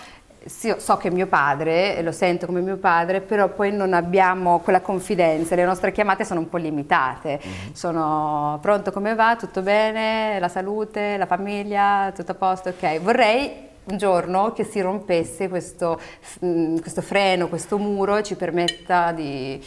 sì, 0.45 0.75
so 0.79 0.97
che 0.97 1.09
è 1.09 1.11
mio 1.11 1.27
padre, 1.27 2.01
lo 2.03 2.13
sento 2.13 2.47
come 2.47 2.61
mio 2.61 2.79
padre, 2.79 3.21
però 3.21 3.49
poi 3.49 3.73
non 3.73 3.93
abbiamo 3.93 4.61
quella 4.61 4.81
confidenza, 4.81 5.55
le 5.55 5.65
nostre 5.65 5.93
chiamate 5.93 6.25
sono 6.25 6.41
un 6.41 6.49
po' 6.49 6.57
limitate. 6.57 7.41
Mm-hmm. 7.45 7.73
Sono 7.73 8.59
pronto 8.63 8.91
come 8.91 9.15
va, 9.15 9.37
tutto 9.37 9.61
bene, 9.61 10.39
la 10.39 10.49
salute, 10.49 11.19
la 11.19 11.27
famiglia, 11.27 12.11
tutto 12.15 12.33
a 12.33 12.35
posto, 12.35 12.71
ok. 12.71 13.01
Vorrei 13.01 13.69
giorno 13.97 14.53
che 14.53 14.65
si 14.65 14.81
rompesse 14.81 15.49
questo, 15.49 16.01
mm, 16.45 16.79
questo 16.79 17.03
freno, 17.03 17.49
questo 17.49 17.79
muro 17.79 18.17
e 18.17 18.23
ci 18.23 18.35
permetta 18.37 19.13
di 19.13 19.61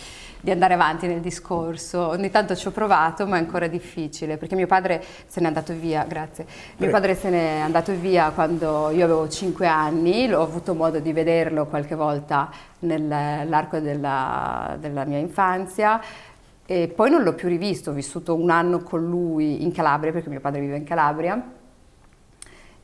di 0.44 0.52
andare 0.52 0.74
avanti 0.74 1.08
nel 1.08 1.22
discorso. 1.22 2.06
Ogni 2.10 2.30
tanto 2.30 2.54
ci 2.54 2.68
ho 2.68 2.72
provato, 2.72 3.26
ma 3.26 3.38
è 3.38 3.40
ancora 3.40 3.68
difficile, 3.68 4.36
perché 4.36 4.56
mio 4.56 4.68
padre 4.68 5.02
se 5.26 5.40
n'è 5.40 5.48
andato 5.48 5.74
via, 5.74 6.04
grazie. 6.04 6.46
Mio 6.78 6.90
padre 6.90 7.16
se 7.16 7.30
n'è 7.30 7.60
andato 7.62 7.94
via 7.94 8.30
quando 8.32 8.90
io 8.90 9.06
avevo 9.06 9.30
5 9.30 9.66
anni, 9.66 10.34
ho 10.34 10.42
avuto 10.42 10.74
modo 10.74 11.00
di 11.00 11.14
vederlo 11.14 11.66
qualche 11.68 11.96
volta 11.96 12.52
nell'arco 12.80 13.80
della, 13.80 14.76
della 14.82 15.06
mia 15.06 15.20
infanzia. 15.20 16.02
E 16.66 16.92
poi 16.94 17.10
non 17.10 17.24
l'ho 17.24 17.36
più 17.36 17.48
rivisto, 17.48 17.92
ho 17.92 17.94
vissuto 17.94 18.36
un 18.36 18.50
anno 18.50 18.80
con 18.80 19.02
lui 19.02 19.64
in 19.64 19.72
Calabria, 19.72 20.12
perché 20.12 20.28
mio 20.28 20.42
padre 20.42 20.60
vive 20.60 20.76
in 20.76 20.84
Calabria. 20.84 21.42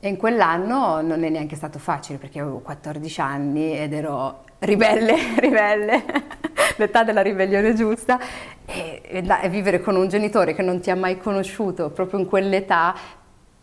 E 0.02 0.08
in 0.08 0.16
quell'anno 0.16 1.02
non 1.02 1.26
è 1.26 1.30
neanche 1.30 1.58
stato 1.58 1.78
facile 1.78 2.18
perché 2.18 2.40
avevo 2.40 2.60
14 2.60 3.20
anni 3.20 3.78
ed 3.78 3.92
ero 3.92 4.46
ribelle, 4.60 5.16
ribelle 5.40 6.04
l'età 6.78 7.04
della 7.04 7.22
ribellione 7.22 7.74
giusta 7.74 8.18
e, 8.66 9.02
e, 9.04 9.50
vivere 9.50 9.82
con 9.82 9.98
un 9.98 10.08
genitore 10.08 10.54
che 10.54 10.62
non 10.62 10.80
ti 10.80 10.90
ha 10.90 10.96
mai 10.96 11.18
conosciuto 11.18 11.90
proprio 11.90 12.20
in 12.20 12.28
quell'età 12.28 12.96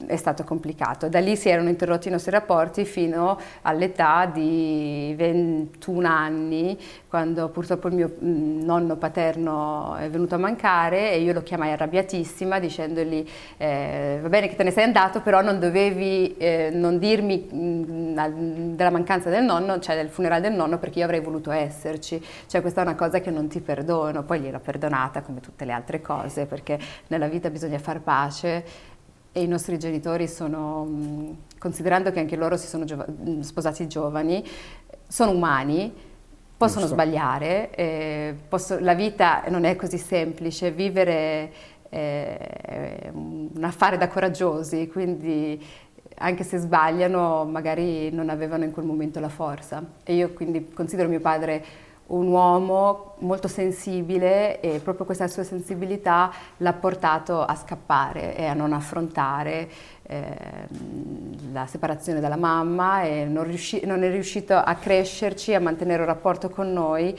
è 0.05 0.17
stato 0.17 0.45
complicato. 0.45 1.09
Da 1.09 1.21
lì 1.21 1.37
si 1.37 1.49
erano 1.49 1.69
interrotti 1.71 2.09
i 2.09 2.11
nostri 2.11 2.31
rapporti 2.31 2.85
fino 2.85 3.39
all'età 3.63 4.27
di 4.27 5.15
21 5.17 6.07
anni, 6.07 6.79
quando 7.09 7.49
purtroppo 7.49 7.89
il 7.89 7.95
mio 7.95 8.15
mm, 8.23 8.63
nonno 8.63 8.97
paterno 8.97 9.95
è 9.97 10.11
venuto 10.11 10.35
a 10.35 10.39
mancare 10.39 11.13
e 11.13 11.21
io 11.21 11.33
lo 11.33 11.43
chiamai 11.43 11.73
arrabbiatissima 11.73 12.59
dicendogli 12.59 13.27
eh, 13.57 14.19
va 14.21 14.29
bene 14.29 14.49
che 14.49 14.57
te 14.57 14.65
ne 14.65 14.71
sei 14.71 14.85
andato, 14.85 15.23
però 15.23 15.41
non 15.41 15.59
dovevi 15.59 16.37
eh, 16.37 16.71
non 16.73 16.99
dirmi 16.99 17.49
mh, 17.51 17.57
mm, 17.57 18.75
della 18.75 18.91
mancanza 18.91 19.31
del 19.31 19.45
nonno, 19.45 19.79
cioè 19.79 19.97
del 19.97 20.11
funerale 20.11 20.43
del 20.43 20.53
nonno, 20.53 20.79
perché 20.79 20.99
io 20.99 21.05
avrei 21.07 21.21
voluto 21.21 21.51
esserci. 21.51 22.23
Cioè 22.47 22.61
questa 22.61 22.83
è 22.83 22.85
una 22.85 22.97
cosa 22.97 23.21
che 23.21 23.31
non 23.31 23.49
ti 23.49 23.61
perdono. 23.61 24.25
Poi 24.25 24.41
gliel'ho 24.41 24.61
perdonata 24.61 25.23
come 25.23 25.41
tutte 25.41 25.65
le 25.65 25.73
altre 25.73 26.03
cose, 26.03 26.45
perché 26.45 26.79
nella 27.09 27.29
vita 27.29 27.49
bisogna 27.49 27.79
far 27.79 28.01
pace 28.01 28.95
e 29.37 29.43
i 29.43 29.47
nostri 29.47 29.79
genitori 29.79 30.29
sono, 30.29 31.37
considerando 31.59 32.11
che 32.11 32.21
anche 32.21 32.37
loro 32.37 32.57
si 32.57 32.67
sono 32.67 32.85
giova- 32.85 33.05
sposati 33.41 33.87
giovani, 33.87 34.43
sono 35.07 35.33
umani, 35.33 35.93
possono 36.57 36.87
Giusto. 36.87 36.95
sbagliare, 36.95 37.69
eh, 37.75 38.35
posso, 38.49 38.79
la 38.81 38.95
vita 38.95 39.45
non 39.49 39.65
è 39.65 39.77
così 39.77 39.99
semplice, 39.99 40.71
vivere 40.71 41.53
è 41.91 43.11
un 43.13 43.61
affare 43.61 43.99
da 43.99 44.09
coraggiosi, 44.09 44.89
quindi 44.89 45.63
anche 46.15 46.43
se 46.43 46.57
sbagliano 46.57 47.45
magari 47.45 48.11
non 48.11 48.31
avevano 48.31 48.65
in 48.65 48.71
quel 48.71 48.87
momento 48.87 49.21
la 49.21 49.29
forza. 49.29 49.85
E 50.03 50.15
io 50.15 50.33
quindi 50.33 50.71
considero 50.73 51.11
mio 51.11 51.21
padre 51.21 51.63
un 52.09 52.29
uomo 52.29 53.15
molto 53.19 53.49
sensibile 53.49 54.61
e 54.61 54.79
proprio 54.79 55.05
questa 55.05 55.27
sua 55.27 55.43
sensibilità 55.43 56.31
l'ha 56.59 56.73
portato 56.73 57.43
a 57.43 57.55
scappare 57.57 58.37
e 58.37 58.45
a 58.45 58.55
non 58.55 58.73
affrontare 58.73 59.69
eh, 60.03 60.25
la 61.53 61.67
separazione 61.67 62.21
dalla 62.21 62.37
mamma 62.37 63.03
e 63.03 63.25
non, 63.25 63.45
riusci- 63.45 63.85
non 63.85 64.05
è 64.05 64.11
riuscito 64.11 64.55
a 64.55 64.75
crescerci, 64.75 65.55
a 65.55 65.61
mantenere 65.61 66.03
un 66.03 66.07
rapporto 66.07 66.49
con 66.49 66.73
noi 66.73 67.19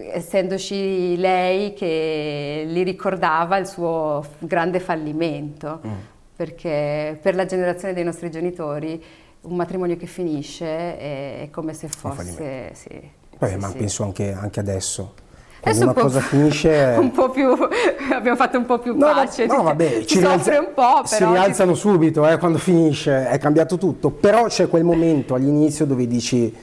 essendoci 0.00 1.16
lei 1.16 1.72
che 1.74 2.64
gli 2.68 2.84
ricordava 2.84 3.56
il 3.56 3.66
suo 3.66 4.24
grande 4.38 4.78
fallimento, 4.78 5.80
mm. 5.84 5.92
perché 6.36 7.18
per 7.20 7.34
la 7.34 7.46
generazione 7.46 7.94
dei 7.94 8.04
nostri 8.04 8.30
genitori 8.30 9.02
un 9.40 9.56
matrimonio 9.56 9.96
che 9.96 10.06
finisce 10.06 10.66
è, 10.66 11.40
è 11.42 11.50
come 11.50 11.74
se 11.74 11.88
fosse... 11.88 13.16
Beh, 13.38 13.56
ma 13.56 13.68
sì. 13.68 13.76
penso 13.76 14.02
anche, 14.04 14.32
anche 14.32 14.60
adesso. 14.60 15.14
Quando 15.60 15.84
una 15.84 15.92
cosa 15.92 16.20
finisce... 16.20 16.94
Un 16.98 17.10
po' 17.10 17.30
più, 17.30 17.48
abbiamo 18.12 18.36
fatto 18.36 18.58
un 18.58 18.64
po' 18.64 18.78
più 18.78 18.96
no, 18.96 19.06
pace. 19.06 19.46
No, 19.46 19.62
vabbè, 19.62 20.04
ci 20.04 20.18
rialza, 20.18 20.58
un 20.58 20.72
po', 20.74 21.02
però... 21.02 21.04
Si 21.04 21.24
rialzano 21.24 21.74
ci... 21.74 21.80
subito, 21.80 22.28
eh, 22.28 22.38
quando 22.38 22.58
finisce, 22.58 23.28
è 23.28 23.38
cambiato 23.38 23.76
tutto. 23.76 24.10
Però 24.10 24.46
c'è 24.46 24.68
quel 24.68 24.84
momento 24.84 25.34
all'inizio 25.34 25.84
dove 25.84 26.06
dici 26.06 26.54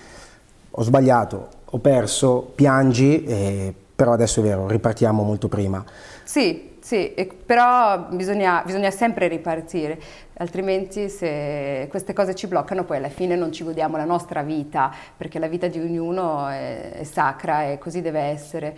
ho 0.77 0.81
sbagliato, 0.81 1.47
ho 1.65 1.77
perso, 1.79 2.51
piangi, 2.55 3.23
eh, 3.23 3.73
però 3.95 4.13
adesso 4.13 4.41
è 4.41 4.43
vero, 4.43 4.67
ripartiamo 4.67 5.23
molto 5.23 5.47
prima. 5.47 5.83
Sì, 6.23 6.74
sì, 6.85 7.11
però 7.43 8.09
bisogna, 8.09 8.61
bisogna, 8.63 8.91
sempre 8.91 9.27
ripartire, 9.27 9.99
altrimenti 10.33 11.09
se 11.09 11.87
queste 11.89 12.13
cose 12.13 12.35
ci 12.35 12.45
bloccano 12.45 12.83
poi 12.83 12.97
alla 12.97 13.09
fine 13.09 13.35
non 13.35 13.51
ci 13.51 13.63
godiamo 13.63 13.97
la 13.97 14.05
nostra 14.05 14.43
vita, 14.43 14.93
perché 15.17 15.39
la 15.39 15.47
vita 15.47 15.65
di 15.65 15.79
ognuno 15.79 16.47
è, 16.47 16.91
è 16.91 17.03
sacra 17.03 17.63
e 17.63 17.79
così 17.79 18.01
deve 18.01 18.19
essere. 18.19 18.77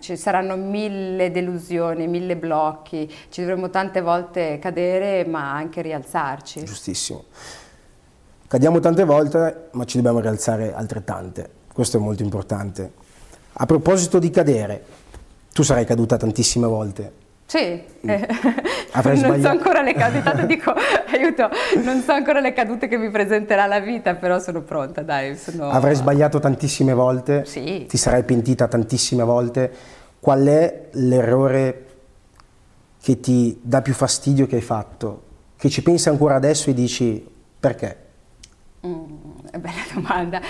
Ci 0.00 0.18
saranno 0.18 0.56
mille 0.56 1.30
delusioni, 1.30 2.06
mille 2.06 2.36
blocchi, 2.36 3.10
ci 3.30 3.40
dovremo 3.40 3.70
tante 3.70 4.02
volte 4.02 4.58
cadere 4.58 5.24
ma 5.24 5.54
anche 5.54 5.80
rialzarci. 5.80 6.62
Giustissimo. 6.62 7.24
Cadiamo 8.46 8.80
tante 8.80 9.04
volte 9.04 9.68
ma 9.70 9.86
ci 9.86 9.96
dobbiamo 9.96 10.20
rialzare 10.20 10.74
altrettante, 10.74 11.48
questo 11.72 11.96
è 11.96 12.00
molto 12.00 12.22
importante. 12.22 12.92
A 13.54 13.64
proposito 13.64 14.18
di 14.18 14.28
cadere, 14.28 14.84
tu 15.54 15.62
sarai 15.62 15.86
caduta 15.86 16.18
tantissime 16.18 16.66
volte. 16.66 17.24
Sì, 17.48 17.80
mm. 18.04 18.10
non 19.22 19.40
so 19.40 19.48
ancora 19.48 19.80
le 19.80 19.94
cadute, 19.94 20.46
dico 20.46 20.74
aiuto, 21.12 21.48
non 21.84 22.02
so 22.02 22.10
ancora 22.10 22.40
le 22.40 22.52
cadute 22.52 22.88
che 22.88 22.96
mi 22.96 23.08
presenterà 23.08 23.66
la 23.66 23.78
vita, 23.78 24.16
però 24.16 24.40
sono 24.40 24.62
pronta, 24.62 25.02
dai. 25.02 25.36
Sono... 25.36 25.70
Avrai 25.70 25.94
sbagliato 25.94 26.40
tantissime 26.40 26.92
volte, 26.92 27.44
sì. 27.44 27.86
ti 27.88 27.96
sarai 27.96 28.24
pentita 28.24 28.66
tantissime 28.66 29.22
volte. 29.22 29.72
Qual 30.18 30.44
è 30.44 30.88
l'errore 30.92 31.84
che 33.00 33.20
ti 33.20 33.56
dà 33.62 33.80
più 33.80 33.94
fastidio 33.94 34.46
che 34.48 34.56
hai 34.56 34.62
fatto? 34.62 35.22
Che 35.56 35.68
ci 35.68 35.82
pensi 35.84 36.08
ancora 36.08 36.34
adesso 36.34 36.68
e 36.70 36.74
dici 36.74 37.24
perché? 37.60 37.96
Mm, 38.84 39.04
bella 39.52 39.84
domanda. 39.94 40.40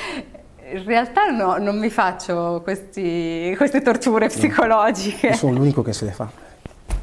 In 0.72 0.82
realtà 0.84 1.26
no, 1.26 1.58
non 1.58 1.78
mi 1.78 1.90
faccio 1.90 2.62
questi, 2.62 3.52
queste 3.58 3.82
torture 3.82 4.28
psicologiche. 4.28 5.26
Io 5.28 5.34
sono 5.34 5.52
l'unico 5.52 5.82
che 5.82 5.92
se 5.92 6.06
le 6.06 6.12
fa 6.12 6.44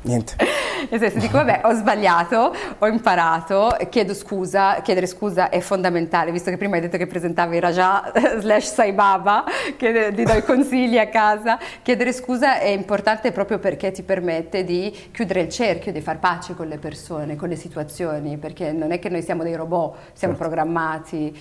niente. 0.03 0.35
Nel 0.89 0.99
senso, 0.99 1.19
dico, 1.19 1.37
vabbè, 1.37 1.61
ho 1.63 1.73
sbagliato, 1.73 2.53
ho 2.77 2.87
imparato, 2.87 3.75
chiedo 3.89 4.13
scusa, 4.13 4.81
chiedere 4.81 5.07
scusa 5.07 5.49
è 5.49 5.59
fondamentale, 5.59 6.31
visto 6.31 6.49
che 6.49 6.57
prima 6.57 6.75
hai 6.75 6.81
detto 6.81 6.97
che 6.97 7.07
presentavi 7.07 7.59
Raja 7.59 8.11
slash 8.39 8.73
Sai 8.73 8.91
Baba, 8.91 9.45
che 9.77 10.11
ti 10.13 10.23
do 10.23 10.33
i 10.33 10.43
consigli 10.43 10.97
a 10.97 11.07
casa, 11.07 11.57
chiedere 11.81 12.11
scusa 12.11 12.59
è 12.59 12.67
importante 12.67 13.31
proprio 13.31 13.59
perché 13.59 13.91
ti 13.91 14.03
permette 14.03 14.63
di 14.63 15.09
chiudere 15.11 15.41
il 15.41 15.49
cerchio, 15.49 15.91
di 15.91 16.01
far 16.01 16.19
pace 16.19 16.53
con 16.53 16.67
le 16.67 16.77
persone, 16.77 17.35
con 17.35 17.49
le 17.49 17.55
situazioni, 17.55 18.37
perché 18.37 18.71
non 18.71 18.91
è 18.91 18.99
che 18.99 19.09
noi 19.09 19.21
siamo 19.21 19.43
dei 19.43 19.55
robot, 19.55 19.95
siamo 20.13 20.33
certo. 20.33 20.37
programmati. 20.37 21.37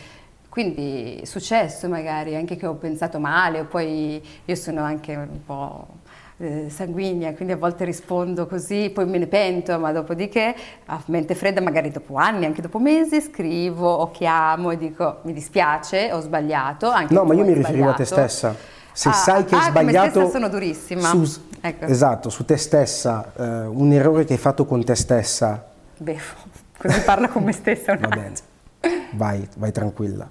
Quindi 0.49 1.21
è 1.23 1.25
successo 1.25 1.89
magari 1.89 2.37
anche 2.37 2.57
che 2.57 2.67
ho 2.67 2.75
pensato 2.75 3.19
male, 3.19 3.61
o 3.61 3.65
poi 3.65 4.23
io 4.45 4.55
sono 4.55 4.83
anche 4.83 5.15
un 5.15 5.45
po' 5.45 5.87
eh, 6.43 6.71
sanguigna, 6.71 7.33
quindi 7.35 7.55
a 7.55 7.57
volte 7.57 7.85
rispondo 7.85 8.47
così, 8.47 8.91
poi 8.93 9.07
me 9.07 9.19
ne 9.19 9.29
pento, 9.29 9.79
ma 9.79 9.93
dopodiché 9.93 10.55
a 10.87 11.01
mente 11.07 11.37
fredda, 11.37 11.61
magari 11.61 11.91
dopo 11.91 12.17
anni, 12.17 12.45
anche 12.45 12.61
dopo 12.61 12.81
mesi, 12.81 13.21
scrivo 13.21 13.89
o 13.89 14.11
chiamo 14.11 14.73
e 14.73 14.77
dico 14.77 15.19
mi 15.23 15.33
dispiace, 15.33 16.13
ho 16.13 16.21
sbagliato. 16.21 16.91
Anche 16.91 17.15
no, 17.15 17.25
ma 17.25 17.35
io 17.35 17.45
mi 17.45 17.53
riferivo 17.53 17.91
a 17.91 17.95
te 17.95 18.05
stessa. 18.05 18.55
Se 18.93 19.09
ah, 19.09 19.13
sai 19.13 19.45
che 19.45 19.55
ah, 19.55 19.63
hai 19.63 19.71
sbagliato... 19.71 20.29
sono 20.29 20.49
durissima. 20.49 21.09
Su, 21.09 21.41
ecco. 21.61 21.85
Esatto, 21.85 22.29
su 22.29 22.45
te 22.45 22.57
stessa, 22.57 23.33
eh, 23.37 23.67
un 23.67 23.93
errore 23.93 24.25
che 24.25 24.33
hai 24.33 24.39
fatto 24.39 24.67
con 24.67 24.85
te 24.85 24.97
stessa. 24.97 25.65
Beh, 25.97 26.19
così 26.77 27.01
parla 27.03 27.29
con 27.29 27.45
me 27.45 27.53
stessa. 27.53 27.97
Va 27.97 28.09
bene, 28.09 28.33
vai, 29.13 29.49
vai 29.57 29.71
tranquilla. 29.71 30.29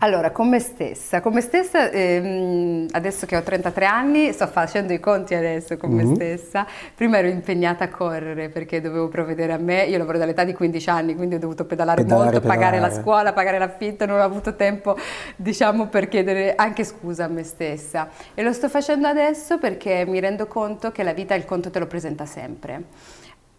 Allora, 0.00 0.30
con 0.30 0.48
me 0.48 0.60
stessa, 0.60 1.20
con 1.20 1.32
me 1.32 1.40
stessa 1.40 1.90
ehm, 1.90 2.86
adesso 2.92 3.26
che 3.26 3.36
ho 3.36 3.42
33 3.42 3.84
anni, 3.84 4.32
sto 4.32 4.46
facendo 4.46 4.92
i 4.92 5.00
conti 5.00 5.34
adesso 5.34 5.76
con 5.76 5.90
mm-hmm. 5.90 6.08
me 6.08 6.14
stessa, 6.14 6.66
prima 6.94 7.18
ero 7.18 7.26
impegnata 7.26 7.84
a 7.84 7.88
correre 7.88 8.48
perché 8.48 8.80
dovevo 8.80 9.08
provvedere 9.08 9.52
a 9.52 9.58
me, 9.58 9.84
io 9.84 9.98
lavoro 9.98 10.18
dall'età 10.18 10.44
di 10.44 10.52
15 10.52 10.90
anni, 10.90 11.16
quindi 11.16 11.34
ho 11.34 11.38
dovuto 11.38 11.64
pedalare, 11.64 12.02
pedalare 12.02 12.24
molto, 12.30 12.40
pedalare. 12.40 12.70
pagare 12.70 12.94
la 12.94 13.00
scuola, 13.00 13.32
pagare 13.32 13.58
l'affitto, 13.58 14.06
non 14.06 14.20
ho 14.20 14.22
avuto 14.22 14.54
tempo 14.54 14.96
diciamo 15.34 15.88
per 15.88 16.06
chiedere 16.08 16.54
anche 16.54 16.84
scusa 16.84 17.24
a 17.24 17.28
me 17.28 17.42
stessa 17.42 18.08
e 18.34 18.42
lo 18.42 18.52
sto 18.52 18.68
facendo 18.68 19.08
adesso 19.08 19.58
perché 19.58 20.04
mi 20.06 20.20
rendo 20.20 20.46
conto 20.46 20.92
che 20.92 21.02
la 21.02 21.12
vita 21.12 21.34
il 21.34 21.44
conto 21.44 21.70
te 21.70 21.78
lo 21.80 21.86
presenta 21.86 22.24
sempre 22.24 22.84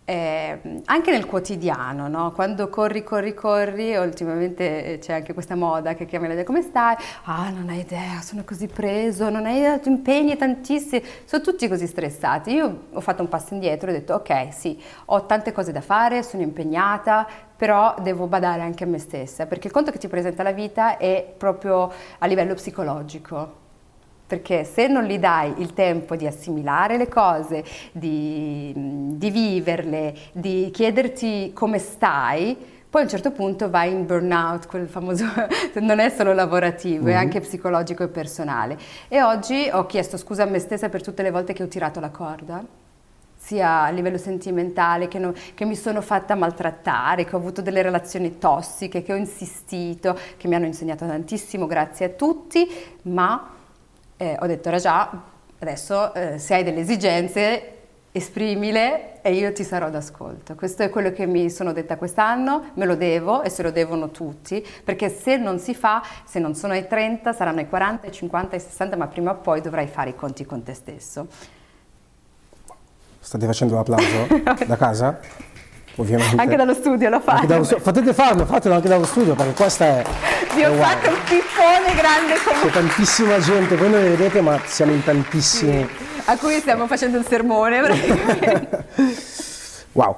eh, 0.10 0.82
anche 0.86 1.12
nel 1.12 1.28
quotidiano, 1.28 2.08
no? 2.08 2.32
quando 2.32 2.68
corri, 2.68 3.04
corri, 3.04 3.36
corri, 3.36 3.96
ultimamente 3.96 4.98
c'è 5.00 5.14
anche 5.14 5.36
questa 5.36 5.54
moda 5.54 5.94
che 5.94 6.08
chiama 6.08 6.28
la 6.34 6.44
come 6.44 6.64
stai? 6.64 6.96
Ah, 7.26 7.52
non 7.52 7.70
hai 7.70 7.82
idea, 7.82 8.20
sono 8.22 8.44
così 8.44 8.66
preso, 8.66 9.30
non 9.30 9.46
hai 9.46 9.58
idea, 9.58 9.78
ti 9.78 9.90
impegni 9.90 10.36
tantissimi, 10.36 11.06
sono 11.26 11.44
tutti 11.44 11.68
così 11.68 11.86
stressati. 11.86 12.52
Io 12.54 12.86
ho 12.92 13.02
fatto 13.02 13.22
un 13.22 13.30
passo 13.30 13.54
indietro 13.54 13.90
e 13.90 13.94
ho 13.94 13.98
detto 13.98 14.16
ok, 14.16 14.52
sì, 14.52 14.82
ho 15.06 15.28
tante 15.28 15.52
cose 15.52 15.72
da 15.72 15.82
fare, 15.82 16.24
sono 16.24 16.42
impegnata, 16.42 17.28
però 17.56 17.94
devo 18.02 18.26
badare 18.26 18.64
anche 18.64 18.86
a 18.86 18.88
me 18.88 18.98
stessa, 18.98 19.46
perché 19.46 19.68
il 19.68 19.74
conto 19.74 19.92
che 19.92 20.00
ti 20.00 20.08
presenta 20.08 20.42
la 20.42 20.54
vita 20.54 20.98
è 20.98 21.36
proprio 21.38 21.92
a 22.18 22.26
livello 22.26 22.56
psicologico 22.56 23.68
perché 24.30 24.64
se 24.64 24.86
non 24.86 25.06
gli 25.06 25.18
dai 25.18 25.56
il 25.58 25.74
tempo 25.74 26.16
di 26.16 26.28
assimilare 26.28 26.98
le 26.98 27.08
cose, 27.08 27.64
di, 27.92 28.72
di 28.76 29.32
viverle, 29.32 30.14
di 30.34 30.70
chiederti 30.72 31.50
come 31.52 31.80
stai, 31.80 32.56
poi 32.88 33.02
a 33.02 33.04
un 33.06 33.10
certo 33.10 33.32
punto 33.32 33.72
vai 33.72 33.92
in 33.92 34.06
burnout, 34.06 34.68
quel 34.68 34.88
famoso, 34.88 35.26
non 35.82 35.98
è 35.98 36.10
solo 36.10 36.34
lavorativo, 36.34 37.06
mm-hmm. 37.06 37.14
è 37.14 37.18
anche 37.18 37.40
psicologico 37.40 38.04
e 38.04 38.08
personale. 38.10 38.78
E 39.08 39.24
oggi 39.24 39.68
ho 39.72 39.88
chiesto 39.88 40.16
scusa 40.16 40.44
a 40.44 40.46
me 40.46 40.60
stessa 40.60 40.90
per 40.90 41.02
tutte 41.02 41.24
le 41.24 41.32
volte 41.32 41.54
che 41.54 41.64
ho 41.64 41.68
tirato 41.68 42.00
la 42.00 42.12
corda, 42.12 42.64
sia 43.36 43.82
a 43.86 43.90
livello 43.90 44.20
sentimentale, 44.20 45.08
che, 45.08 45.18
non, 45.18 45.34
che 45.56 45.66
mi 45.66 45.76
sono 45.76 46.02
fatta 46.02 46.36
maltrattare, 46.36 47.26
che 47.26 47.34
ho 47.34 47.40
avuto 47.40 47.64
delle 47.64 47.82
relazioni 47.82 48.38
tossiche, 48.38 49.02
che 49.02 49.12
ho 49.12 49.16
insistito, 49.16 50.16
che 50.38 50.48
mi 50.48 50.54
hanno 50.54 50.68
insegnato 50.68 51.08
tantissimo, 51.08 51.66
grazie 51.66 52.06
a 52.06 52.10
tutti, 52.10 52.70
ma 53.04 53.58
eh, 54.22 54.36
ho 54.38 54.46
detto 54.48 54.70
Raja, 54.70 55.10
adesso 55.60 56.14
eh, 56.14 56.38
se 56.40 56.54
hai 56.54 56.64
delle 56.64 56.82
esigenze 56.82 57.76
esprimile 58.12 59.22
e 59.22 59.34
io 59.34 59.54
ti 59.54 59.64
sarò 59.64 59.90
d'ascolto. 59.90 60.56
Questo 60.56 60.84
è 60.84 60.90
quello 60.90 61.14
che 61.14 61.26
mi 61.26 61.50
sono 61.50 61.72
detta 61.72 61.96
quest'anno, 61.96 62.72
me 62.74 62.86
lo 62.86 62.96
devo 62.96 63.44
e 63.44 63.50
se 63.50 63.64
lo 63.64 63.72
devono 63.72 64.10
tutti, 64.10 64.66
perché 64.84 65.08
se 65.08 65.38
non 65.38 65.58
si 65.58 65.74
fa, 65.74 66.04
se 66.26 66.40
non 66.40 66.54
sono 66.54 66.74
ai 66.74 66.86
30, 66.86 67.32
saranno 67.32 67.60
ai 67.60 67.70
40, 67.70 68.08
ai 68.08 68.12
50, 68.12 68.56
ai 68.56 68.62
60, 68.62 68.98
ma 68.98 69.08
prima 69.08 69.32
o 69.32 69.36
poi 69.36 69.62
dovrai 69.62 69.88
fare 69.88 70.10
i 70.10 70.16
conti 70.16 70.46
con 70.46 70.64
te 70.64 70.74
stesso. 70.74 71.28
State 73.22 73.46
facendo 73.46 73.76
l'applauso 73.76 74.28
da 74.68 74.76
casa? 74.76 75.20
Ovviamente. 76.00 76.38
Anche 76.38 76.56
dallo 76.56 76.74
studio 76.74 77.10
lo 77.10 77.20
fate. 77.20 77.46
Dallo, 77.46 77.66
potete 77.84 78.14
farlo, 78.14 78.46
fatelo 78.46 78.76
anche 78.76 78.88
dallo 78.88 79.06
studio 79.06 79.36
perché 79.36 79.54
questa 79.54 79.86
è... 79.86 80.04
Vi 80.56 80.64
ho 80.64 80.74
fatto 80.76 81.10
un 81.10 81.18
pippone 81.26 81.94
grande 81.96 82.36
come... 82.44 82.60
C'è 82.62 82.70
tantissima 82.70 83.38
gente, 83.40 83.76
voi 83.76 83.90
non 83.90 84.02
vedete 84.02 84.40
ma 84.40 84.58
siamo 84.64 84.94
in 84.94 85.04
tantissimi... 85.04 85.86
Sì. 85.86 86.08
A 86.26 86.38
cui 86.38 86.60
stiamo 86.60 86.88
facendo 86.88 87.18
un 87.18 87.24
sermone 87.24 87.82
wow, 89.94 90.16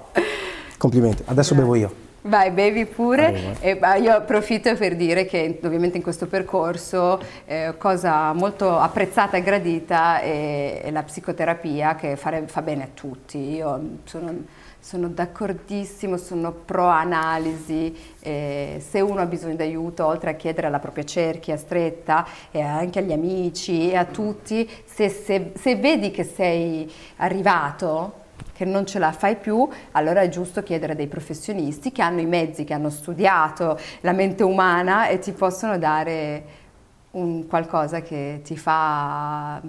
complimenti. 0.77 1.23
Adesso 1.25 1.55
bevo 1.55 1.75
io. 1.75 2.09
Vai, 2.23 2.51
bevi 2.51 2.85
pure. 2.85 3.55
E, 3.61 3.79
io 3.99 4.13
approfitto 4.13 4.75
per 4.75 4.95
dire 4.95 5.25
che 5.25 5.59
ovviamente 5.63 5.97
in 5.97 6.03
questo 6.03 6.27
percorso 6.27 7.19
eh, 7.45 7.73
cosa 7.77 8.33
molto 8.33 8.77
apprezzata 8.77 9.37
e 9.37 9.41
gradita 9.41 10.19
è, 10.19 10.81
è 10.81 10.91
la 10.91 11.01
psicoterapia 11.01 11.95
che 11.95 12.17
fare, 12.17 12.43
fa 12.45 12.61
bene 12.61 12.83
a 12.83 12.87
tutti. 12.93 13.55
Io 13.55 13.81
sono 14.03 14.35
sono 14.81 15.09
d'accordissimo, 15.09 16.17
sono 16.17 16.51
pro 16.51 16.87
analisi, 16.87 17.95
eh, 18.19 18.83
se 18.85 18.99
uno 18.99 19.21
ha 19.21 19.25
bisogno 19.27 19.55
di 19.55 19.61
aiuto, 19.61 20.05
oltre 20.05 20.31
a 20.31 20.33
chiedere 20.33 20.67
alla 20.67 20.79
propria 20.79 21.03
cerchia 21.03 21.55
stretta 21.55 22.25
e 22.49 22.61
anche 22.61 22.99
agli 22.99 23.13
amici 23.13 23.91
e 23.91 23.95
a 23.95 24.05
tutti, 24.05 24.67
se, 24.83 25.07
se, 25.09 25.51
se 25.55 25.75
vedi 25.75 26.09
che 26.09 26.23
sei 26.23 26.91
arrivato, 27.17 28.19
che 28.53 28.65
non 28.65 28.87
ce 28.87 28.97
la 28.97 29.11
fai 29.11 29.35
più, 29.35 29.69
allora 29.91 30.21
è 30.21 30.29
giusto 30.29 30.63
chiedere 30.63 30.93
a 30.93 30.95
dei 30.95 31.07
professionisti 31.07 31.91
che 31.91 32.01
hanno 32.01 32.19
i 32.19 32.25
mezzi, 32.25 32.63
che 32.63 32.73
hanno 32.73 32.89
studiato 32.89 33.79
la 34.01 34.13
mente 34.13 34.43
umana 34.43 35.07
e 35.07 35.19
ti 35.19 35.31
possono 35.31 35.77
dare 35.77 36.59
un 37.11 37.45
qualcosa 37.47 38.01
che 38.01 38.41
ti 38.43 38.57
fa 38.57 39.61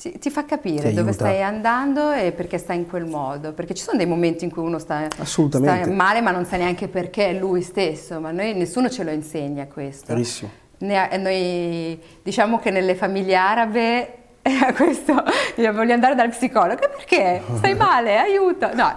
ti, 0.00 0.18
ti 0.18 0.30
fa 0.30 0.46
capire 0.46 0.94
dove 0.94 1.12
stai 1.12 1.42
andando 1.42 2.10
e 2.10 2.32
perché 2.32 2.56
stai 2.56 2.78
in 2.78 2.88
quel 2.88 3.04
modo, 3.04 3.52
perché 3.52 3.74
ci 3.74 3.82
sono 3.82 3.98
dei 3.98 4.06
momenti 4.06 4.44
in 4.44 4.50
cui 4.50 4.62
uno 4.62 4.78
sta, 4.78 5.06
sta 5.22 5.60
male 5.88 6.22
ma 6.22 6.30
non 6.30 6.46
sa 6.46 6.56
neanche 6.56 6.88
perché 6.88 7.28
è 7.28 7.32
lui 7.34 7.60
stesso, 7.60 8.18
ma 8.18 8.30
noi, 8.30 8.54
nessuno 8.54 8.88
ce 8.88 9.04
lo 9.04 9.10
insegna 9.10 9.66
questo. 9.66 10.06
Verissimo. 10.14 10.50
Ne, 10.78 11.16
noi 11.18 12.00
diciamo 12.22 12.58
che 12.58 12.70
nelle 12.70 12.94
famiglie 12.94 13.36
arabe 13.36 14.14
questo, 14.74 15.22
voglio 15.56 15.92
andare 15.92 16.14
dal 16.14 16.30
psicologo, 16.30 16.88
perché? 16.96 17.42
Stai 17.56 17.74
male, 17.76 18.16
aiuto. 18.16 18.74
No, 18.74 18.96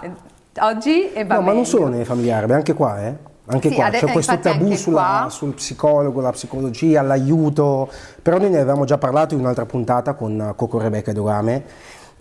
oggi 0.60 1.02
è 1.12 1.26
va 1.26 1.34
No, 1.34 1.42
ma 1.42 1.52
non 1.52 1.66
solo 1.66 1.88
nelle 1.88 2.06
famiglie 2.06 2.32
arabe, 2.32 2.54
anche 2.54 2.72
qua, 2.72 3.04
eh. 3.04 3.32
Anche 3.46 3.68
sì, 3.68 3.74
qua 3.74 3.90
c'è 3.90 4.10
questo 4.10 4.38
tabù 4.38 4.72
sulla, 4.74 5.26
sul 5.30 5.52
psicologo, 5.52 6.20
la 6.22 6.32
psicologia, 6.32 7.02
l'aiuto, 7.02 7.90
però 8.22 8.38
noi 8.38 8.48
ne 8.48 8.56
avevamo 8.56 8.86
già 8.86 8.96
parlato 8.96 9.34
in 9.34 9.40
un'altra 9.40 9.66
puntata 9.66 10.14
con 10.14 10.54
Coco 10.56 10.78
Rebecca 10.78 11.12
Dogame, 11.12 11.64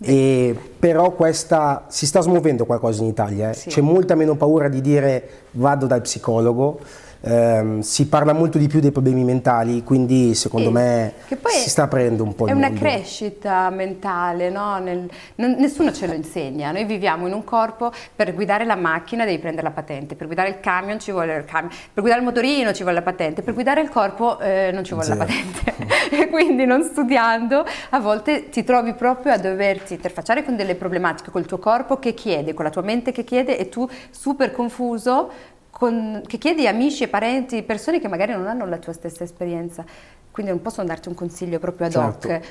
e 0.01 0.53
però 0.79 1.11
questa 1.11 1.85
si 1.87 2.05
sta 2.05 2.19
smuovendo 2.19 2.65
qualcosa 2.65 3.03
in 3.03 3.07
Italia, 3.07 3.51
eh. 3.51 3.53
sì. 3.53 3.69
c'è 3.69 3.79
molta 3.79 4.15
meno 4.15 4.35
paura 4.35 4.67
di 4.67 4.81
dire 4.81 5.29
vado 5.51 5.85
dal 5.85 6.01
psicologo, 6.01 6.79
ehm, 7.23 7.79
si 7.79 8.07
parla 8.07 8.33
molto 8.33 8.57
di 8.57 8.67
più 8.67 8.79
dei 8.79 8.91
problemi 8.91 9.23
mentali, 9.23 9.83
quindi 9.83 10.35
secondo 10.35 10.69
e 10.69 10.71
me 10.71 11.13
si 11.49 11.69
sta 11.69 11.83
aprendo 11.83 12.23
un 12.23 12.35
po' 12.35 12.45
il 12.45 12.51
È 12.51 12.53
una 12.53 12.67
mondo. 12.67 12.81
crescita 12.81 13.69
mentale, 13.69 14.49
no? 14.49 14.77
Nel, 14.79 15.09
non, 15.35 15.55
nessuno 15.57 15.91
ce 15.93 16.07
lo 16.07 16.13
insegna, 16.13 16.71
noi 16.71 16.85
viviamo 16.85 17.27
in 17.27 17.33
un 17.33 17.43
corpo, 17.43 17.91
per 18.15 18.33
guidare 18.33 18.65
la 18.65 18.75
macchina 18.75 19.25
devi 19.25 19.39
prendere 19.39 19.67
la 19.67 19.73
patente, 19.73 20.15
per 20.15 20.27
guidare 20.27 20.49
il 20.49 20.59
camion 20.59 20.99
ci 20.99 21.11
vuole 21.11 21.35
il 21.37 21.45
camion, 21.45 21.69
per 21.69 22.01
guidare 22.01 22.19
il 22.19 22.25
motorino 22.27 22.73
ci 22.73 22.83
vuole 22.83 22.97
la 22.97 23.03
patente, 23.03 23.41
per 23.41 23.53
guidare 23.53 23.81
il 23.81 23.89
corpo 23.89 24.39
eh, 24.39 24.71
non 24.73 24.83
ci 24.83 24.93
vuole 24.93 25.07
Zero. 25.07 25.19
la 25.19 25.25
patente. 25.25 25.91
e 26.11 26.29
quindi 26.29 26.65
non 26.65 26.83
studiando 26.83 27.65
a 27.89 27.99
volte 27.99 28.49
ti 28.49 28.63
trovi 28.63 28.93
proprio 28.93 29.33
a 29.33 29.37
doverti 29.37 29.93
interfacciare 29.93 30.43
con 30.43 30.55
delle 30.55 30.75
problematiche 30.75 31.31
col 31.31 31.45
tuo 31.45 31.57
corpo 31.57 31.97
che 31.97 32.13
chiede, 32.13 32.53
con 32.53 32.65
la 32.65 32.71
tua 32.71 32.81
mente 32.81 33.11
che 33.11 33.23
chiede 33.23 33.57
e 33.57 33.69
tu 33.69 33.87
super 34.11 34.51
confuso 34.51 35.31
con, 35.73 36.21
che 36.27 36.37
chiedi 36.37 36.67
amici 36.67 37.03
e 37.03 37.07
parenti, 37.07 37.63
persone 37.63 37.99
che 37.99 38.07
magari 38.07 38.31
non 38.31 38.45
hanno 38.45 38.67
la 38.67 38.77
tua 38.77 38.93
stessa 38.93 39.23
esperienza, 39.23 39.83
quindi 40.29 40.51
non 40.51 40.61
possono 40.61 40.87
darti 40.87 41.07
un 41.07 41.15
consiglio 41.15 41.57
proprio 41.57 41.87
ad 41.87 41.93
certo. 41.93 42.27
hoc. 42.27 42.41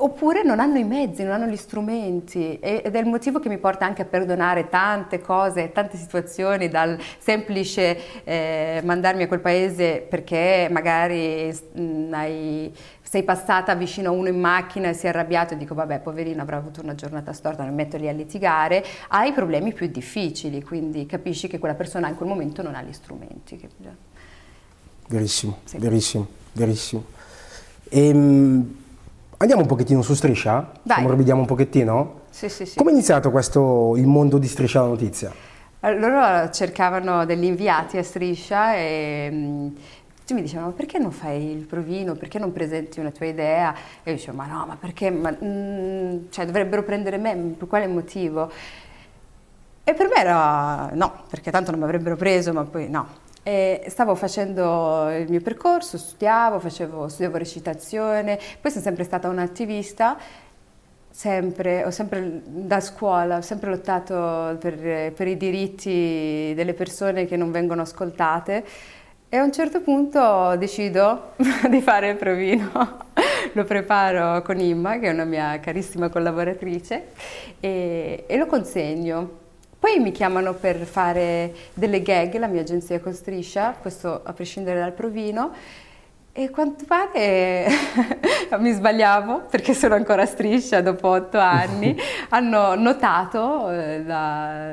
Oppure 0.00 0.44
non 0.44 0.60
hanno 0.60 0.78
i 0.78 0.84
mezzi, 0.84 1.24
non 1.24 1.32
hanno 1.32 1.46
gli 1.46 1.56
strumenti 1.56 2.56
ed 2.60 2.94
è 2.94 2.98
il 3.00 3.06
motivo 3.06 3.40
che 3.40 3.48
mi 3.48 3.58
porta 3.58 3.84
anche 3.84 4.02
a 4.02 4.04
perdonare 4.04 4.68
tante 4.68 5.20
cose, 5.20 5.72
tante 5.72 5.96
situazioni, 5.96 6.68
dal 6.68 6.96
semplice 7.18 8.22
eh, 8.22 8.80
mandarmi 8.84 9.24
a 9.24 9.26
quel 9.26 9.40
paese 9.40 10.06
perché 10.08 10.68
magari 10.70 11.52
mh, 11.72 12.12
hai 12.12 12.72
sei 13.08 13.22
passata 13.22 13.74
vicino 13.74 14.10
a 14.10 14.12
uno 14.12 14.28
in 14.28 14.38
macchina 14.38 14.90
e 14.90 14.92
si 14.92 15.06
è 15.06 15.08
arrabbiato 15.08 15.54
e 15.54 15.56
dico 15.56 15.74
vabbè 15.74 16.00
poverino 16.00 16.42
avrà 16.42 16.58
avuto 16.58 16.82
una 16.82 16.94
giornata 16.94 17.32
storta, 17.32 17.64
non 17.64 17.74
metto 17.74 17.96
lì 17.96 18.06
a 18.06 18.12
litigare, 18.12 18.84
hai 19.08 19.32
problemi 19.32 19.72
più 19.72 19.86
difficili, 19.86 20.62
quindi 20.62 21.06
capisci 21.06 21.48
che 21.48 21.58
quella 21.58 21.74
persona 21.74 22.06
in 22.08 22.16
quel 22.16 22.28
momento 22.28 22.60
non 22.60 22.74
ha 22.74 22.82
gli 22.82 22.92
strumenti. 22.92 23.66
Verissimo, 25.08 25.60
sì. 25.64 25.78
verissimo, 25.78 26.26
verissimo. 26.52 27.04
Ehm, 27.88 28.76
andiamo 29.38 29.62
un 29.62 29.68
pochettino 29.68 30.02
su 30.02 30.12
Striscia? 30.12 30.70
Dai. 30.82 30.98
Ammorbidiamo 30.98 31.40
un 31.40 31.46
pochettino? 31.46 32.20
Sì, 32.28 32.50
sì, 32.50 32.66
sì. 32.66 32.76
Come 32.76 32.90
è 32.90 32.92
iniziato 32.92 33.30
questo, 33.30 33.96
il 33.96 34.06
mondo 34.06 34.36
di 34.36 34.46
Striscia 34.46 34.82
la 34.82 34.88
Notizia? 34.88 35.32
Loro 35.80 36.50
cercavano 36.50 37.24
degli 37.24 37.44
inviati 37.44 37.98
a 37.98 38.02
Striscia 38.02 38.74
e 38.74 39.72
tutti 40.28 40.42
mi 40.42 40.46
dicevano 40.46 40.72
perché 40.72 40.98
non 40.98 41.10
fai 41.10 41.52
il 41.52 41.64
provino, 41.64 42.14
perché 42.14 42.38
non 42.38 42.52
presenti 42.52 43.00
una 43.00 43.10
tua 43.10 43.24
idea? 43.24 43.74
E 44.02 44.10
io 44.10 44.16
dicevo 44.16 44.36
ma 44.36 44.44
no, 44.46 44.66
ma 44.66 44.76
perché, 44.78 45.08
ma, 45.08 45.34
mm, 45.42 46.26
cioè 46.28 46.44
dovrebbero 46.44 46.82
prendere 46.82 47.16
me, 47.16 47.34
per 47.56 47.66
quale 47.66 47.86
motivo? 47.86 48.50
E 49.84 49.94
per 49.94 50.06
me 50.08 50.16
era 50.16 50.90
no, 50.92 51.24
perché 51.30 51.50
tanto 51.50 51.70
non 51.70 51.80
mi 51.80 51.86
avrebbero 51.86 52.16
preso, 52.16 52.52
ma 52.52 52.62
poi 52.64 52.90
no. 52.90 53.06
E 53.42 53.84
stavo 53.88 54.14
facendo 54.14 55.08
il 55.16 55.30
mio 55.30 55.40
percorso, 55.40 55.96
studiavo, 55.96 56.58
facevo, 56.58 57.08
studiavo 57.08 57.38
recitazione, 57.38 58.38
poi 58.60 58.70
sono 58.70 58.84
sempre 58.84 59.04
stata 59.04 59.28
un'attivista 59.28 60.18
Sempre, 61.10 61.84
ho 61.84 61.90
sempre 61.90 62.42
da 62.44 62.78
scuola, 62.80 63.38
ho 63.38 63.40
sempre 63.40 63.70
lottato 63.70 64.56
per, 64.60 65.12
per, 65.12 65.26
i 65.26 65.36
diritti 65.36 66.52
delle 66.54 66.74
persone 66.74 67.26
che 67.26 67.36
non 67.36 67.50
vengono 67.50 67.82
ascoltate 67.82 68.64
E 69.30 69.36
a 69.36 69.42
un 69.42 69.52
certo 69.52 69.82
punto 69.82 70.56
decido 70.56 71.34
di 71.68 71.82
fare 71.82 72.08
il 72.08 72.16
provino, 72.16 72.70
lo 73.52 73.64
preparo 73.64 74.40
con 74.40 74.58
Imma, 74.58 74.98
che 74.98 75.08
è 75.08 75.12
una 75.12 75.26
mia 75.26 75.60
carissima 75.60 76.08
collaboratrice, 76.08 77.08
e, 77.60 78.24
e 78.26 78.36
lo 78.38 78.46
consegno. 78.46 79.30
Poi 79.78 79.98
mi 79.98 80.12
chiamano 80.12 80.54
per 80.54 80.78
fare 80.86 81.54
delle 81.74 82.00
gag, 82.00 82.38
la 82.38 82.46
mia 82.46 82.62
agenzia 82.62 83.00
con 83.00 83.12
Striscia, 83.12 83.76
questo 83.78 84.22
a 84.24 84.32
prescindere 84.32 84.78
dal 84.78 84.92
provino, 84.92 85.52
e 86.32 86.48
quanto 86.48 86.86
pare 86.86 87.68
mi 88.60 88.72
sbagliavo 88.72 89.42
perché 89.50 89.74
sono 89.74 89.94
ancora 89.94 90.24
striscia 90.24 90.80
dopo 90.80 91.08
otto 91.08 91.38
anni, 91.38 91.94
hanno 92.30 92.76
notato 92.76 93.68
eh, 93.70 94.02
la, 94.04 94.72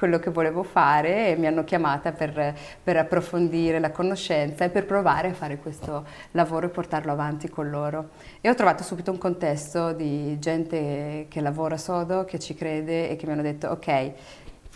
quello 0.00 0.18
che 0.18 0.30
volevo 0.30 0.62
fare 0.62 1.28
e 1.28 1.36
mi 1.36 1.46
hanno 1.46 1.62
chiamata 1.62 2.10
per, 2.12 2.56
per, 2.82 2.96
approfondire 2.96 3.78
la 3.78 3.90
conoscenza 3.90 4.64
e 4.64 4.70
per 4.70 4.86
provare 4.86 5.28
a 5.28 5.34
fare 5.34 5.58
questo 5.58 6.06
lavoro 6.30 6.64
e 6.64 6.68
portarlo 6.70 7.12
avanti 7.12 7.50
con 7.50 7.68
loro. 7.68 8.08
E 8.40 8.48
ho 8.48 8.54
trovato 8.54 8.82
subito 8.82 9.10
un 9.10 9.18
contesto 9.18 9.92
di 9.92 10.38
gente 10.38 11.26
che 11.28 11.40
lavora 11.42 11.76
sodo, 11.76 12.24
che 12.24 12.38
ci 12.38 12.54
crede 12.54 13.10
e 13.10 13.16
che 13.16 13.26
mi 13.26 13.32
hanno 13.32 13.42
detto 13.42 13.68
ok, 13.68 14.12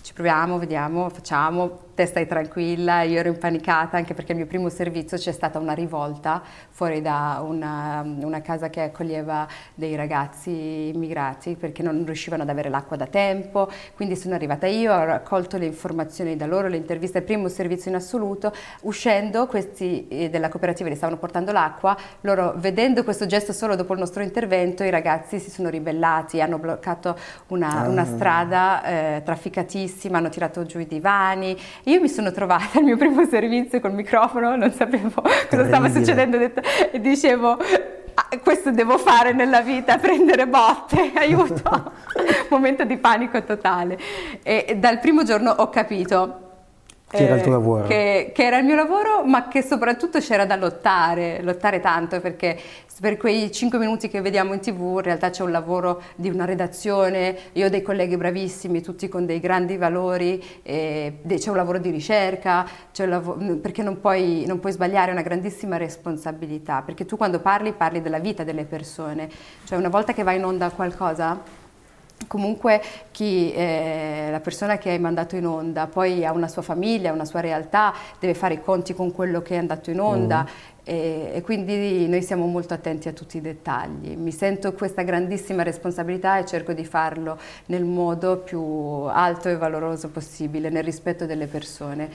ci 0.02 0.12
proviamo, 0.12 0.58
vediamo, 0.58 1.08
facciamo, 1.08 1.84
te 1.94 2.06
stai 2.06 2.26
tranquilla, 2.26 3.02
io 3.02 3.20
ero 3.20 3.28
impanicata 3.28 3.96
anche 3.96 4.14
perché 4.14 4.32
il 4.32 4.38
mio 4.38 4.46
primo 4.46 4.68
servizio 4.68 5.16
c'è 5.16 5.30
stata 5.30 5.58
una 5.60 5.74
rivolta 5.74 6.42
fuori 6.70 7.00
da 7.00 7.40
una, 7.46 8.02
una, 8.04 8.40
casa 8.40 8.68
che 8.68 8.82
accoglieva 8.82 9.46
dei 9.74 9.94
ragazzi 9.94 10.90
immigrati 10.92 11.54
perché 11.54 11.82
non 11.82 12.04
riuscivano 12.04 12.42
ad 12.42 12.48
avere 12.48 12.68
l'acqua 12.68 12.96
da 12.96 13.06
tempo, 13.06 13.70
quindi 13.94 14.16
sono 14.16 14.34
arrivata 14.34 14.66
io, 14.66 14.92
ho 14.92 15.04
raccolto 15.04 15.56
le 15.56 15.66
informazioni 15.66 16.36
da 16.36 16.46
loro, 16.46 16.66
le 16.66 16.76
interviste, 16.76 17.18
il 17.18 17.24
primo 17.24 17.48
servizio 17.48 17.90
in 17.90 17.96
assoluto, 17.96 18.52
uscendo 18.82 19.46
questi 19.46 20.08
eh, 20.08 20.30
della 20.30 20.48
cooperativa 20.48 20.88
li 20.88 20.96
stavano 20.96 21.18
portando 21.18 21.52
l'acqua, 21.52 21.96
loro 22.22 22.54
vedendo 22.56 23.04
questo 23.04 23.26
gesto 23.26 23.52
solo 23.52 23.76
dopo 23.76 23.92
il 23.92 24.00
nostro 24.00 24.22
intervento 24.24 24.82
i 24.82 24.90
ragazzi 24.90 25.38
si 25.38 25.50
sono 25.50 25.68
ribellati, 25.68 26.40
hanno 26.40 26.58
bloccato 26.58 27.16
una, 27.48 27.82
ah. 27.84 27.88
una 27.88 28.04
strada 28.04 28.82
eh, 28.82 29.22
trafficatissima, 29.24 30.18
hanno 30.18 30.28
tirato 30.28 30.64
giù 30.66 30.80
i 30.80 30.86
divani 30.86 31.56
io 31.84 32.00
mi 32.00 32.08
sono 32.08 32.32
trovata 32.32 32.78
al 32.78 32.84
mio 32.84 32.96
primo 32.96 33.26
servizio 33.26 33.80
col 33.80 33.92
microfono, 33.92 34.56
non 34.56 34.72
sapevo 34.72 35.22
cosa 35.48 35.66
stava 35.66 35.90
succedendo 35.90 36.38
e 36.38 37.00
dicevo 37.00 37.50
ah, 38.14 38.38
questo 38.42 38.70
devo 38.70 38.96
fare 38.98 39.32
nella 39.32 39.60
vita, 39.60 39.98
prendere 39.98 40.46
botte, 40.46 41.12
aiuto, 41.16 41.92
momento 42.48 42.84
di 42.84 42.96
panico 42.96 43.42
totale. 43.42 43.98
E 44.42 44.76
dal 44.78 44.98
primo 44.98 45.24
giorno 45.24 45.50
ho 45.50 45.68
capito 45.68 46.43
che 47.14 47.24
era 47.24 47.34
il 47.36 47.40
tuo 47.42 47.50
eh, 47.50 47.54
lavoro? 47.54 47.86
Che, 47.86 48.32
che, 48.34 48.44
era 48.44 48.58
il 48.58 48.64
mio 48.64 48.74
lavoro, 48.74 49.24
ma 49.24 49.48
che 49.48 49.62
soprattutto 49.62 50.18
c'era 50.18 50.44
da 50.44 50.56
lottare, 50.56 51.40
lottare 51.42 51.80
tanto, 51.80 52.20
perché 52.20 52.58
per 53.00 53.16
quei 53.16 53.50
cinque 53.50 53.78
minuti 53.78 54.08
che 54.08 54.20
vediamo 54.20 54.52
in 54.52 54.60
tv 54.60 54.96
in 54.96 55.02
realtà 55.02 55.30
c'è 55.30 55.42
un 55.42 55.50
lavoro 55.50 56.02
di 56.14 56.28
una 56.28 56.44
redazione, 56.44 57.36
io 57.52 57.66
ho 57.66 57.68
dei 57.68 57.82
colleghi 57.82 58.16
bravissimi, 58.16 58.80
tutti 58.80 59.08
con 59.08 59.26
dei 59.26 59.40
grandi 59.40 59.76
valori, 59.76 60.42
eh, 60.62 61.20
c'è 61.26 61.50
un 61.50 61.56
lavoro 61.56 61.78
di 61.78 61.90
ricerca, 61.90 62.66
lavoro, 62.96 63.56
perché 63.56 63.82
non 63.82 64.00
puoi, 64.00 64.44
non 64.46 64.60
puoi 64.60 64.72
sbagliare, 64.72 65.10
è 65.10 65.12
una 65.12 65.22
grandissima 65.22 65.76
responsabilità, 65.76 66.82
perché 66.82 67.04
tu 67.04 67.16
quando 67.16 67.40
parli 67.40 67.72
parli 67.72 68.00
della 68.00 68.18
vita 68.18 68.44
delle 68.44 68.64
persone, 68.64 69.28
cioè 69.64 69.78
una 69.78 69.88
volta 69.88 70.12
che 70.12 70.22
vai 70.22 70.36
in 70.36 70.44
onda 70.44 70.70
qualcosa 70.70 71.62
Comunque 72.26 72.80
chi, 73.10 73.52
eh, 73.52 74.28
la 74.30 74.40
persona 74.40 74.78
che 74.78 74.90
hai 74.90 74.98
mandato 74.98 75.36
in 75.36 75.46
onda 75.46 75.86
poi 75.86 76.24
ha 76.24 76.32
una 76.32 76.48
sua 76.48 76.62
famiglia, 76.62 77.12
una 77.12 77.24
sua 77.24 77.40
realtà, 77.40 77.92
deve 78.18 78.34
fare 78.34 78.54
i 78.54 78.60
conti 78.60 78.94
con 78.94 79.12
quello 79.12 79.42
che 79.42 79.54
è 79.54 79.58
andato 79.58 79.90
in 79.90 80.00
onda 80.00 80.42
mm. 80.42 80.46
e, 80.84 81.30
e, 81.34 81.42
quindi 81.42 82.08
noi 82.08 82.22
siamo 82.22 82.46
molto 82.46 82.72
attenti 82.72 83.08
a 83.08 83.12
tutti 83.12 83.36
i 83.36 83.40
dettagli. 83.40 84.16
Mi 84.16 84.32
sento 84.32 84.72
questa 84.72 85.02
grandissima 85.02 85.62
responsabilità 85.62 86.38
e 86.38 86.46
cerco 86.46 86.72
di 86.72 86.84
farlo 86.84 87.38
nel 87.66 87.84
modo 87.84 88.38
più 88.38 88.62
alto 88.62 89.48
e 89.48 89.56
valoroso 89.56 90.08
possibile, 90.08 90.70
nel 90.70 90.84
rispetto 90.84 91.26
delle 91.26 91.46
persone. 91.46 92.08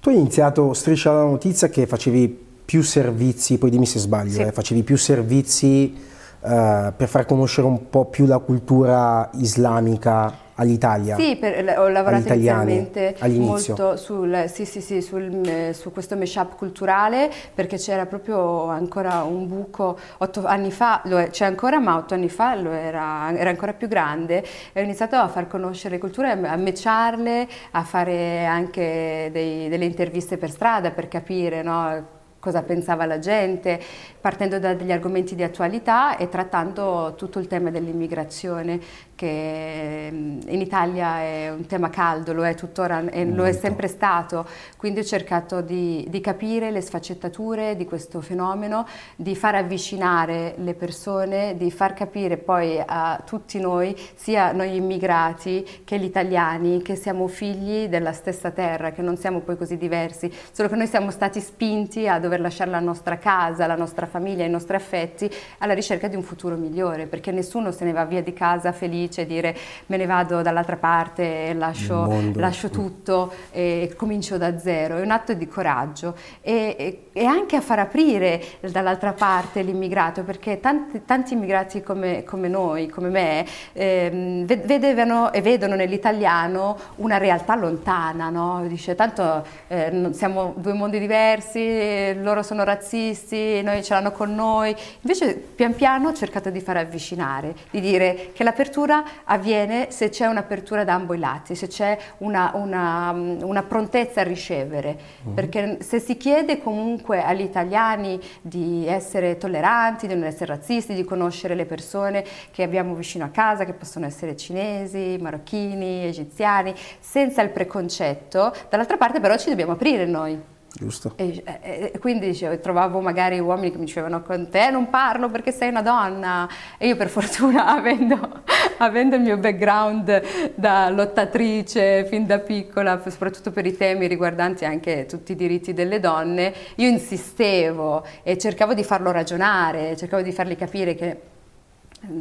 Tu 0.00 0.08
hai 0.10 0.16
iniziato 0.16 0.72
Striscia 0.72 1.12
la 1.12 1.22
notizia 1.22 1.68
che 1.68 1.86
facevi 1.86 2.44
più 2.64 2.82
servizi, 2.82 3.58
poi 3.58 3.70
dimmi 3.70 3.86
se 3.86 3.98
sbaglio, 3.98 4.32
sì. 4.32 4.40
eh, 4.42 4.52
facevi 4.52 4.82
più 4.82 4.96
servizi 4.96 6.12
Uh, 6.44 6.92
per 6.94 7.08
far 7.08 7.24
conoscere 7.24 7.66
un 7.66 7.88
po' 7.88 8.04
più 8.04 8.26
la 8.26 8.36
cultura 8.36 9.30
islamica 9.38 10.44
all'Italia. 10.56 11.16
Sì, 11.16 11.36
per, 11.36 11.78
ho 11.78 11.88
lavorato 11.88 12.32
inizialmente 12.32 13.16
molto 13.38 13.96
sul, 13.96 14.44
sì, 14.48 14.64
sì, 14.64 14.80
sì, 14.80 15.00
sul, 15.00 15.40
eh, 15.44 15.72
su 15.72 15.90
questo 15.90 16.16
mashup 16.16 16.56
culturale 16.56 17.30
perché 17.54 17.76
c'era 17.76 18.06
proprio 18.06 18.68
ancora 18.68 19.22
un 19.22 19.48
buco 19.48 19.98
otto 20.18 20.44
anni 20.44 20.70
fa, 20.70 21.02
c'è 21.30 21.44
ancora 21.44 21.78
ma 21.80 21.96
otto 21.96 22.14
anni 22.14 22.28
fa 22.28 22.54
era, 22.56 23.36
era, 23.36 23.50
ancora 23.50 23.72
più 23.72 23.88
grande 23.88 24.44
e 24.72 24.80
ho 24.80 24.84
iniziato 24.84 25.16
a 25.16 25.28
far 25.28 25.48
conoscere 25.48 25.94
le 25.94 26.00
culture, 26.00 26.30
a 26.30 26.56
matcharle, 26.56 27.48
a 27.72 27.82
fare 27.82 28.44
anche 28.44 29.30
dei, 29.32 29.68
delle 29.68 29.84
interviste 29.84 30.36
per 30.36 30.50
strada 30.50 30.90
per 30.90 31.08
capire 31.08 31.62
no, 31.62 32.22
cosa 32.44 32.62
pensava 32.62 33.06
la 33.06 33.18
gente, 33.18 33.80
partendo 34.20 34.58
da 34.58 34.74
degli 34.74 34.92
argomenti 34.92 35.34
di 35.34 35.42
attualità 35.42 36.18
e 36.18 36.28
trattando 36.28 37.14
tutto 37.16 37.38
il 37.38 37.46
tema 37.46 37.70
dell'immigrazione 37.70 38.78
che 39.14 40.08
in 40.10 40.60
Italia 40.60 41.20
è 41.20 41.50
un 41.50 41.66
tema 41.66 41.90
caldo, 41.90 42.32
lo 42.32 42.44
è 42.44 42.54
tuttora 42.54 43.04
e 43.10 43.24
lo 43.24 43.44
è 43.44 43.52
sempre 43.52 43.86
stato, 43.88 44.46
quindi 44.76 45.00
ho 45.00 45.04
cercato 45.04 45.60
di, 45.60 46.04
di, 46.08 46.20
capire 46.20 46.70
le 46.70 46.80
sfaccettature 46.80 47.76
di 47.76 47.84
questo 47.84 48.20
fenomeno, 48.20 48.86
di 49.16 49.36
far 49.36 49.54
avvicinare 49.54 50.54
le 50.58 50.74
persone, 50.74 51.56
di 51.56 51.70
far 51.70 51.94
capire 51.94 52.36
poi 52.36 52.82
a 52.84 53.22
tutti 53.24 53.60
noi, 53.60 53.96
sia 54.14 54.52
noi 54.52 54.76
immigrati 54.76 55.82
che 55.84 55.98
gli 55.98 56.04
italiani, 56.04 56.82
che 56.82 56.96
siamo 56.96 57.28
figli 57.28 57.86
della 57.86 58.12
stessa 58.12 58.50
terra, 58.50 58.90
che 58.90 59.02
non 59.02 59.16
siamo 59.16 59.40
poi 59.40 59.56
così 59.56 59.76
diversi, 59.76 60.32
solo 60.52 60.68
che 60.68 60.76
noi 60.76 60.86
siamo 60.86 61.10
stati 61.10 61.40
spinti 61.40 62.08
a 62.08 62.18
dover 62.18 62.40
lasciare 62.40 62.70
la 62.70 62.80
nostra 62.80 63.18
casa, 63.18 63.66
la 63.66 63.76
nostra 63.76 64.06
famiglia, 64.06 64.44
i 64.44 64.50
nostri 64.50 64.74
affetti 64.76 65.30
alla 65.58 65.74
ricerca 65.74 66.08
di 66.08 66.16
un 66.16 66.22
futuro 66.22 66.56
migliore, 66.56 67.06
perché 67.06 67.30
nessuno 67.30 67.70
se 67.70 67.84
ne 67.84 67.92
va 67.92 68.04
via 68.04 68.22
di 68.22 68.32
casa 68.32 68.72
felice 68.72 69.02
felice, 69.04 69.26
dire 69.26 69.56
me 69.86 69.96
ne 69.96 70.06
vado 70.06 70.42
dall'altra 70.42 70.76
parte 70.76 71.52
lascio, 71.54 72.32
lascio 72.34 72.70
tutto 72.70 73.32
e 73.50 73.92
comincio 73.96 74.38
da 74.38 74.58
zero, 74.58 74.96
è 74.96 75.00
un 75.00 75.10
atto 75.10 75.34
di 75.34 75.46
coraggio 75.46 76.16
e, 76.40 77.08
e, 77.12 77.24
anche 77.24 77.56
a 77.56 77.60
far 77.60 77.78
aprire 77.78 78.42
dall'altra 78.60 79.12
parte 79.12 79.62
l'immigrato, 79.62 80.22
perché 80.22 80.60
tanti, 80.60 81.02
tanti 81.04 81.34
immigrati 81.34 81.82
come, 81.82 82.24
come, 82.24 82.48
noi, 82.48 82.88
come 82.88 83.08
me, 83.08 83.46
eh, 83.72 84.44
vedevano 84.44 85.32
e 85.32 85.40
vedono 85.40 85.74
nell'italiano 85.74 86.76
una 86.96 87.18
realtà 87.18 87.54
lontana, 87.54 88.30
no? 88.30 88.64
dice 88.66 88.94
tanto 88.94 89.44
eh, 89.68 90.10
siamo 90.12 90.54
due 90.56 90.72
mondi 90.72 90.98
diversi, 90.98 92.14
loro 92.20 92.42
sono 92.42 92.64
razzisti, 92.64 93.62
noi 93.62 93.82
ce 93.82 93.94
l'hanno 93.94 94.12
con 94.12 94.34
noi, 94.34 94.74
invece 95.00 95.34
pian 95.34 95.74
piano 95.74 96.08
ho 96.08 96.12
cercato 96.12 96.50
di 96.50 96.60
far 96.60 96.76
avvicinare, 96.76 97.54
di 97.70 97.80
dire 97.80 98.30
che 98.32 98.44
l'apertura 98.44 98.93
l'apertura 98.94 99.04
avviene 99.24 99.90
se 99.90 100.10
c'è 100.10 100.26
un'apertura 100.26 100.84
da 100.84 100.94
ambo 100.94 101.14
i 101.14 101.18
lati, 101.18 101.54
se 101.54 101.66
c'è 101.66 101.98
una, 102.18 102.52
una, 102.54 103.10
una, 103.10 103.62
prontezza 103.62 104.20
a 104.20 104.24
ricevere, 104.24 104.96
mm. 105.26 105.34
perché 105.34 105.78
se 105.80 105.98
si 105.98 106.16
chiede 106.16 106.62
comunque 106.62 107.22
agli 107.22 107.40
italiani 107.40 108.20
di 108.40 108.86
essere 108.86 109.36
tolleranti, 109.38 110.06
di 110.06 110.14
non 110.14 110.24
essere 110.24 110.54
razzisti, 110.54 110.94
di 110.94 111.04
conoscere 111.04 111.54
le 111.54 111.64
persone 111.64 112.24
che 112.52 112.62
abbiamo 112.62 112.94
vicino 112.94 113.24
a 113.24 113.28
casa, 113.28 113.64
che 113.64 113.72
possono 113.72 114.06
essere 114.06 114.36
cinesi, 114.36 115.16
marocchini, 115.20 116.04
egiziani, 116.04 116.74
senza 117.00 117.42
il 117.42 117.50
preconcetto, 117.50 118.54
dall'altra 118.68 118.96
parte 118.96 119.20
però 119.20 119.36
ci 119.36 119.48
dobbiamo 119.48 119.72
aprire 119.72 120.06
noi. 120.06 120.52
Giusto. 120.76 121.12
E, 121.14 121.40
e, 121.44 121.90
e 121.94 121.98
quindi 122.00 122.26
dicevo, 122.26 122.58
trovavo 122.58 123.00
magari 123.00 123.38
uomini 123.38 123.70
che 123.70 123.78
mi 123.78 123.84
dicevano 123.84 124.22
con 124.22 124.48
te 124.50 124.70
non 124.70 124.90
parlo 124.90 125.30
perché 125.30 125.52
sei 125.52 125.68
una 125.68 125.82
donna 125.82 126.48
e 126.78 126.88
io 126.88 126.96
per 126.96 127.08
fortuna 127.08 127.68
avendo, 127.78 128.42
avendo 128.78 129.14
il 129.14 129.22
mio 129.22 129.36
background 129.36 130.52
da 130.56 130.88
lottatrice 130.90 132.04
fin 132.06 132.26
da 132.26 132.40
piccola, 132.40 133.00
soprattutto 133.08 133.52
per 133.52 133.66
i 133.66 133.76
temi 133.76 134.08
riguardanti 134.08 134.64
anche 134.64 135.06
tutti 135.06 135.32
i 135.32 135.36
diritti 135.36 135.72
delle 135.72 136.00
donne, 136.00 136.52
io 136.76 136.88
insistevo 136.88 138.04
e 138.24 138.36
cercavo 138.36 138.74
di 138.74 138.82
farlo 138.82 139.12
ragionare, 139.12 139.96
cercavo 139.96 140.22
di 140.22 140.32
fargli 140.32 140.56
capire 140.56 140.96
che 140.96 141.20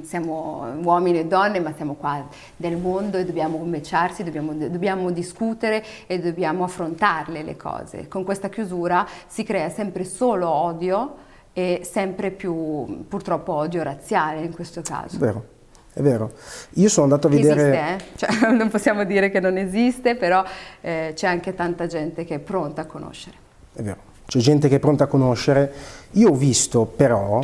siamo 0.03 0.65
uomini 0.81 1.19
e 1.19 1.25
donne, 1.25 1.59
ma 1.59 1.73
siamo 1.75 1.93
qua 1.93 2.27
del 2.55 2.77
mondo 2.77 3.17
e 3.17 3.25
dobbiamo 3.25 3.57
commerciarsi, 3.57 4.23
dobbiamo, 4.23 4.53
dobbiamo, 4.53 5.11
discutere 5.11 5.83
e 6.07 6.19
dobbiamo 6.19 6.63
affrontarle 6.63 7.43
le 7.43 7.57
cose. 7.57 8.07
Con 8.07 8.23
questa 8.23 8.49
chiusura 8.49 9.07
si 9.27 9.43
crea 9.43 9.69
sempre 9.69 10.03
solo 10.03 10.49
odio 10.49 11.15
e 11.53 11.81
sempre 11.89 12.31
più 12.31 13.05
purtroppo 13.07 13.53
odio 13.53 13.83
razziale 13.83 14.41
in 14.41 14.53
questo 14.53 14.81
caso. 14.81 15.17
Vero. 15.17 15.51
È 15.93 16.01
vero. 16.01 16.31
Io 16.75 16.89
sono 16.89 17.05
andato 17.05 17.27
a 17.27 17.29
vedere... 17.29 17.95
Esiste, 17.95 18.25
eh? 18.25 18.37
cioè, 18.39 18.49
non 18.51 18.69
possiamo 18.69 19.03
dire 19.03 19.29
che 19.29 19.39
non 19.39 19.57
esiste, 19.57 20.15
però 20.15 20.43
eh, 20.81 21.11
c'è 21.13 21.27
anche 21.27 21.53
tanta 21.53 21.85
gente 21.85 22.25
che 22.25 22.35
è 22.35 22.39
pronta 22.39 22.81
a 22.81 22.85
conoscere. 22.85 23.37
È 23.73 23.81
vero, 23.83 23.97
c'è 24.25 24.39
gente 24.39 24.67
che 24.67 24.77
è 24.77 24.79
pronta 24.79 25.03
a 25.03 25.07
conoscere. 25.07 25.71
Io 26.13 26.31
ho 26.31 26.33
visto 26.33 26.85
però 26.85 27.41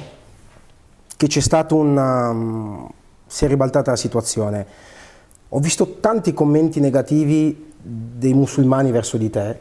che 1.20 1.28
c'è 1.28 1.42
stato 1.42 1.76
una... 1.76 2.30
Um, 2.30 2.90
si 3.28 3.44
è 3.44 3.48
ribaltata 3.50 3.92
la 3.92 3.98
situazione. 3.98 4.66
Ho 5.50 5.60
visto 5.60 5.98
tanti 6.00 6.34
commenti 6.34 6.80
negativi 6.80 7.74
dei 7.82 8.34
musulmani 8.34 8.90
verso 8.90 9.18
di 9.18 9.30
te 9.30 9.60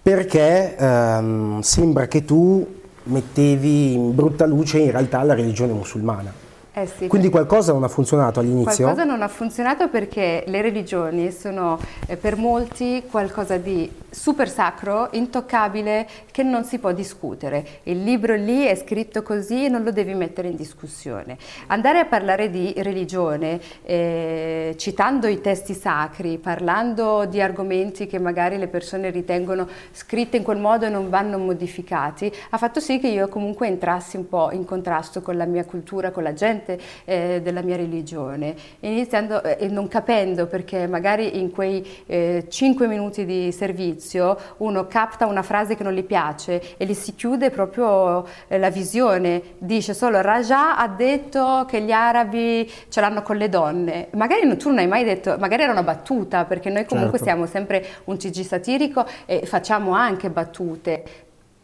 perché 0.00 0.74
ehm, 0.76 1.60
sembra 1.60 2.06
che 2.06 2.24
tu 2.24 2.66
mettevi 3.04 3.92
in 3.92 4.14
brutta 4.14 4.46
luce 4.46 4.78
in 4.78 4.90
realtà 4.90 5.22
la 5.22 5.34
religione 5.34 5.74
musulmana. 5.74 6.32
Eh 6.72 6.86
sì, 6.86 7.06
Quindi 7.06 7.28
qualcosa 7.28 7.72
non 7.72 7.84
ha 7.84 7.88
funzionato 7.88 8.40
all'inizio? 8.40 8.84
Qualcosa 8.84 9.04
non 9.04 9.20
ha 9.20 9.28
funzionato 9.28 9.88
perché 9.88 10.42
le 10.46 10.60
religioni 10.62 11.30
sono 11.30 11.78
eh, 12.06 12.16
per 12.16 12.36
molti 12.36 13.04
qualcosa 13.08 13.58
di 13.58 13.88
super 14.14 14.48
sacro, 14.48 15.08
intoccabile, 15.12 16.06
che 16.30 16.42
non 16.42 16.64
si 16.64 16.78
può 16.78 16.92
discutere. 16.92 17.80
Il 17.82 18.02
libro 18.02 18.36
lì 18.36 18.64
è 18.64 18.74
scritto 18.76 19.22
così 19.22 19.64
e 19.64 19.68
non 19.68 19.82
lo 19.82 19.90
devi 19.90 20.14
mettere 20.14 20.48
in 20.48 20.56
discussione. 20.56 21.36
Andare 21.66 21.98
a 21.98 22.04
parlare 22.04 22.48
di 22.48 22.72
religione, 22.76 23.60
eh, 23.82 24.74
citando 24.78 25.26
i 25.26 25.40
testi 25.40 25.74
sacri, 25.74 26.38
parlando 26.38 27.26
di 27.26 27.40
argomenti 27.40 28.06
che 28.06 28.18
magari 28.18 28.56
le 28.56 28.68
persone 28.68 29.10
ritengono 29.10 29.68
scritti 29.90 30.36
in 30.36 30.44
quel 30.44 30.58
modo 30.58 30.86
e 30.86 30.90
non 30.90 31.10
vanno 31.10 31.38
modificati, 31.38 32.32
ha 32.50 32.56
fatto 32.56 32.80
sì 32.80 33.00
che 33.00 33.08
io 33.08 33.28
comunque 33.28 33.66
entrassi 33.66 34.16
un 34.16 34.28
po' 34.28 34.50
in 34.52 34.64
contrasto 34.64 35.22
con 35.22 35.36
la 35.36 35.44
mia 35.44 35.64
cultura, 35.64 36.12
con 36.12 36.22
la 36.22 36.32
gente 36.32 36.78
eh, 37.04 37.40
della 37.42 37.62
mia 37.62 37.76
religione, 37.76 38.54
iniziando 38.80 39.42
e 39.42 39.56
eh, 39.58 39.68
non 39.68 39.88
capendo 39.88 40.46
perché 40.46 40.86
magari 40.86 41.38
in 41.38 41.50
quei 41.50 41.84
eh, 42.06 42.46
5 42.48 42.86
minuti 42.86 43.24
di 43.24 43.50
servizio 43.50 44.03
uno 44.58 44.86
capta 44.86 45.26
una 45.26 45.42
frase 45.42 45.74
che 45.74 45.82
non 45.82 45.92
gli 45.92 46.04
piace 46.04 46.76
e 46.76 46.84
gli 46.84 46.94
si 46.94 47.14
chiude 47.14 47.50
proprio 47.50 48.26
eh, 48.48 48.58
la 48.58 48.70
visione, 48.70 49.42
dice 49.58 49.94
solo 49.94 50.20
Raja 50.20 50.76
ha 50.76 50.88
detto 50.88 51.66
che 51.68 51.80
gli 51.80 51.92
arabi 51.92 52.70
ce 52.88 53.00
l'hanno 53.00 53.22
con 53.22 53.36
le 53.36 53.48
donne, 53.48 54.08
magari 54.12 54.42
tu 54.56 54.68
non 54.68 54.78
hai 54.78 54.86
mai 54.86 55.04
detto, 55.04 55.36
magari 55.38 55.62
era 55.62 55.72
una 55.72 55.82
battuta 55.82 56.44
perché 56.44 56.70
noi 56.70 56.84
comunque 56.84 57.18
certo. 57.18 57.32
siamo 57.32 57.46
sempre 57.46 57.84
un 58.04 58.16
CG 58.16 58.42
satirico 58.42 59.06
e 59.26 59.46
facciamo 59.46 59.92
anche 59.92 60.30
battute, 60.30 61.04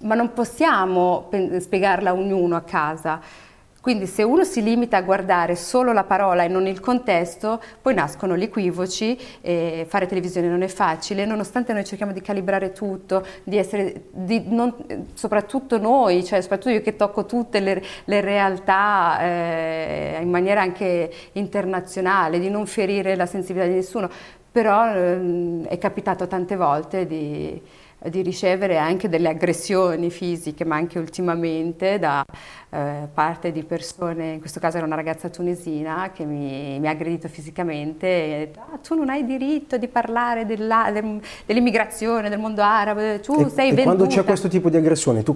ma 0.03 0.15
non 0.15 0.33
possiamo 0.33 1.29
spiegarla 1.59 2.11
a 2.11 2.15
ognuno 2.15 2.57
a 2.57 2.63
casa. 2.63 3.49
Quindi 3.81 4.07
se 4.07 4.23
uno 4.23 4.45
si 4.45 4.63
limita 4.63 4.99
a 4.99 5.03
guardare 5.03 5.57
solo 5.57 5.93
la 5.93 6.05
parola 6.05 6.45
e 6.45 6.49
non 6.49 6.67
il 6.67 6.81
contesto, 6.81 7.63
poi 7.81 7.95
nascono 7.95 8.37
gli 8.37 8.43
equivoci, 8.43 9.19
e 9.41 9.87
fare 9.89 10.07
televisione 10.07 10.49
non 10.49 10.61
è 10.61 10.67
facile, 10.67 11.25
nonostante 11.25 11.73
noi 11.73 11.85
cerchiamo 11.85 12.13
di 12.13 12.21
calibrare 12.21 12.73
tutto, 12.73 13.25
di 13.43 13.57
essere, 13.57 14.09
di 14.11 14.43
non, 14.49 14.75
soprattutto 15.15 15.79
noi, 15.79 16.23
cioè 16.25 16.43
soprattutto 16.43 16.75
io 16.75 16.83
che 16.83 16.95
tocco 16.95 17.25
tutte 17.25 17.61
le, 17.61 17.83
le 18.05 18.21
realtà 18.21 19.19
eh, 19.23 20.19
in 20.21 20.29
maniera 20.29 20.61
anche 20.61 21.11
internazionale, 21.33 22.39
di 22.39 22.51
non 22.51 22.67
ferire 22.67 23.17
la 23.17 23.25
sensibilità 23.25 23.67
di 23.67 23.77
nessuno, 23.77 24.11
però 24.53 24.93
eh, 24.93 25.63
è 25.69 25.79
capitato 25.79 26.27
tante 26.27 26.55
volte 26.55 27.07
di 27.07 27.63
di 28.09 28.23
ricevere 28.23 28.79
anche 28.79 29.09
delle 29.09 29.29
aggressioni 29.29 30.11
fisiche, 30.11 30.65
ma 30.65 30.77
anche 30.77 30.99
ultimamente 30.99 31.99
da 31.99 32.25
eh, 32.71 33.09
parte 33.13 33.53
di 33.53 33.63
persone, 33.63 34.33
in 34.33 34.41
questo 34.41 34.61
caso 34.61 34.79
era 34.79 34.87
una 34.87 34.97
ragazza 34.97 35.29
tunisina 35.29 36.11
che 36.13 36.25
mi, 36.25 36.79
mi 36.79 36.87
ha 36.87 36.91
aggredito 36.91 37.29
fisicamente 37.29 38.07
e 38.07 38.51
ah, 38.57 38.79
tu 38.79 38.95
non 38.95 39.11
hai 39.11 39.25
diritto 39.25 39.77
di 39.77 39.89
parlare 39.89 40.47
dell'immigrazione, 40.47 42.29
del 42.29 42.39
mondo 42.39 42.63
arabo, 42.63 43.21
tu 43.21 43.41
e, 43.41 43.49
sei 43.49 43.71
e 43.71 43.75
venduta. 43.75 43.83
quando 43.83 44.07
c'è 44.07 44.25
questo 44.25 44.49
tipo 44.49 44.71
di 44.71 44.77
aggressione, 44.77 45.23
tu 45.23 45.35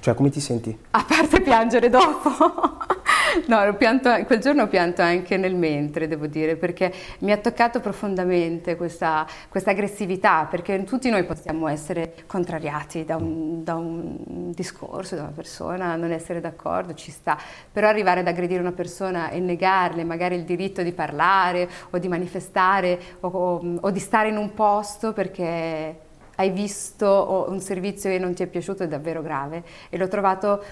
cioè, 0.00 0.14
come 0.14 0.30
ti 0.30 0.40
senti? 0.40 0.76
A 0.90 1.04
parte 1.06 1.40
piangere 1.40 1.88
dopo. 1.88 2.30
No, 3.46 3.74
pianto, 3.74 4.10
quel 4.24 4.40
giorno 4.40 4.62
ho 4.62 4.66
pianto 4.68 5.02
anche 5.02 5.36
nel 5.36 5.54
mentre, 5.54 6.08
devo 6.08 6.26
dire, 6.26 6.56
perché 6.56 6.92
mi 7.20 7.30
ha 7.30 7.36
toccato 7.36 7.80
profondamente 7.80 8.76
questa, 8.76 9.26
questa 9.48 9.70
aggressività, 9.70 10.46
perché 10.50 10.82
tutti 10.84 11.08
noi 11.10 11.24
possiamo 11.24 11.68
essere 11.68 11.97
contrariati 12.26 13.04
da 13.04 13.16
un, 13.16 13.62
da 13.62 13.74
un, 13.74 14.52
discorso, 14.52 15.14
da 15.14 15.22
una 15.22 15.32
persona, 15.32 15.96
non 15.96 16.10
essere 16.10 16.40
d'accordo, 16.40 16.94
ci 16.94 17.10
sta, 17.10 17.38
però 17.70 17.88
arrivare 17.88 18.20
ad 18.20 18.26
aggredire 18.26 18.60
una 18.60 18.72
persona 18.72 19.30
e 19.30 19.38
negarle 19.40 20.04
magari 20.04 20.34
il 20.34 20.44
diritto 20.44 20.82
di 20.82 20.92
parlare 20.92 21.68
o 21.90 21.98
di 21.98 22.08
manifestare 22.08 22.98
o, 23.20 23.28
o, 23.28 23.78
o 23.80 23.90
di 23.90 24.00
stare 24.00 24.28
in 24.28 24.36
un 24.36 24.54
posto 24.54 25.12
perché 25.12 26.06
hai 26.36 26.50
visto 26.50 27.46
un 27.48 27.60
servizio 27.60 28.10
che 28.10 28.18
non 28.18 28.34
ti 28.34 28.42
è 28.42 28.46
piaciuto 28.46 28.84
è 28.84 28.88
davvero 28.88 29.22
grave 29.22 29.64
e 29.88 29.96
l'ho 29.96 30.08
trovato 30.08 30.62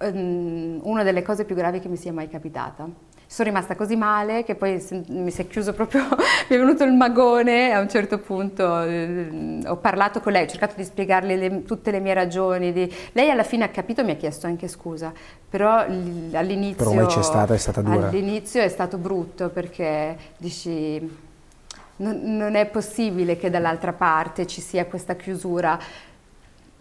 um, 0.00 0.80
una 0.82 1.02
delle 1.02 1.22
cose 1.22 1.44
più 1.44 1.54
gravi 1.54 1.80
che 1.80 1.88
mi 1.88 1.96
sia 1.96 2.12
mai 2.12 2.28
capitata. 2.28 2.88
Sono 3.30 3.50
rimasta 3.50 3.76
così 3.76 3.94
male 3.94 4.42
che 4.42 4.54
poi 4.54 4.82
mi 5.08 5.30
si 5.30 5.42
è 5.42 5.46
chiuso 5.46 5.74
proprio, 5.74 6.00
mi 6.48 6.56
è 6.56 6.58
venuto 6.58 6.82
il 6.84 6.94
magone 6.94 7.74
a 7.74 7.80
un 7.80 7.88
certo 7.88 8.18
punto 8.18 8.80
eh, 8.82 9.60
ho 9.66 9.76
parlato 9.76 10.20
con 10.20 10.32
lei, 10.32 10.44
ho 10.44 10.48
cercato 10.48 10.74
di 10.76 10.84
spiegarle 10.84 11.36
le, 11.36 11.64
tutte 11.64 11.90
le 11.90 12.00
mie 12.00 12.14
ragioni. 12.14 12.72
Di... 12.72 12.90
Lei 13.12 13.28
alla 13.28 13.42
fine 13.42 13.64
ha 13.64 13.68
capito 13.68 14.00
e 14.00 14.04
mi 14.04 14.12
ha 14.12 14.16
chiesto 14.16 14.46
anche 14.46 14.66
scusa, 14.66 15.12
però 15.46 15.84
all'inizio, 16.32 16.90
però 16.90 17.06
c'è 17.06 17.22
stata, 17.22 17.52
è 17.52 17.58
stata 17.58 17.82
dura. 17.82 18.08
all'inizio 18.08 18.62
è 18.62 18.68
stato 18.68 18.96
brutto 18.96 19.50
perché 19.50 20.16
dici 20.38 21.26
non, 21.98 22.20
non 22.24 22.54
è 22.54 22.66
possibile 22.66 23.36
che 23.36 23.50
dall'altra 23.50 23.92
parte 23.92 24.46
ci 24.46 24.60
sia 24.60 24.86
questa 24.86 25.16
chiusura 25.16 25.78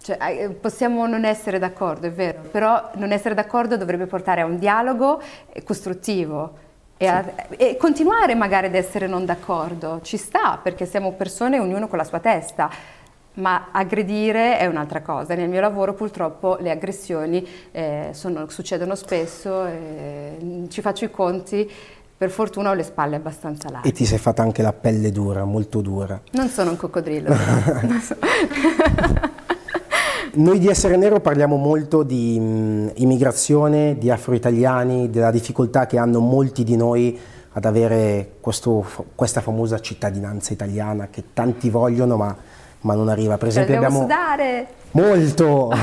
cioè, 0.07 0.17
eh, 0.21 0.49
possiamo 0.51 1.05
non 1.05 1.25
essere 1.25 1.59
d'accordo, 1.59 2.07
è 2.07 2.11
vero, 2.11 2.39
però 2.49 2.91
non 2.93 3.11
essere 3.11 3.35
d'accordo 3.35 3.75
dovrebbe 3.75 4.05
portare 4.05 4.39
a 4.39 4.45
un 4.45 4.57
dialogo 4.57 5.21
costruttivo 5.65 6.65
e, 6.95 7.05
sì. 7.05 7.11
a, 7.11 7.25
e, 7.57 7.75
continuare 7.75 8.33
magari 8.33 8.67
ad 8.67 8.75
essere 8.75 9.05
non 9.05 9.25
d'accordo. 9.25 9.99
Ci 10.01 10.15
sta, 10.15 10.57
perché 10.63 10.85
siamo 10.85 11.11
persone, 11.11 11.59
ognuno 11.59 11.89
con 11.89 11.97
la 11.97 12.05
sua 12.05 12.19
testa, 12.19 12.69
ma 13.33 13.67
aggredire 13.73 14.57
è 14.57 14.65
un'altra 14.65 15.01
cosa. 15.01 15.35
Nel 15.35 15.49
mio 15.49 15.59
lavoro 15.59 15.93
purtroppo 15.93 16.55
le 16.61 16.71
aggressioni 16.71 17.45
eh, 17.71 18.11
sono, 18.13 18.47
succedono 18.47 18.95
spesso, 18.95 19.65
eh, 19.65 20.67
ci 20.69 20.79
faccio 20.79 21.03
i 21.03 21.11
conti. 21.11 21.69
Per 22.17 22.29
fortuna 22.29 22.69
ho 22.69 22.73
le 22.73 22.83
spalle 22.83 23.17
abbastanza 23.17 23.69
larghe. 23.69 23.89
E 23.89 23.91
ti 23.91 24.05
sei 24.05 24.19
fatta 24.19 24.41
anche 24.41 24.61
la 24.61 24.71
pelle 24.71 25.11
dura, 25.11 25.43
molto 25.43 25.81
dura. 25.81 26.19
Non 26.31 26.47
sono 26.47 26.69
un 26.69 26.77
coccodrillo. 26.77 27.35
Noi 30.37 30.59
di 30.59 30.67
Essere 30.67 30.97
Nero 30.97 31.19
parliamo 31.19 31.55
molto 31.55 32.03
di 32.03 32.39
mh, 32.39 32.43
mm, 32.43 32.87
immigrazione, 32.97 33.97
di 33.97 34.11
afro-italiani, 34.11 35.09
della 35.09 35.31
difficoltà 35.31 35.87
che 35.87 35.97
hanno 35.97 36.19
molti 36.19 36.63
di 36.63 36.75
noi 36.75 37.19
ad 37.53 37.65
avere 37.65 38.33
questo, 38.39 38.85
questa 39.15 39.41
famosa 39.41 39.79
cittadinanza 39.79 40.53
italiana 40.53 41.07
che 41.09 41.33
tanti 41.33 41.71
vogliono 41.71 42.17
ma, 42.17 42.35
ma 42.81 42.93
non 42.93 43.09
arriva. 43.09 43.39
Per 43.39 43.47
esempio 43.47 43.77
abbiamo... 43.77 44.01
sudare! 44.01 44.67
Molto! 44.91 45.69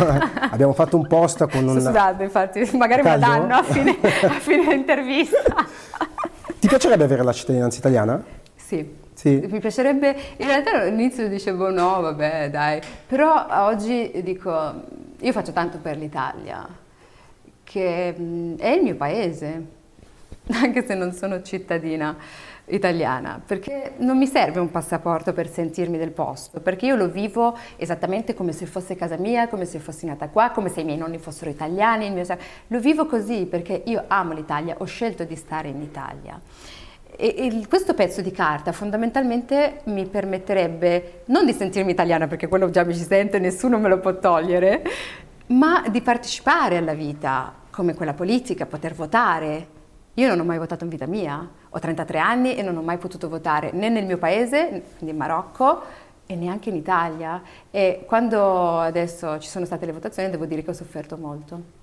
abbiamo 0.51 0.73
fatto 0.73 0.97
un 0.97 1.09
post 1.09 1.49
con 1.51 1.67
un... 1.67 1.81
Sto 1.81 1.89
sudando 1.89 2.23
infatti, 2.23 2.71
magari 2.77 3.03
me 3.03 3.11
la 3.11 3.17
danno 3.17 3.57
a 3.57 3.63
fine, 3.65 3.99
a 4.01 4.39
fine 4.39 4.73
intervista. 4.73 5.67
Ti 6.61 6.69
piacerebbe 6.69 7.03
avere 7.03 7.25
la 7.25 7.33
cittadinanza 7.33 7.79
italiana? 7.79 8.23
Sì. 8.55 9.03
Sì. 9.25 9.43
Mi 9.51 9.59
piacerebbe, 9.59 10.15
in 10.37 10.47
realtà 10.47 10.83
all'inizio 10.83 11.29
dicevo 11.29 11.71
no, 11.71 12.03
vabbè 12.03 12.51
dai, 12.51 12.79
però 13.07 13.47
oggi 13.67 14.11
dico, 14.23 14.83
io 15.19 15.33
faccio 15.33 15.51
tanto 15.53 15.79
per 15.79 15.97
l'Italia, 15.97 16.69
che 17.65 18.15
mm, 18.21 18.59
è 18.59 18.69
il 18.69 18.83
mio 18.83 18.97
paese, 18.97 19.65
anche 20.53 20.85
se 20.85 20.95
non 20.95 21.13
sono 21.13 21.41
cittadina 21.41 22.15
italiana, 22.67 23.41
perché 23.43 23.95
non 23.97 24.19
mi 24.19 24.27
serve 24.27 24.61
un 24.61 24.71
passaporto 24.71 25.33
per 25.33 25.49
sentirmi 25.49 25.97
del 25.97 26.11
posto, 26.11 26.61
perché 26.61 26.85
io 26.85 26.95
lo 26.95 27.09
vivo 27.09 27.57
esattamente 27.77 28.35
come 28.35 28.53
se 28.53 28.67
fosse 28.67 28.95
casa 28.95 29.17
mia, 29.17 29.49
come 29.49 29.65
se 29.65 29.79
fossi 29.79 30.05
nata 30.05 30.29
qua, 30.29 30.51
come 30.51 30.69
se 30.69 30.83
i 30.83 30.85
miei 30.85 30.99
nonni 30.99 31.17
fossero 31.17 31.49
italiani, 31.49 32.11
mio... 32.11 32.27
lo 32.67 32.79
vivo 32.79 33.07
così 33.07 33.47
perché 33.47 33.85
io 33.87 34.05
amo 34.07 34.35
l'Italia, 34.35 34.75
ho 34.77 34.85
scelto 34.85 35.25
di 35.25 35.35
stare 35.35 35.69
in 35.69 35.81
Italia. 35.81 36.39
E, 37.17 37.35
e, 37.37 37.67
questo 37.69 37.95
pezzo 37.95 38.21
di 38.23 38.33
carta 38.33 38.73
fondamentalmente 38.73 39.83
mi 39.85 40.05
permetterebbe 40.07 41.23
non 41.27 41.47
di 41.47 41.53
sentirmi 41.53 41.93
italiana, 41.93 42.27
perché 42.27 42.49
quello 42.49 42.71
già 42.71 42.85
mi 42.85 42.95
ci 42.95 43.05
sento 43.05 43.37
e 43.37 43.39
nessuno 43.39 43.79
me 43.79 43.89
lo 43.89 43.99
può 43.99 44.19
togliere, 44.19 44.83
ma 45.47 45.85
di 45.89 46.01
partecipare 46.01 46.77
alla 46.77 46.95
vita, 46.95 47.53
come 47.71 47.95
quella 47.95 48.15
politica, 48.15 48.67
poter 48.67 48.95
votare. 48.95 49.69
Io 50.15 50.29
non 50.29 50.41
ho 50.41 50.45
mai 50.45 50.59
votato 50.59 50.85
in 50.85 50.91
vita 50.91 51.07
mia, 51.07 51.49
ho 51.69 51.79
33 51.79 52.19
anni 52.19 52.57
e 52.57 52.63
non 52.63 52.77
ho 52.77 52.83
mai 52.83 52.99
potuto 52.99 53.29
votare 53.29 53.71
né 53.73 53.89
nel 53.89 54.07
mio 54.07 54.19
paese, 54.19 54.83
quindi 54.97 55.11
in 55.11 55.17
Marocco, 55.17 55.83
e 56.27 56.35
neanche 56.35 56.71
in 56.71 56.77
Italia. 56.77 57.41
E 57.71 58.05
quando 58.07 58.81
adesso 58.81 59.39
ci 59.39 59.49
sono 59.49 59.65
state 59.65 59.87
le 59.87 59.93
votazioni 59.93 60.31
devo 60.31 60.47
dire 60.47 60.63
che 60.63 60.71
ho 60.71 60.75
sofferto 60.75 61.17
molto 61.17 61.83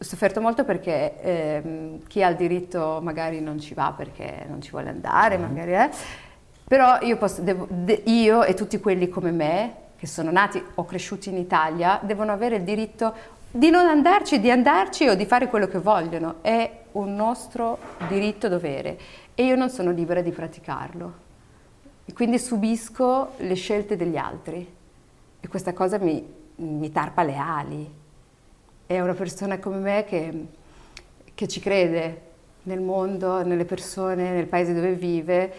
sofferto 0.00 0.40
molto 0.40 0.64
perché 0.64 1.20
eh, 1.20 1.98
chi 2.08 2.22
ha 2.22 2.28
il 2.28 2.36
diritto 2.36 3.00
magari 3.02 3.40
non 3.40 3.60
ci 3.60 3.74
va 3.74 3.92
perché 3.94 4.46
non 4.48 4.62
ci 4.62 4.70
vuole 4.70 4.88
andare, 4.88 5.36
mm. 5.36 5.40
magari 5.42 5.72
è. 5.72 5.90
Però 6.66 7.00
io, 7.02 7.16
posso, 7.16 7.42
devo, 7.42 7.66
de, 7.68 8.02
io 8.06 8.44
e 8.44 8.54
tutti 8.54 8.80
quelli 8.80 9.08
come 9.08 9.30
me, 9.30 9.74
che 9.96 10.06
sono 10.06 10.30
nati 10.30 10.62
o 10.76 10.84
cresciuti 10.84 11.28
in 11.28 11.36
Italia, 11.36 12.00
devono 12.02 12.32
avere 12.32 12.56
il 12.56 12.62
diritto 12.62 13.12
di 13.50 13.68
non 13.70 13.86
andarci, 13.86 14.40
di 14.40 14.50
andarci 14.50 15.08
o 15.08 15.14
di 15.14 15.26
fare 15.26 15.48
quello 15.48 15.66
che 15.66 15.78
vogliono. 15.78 16.36
È 16.40 16.84
un 16.92 17.14
nostro 17.14 17.78
diritto 18.08 18.48
dovere 18.48 18.98
e 19.34 19.44
io 19.44 19.56
non 19.56 19.68
sono 19.68 19.90
libera 19.90 20.22
di 20.22 20.30
praticarlo. 20.30 21.28
E 22.06 22.12
quindi 22.12 22.38
subisco 22.38 23.32
le 23.36 23.54
scelte 23.54 23.96
degli 23.96 24.16
altri 24.16 24.76
e 25.40 25.48
questa 25.48 25.72
cosa 25.72 25.98
mi, 25.98 26.24
mi 26.56 26.90
tarpa 26.90 27.22
le 27.22 27.36
ali 27.36 27.98
è 28.90 28.98
una 28.98 29.14
persona 29.14 29.60
come 29.60 29.76
me 29.76 30.04
che, 30.04 30.46
che 31.32 31.46
ci 31.46 31.60
crede 31.60 32.22
nel 32.64 32.80
mondo, 32.80 33.44
nelle 33.44 33.64
persone, 33.64 34.32
nel 34.32 34.46
paese 34.46 34.74
dove 34.74 34.94
vive, 34.94 35.52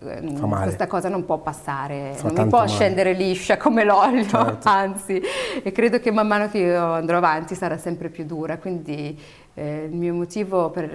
ehm, 0.00 0.60
questa 0.62 0.86
cosa 0.86 1.08
non 1.08 1.24
può 1.24 1.38
passare, 1.38 2.12
Fa 2.12 2.28
non 2.28 2.48
può 2.48 2.58
male. 2.58 2.68
scendere 2.68 3.14
liscia 3.14 3.56
come 3.56 3.84
l'olio, 3.84 4.24
certo. 4.24 4.68
anzi, 4.68 5.18
e 5.62 5.72
credo 5.72 5.98
che 5.98 6.10
man 6.10 6.26
mano 6.26 6.50
che 6.50 6.58
io 6.58 6.92
andrò 6.92 7.16
avanti 7.16 7.54
sarà 7.54 7.78
sempre 7.78 8.10
più 8.10 8.26
dura, 8.26 8.58
quindi 8.58 9.18
eh, 9.54 9.84
il 9.84 9.96
mio 9.96 10.12
motivo 10.12 10.68
per, 10.68 10.86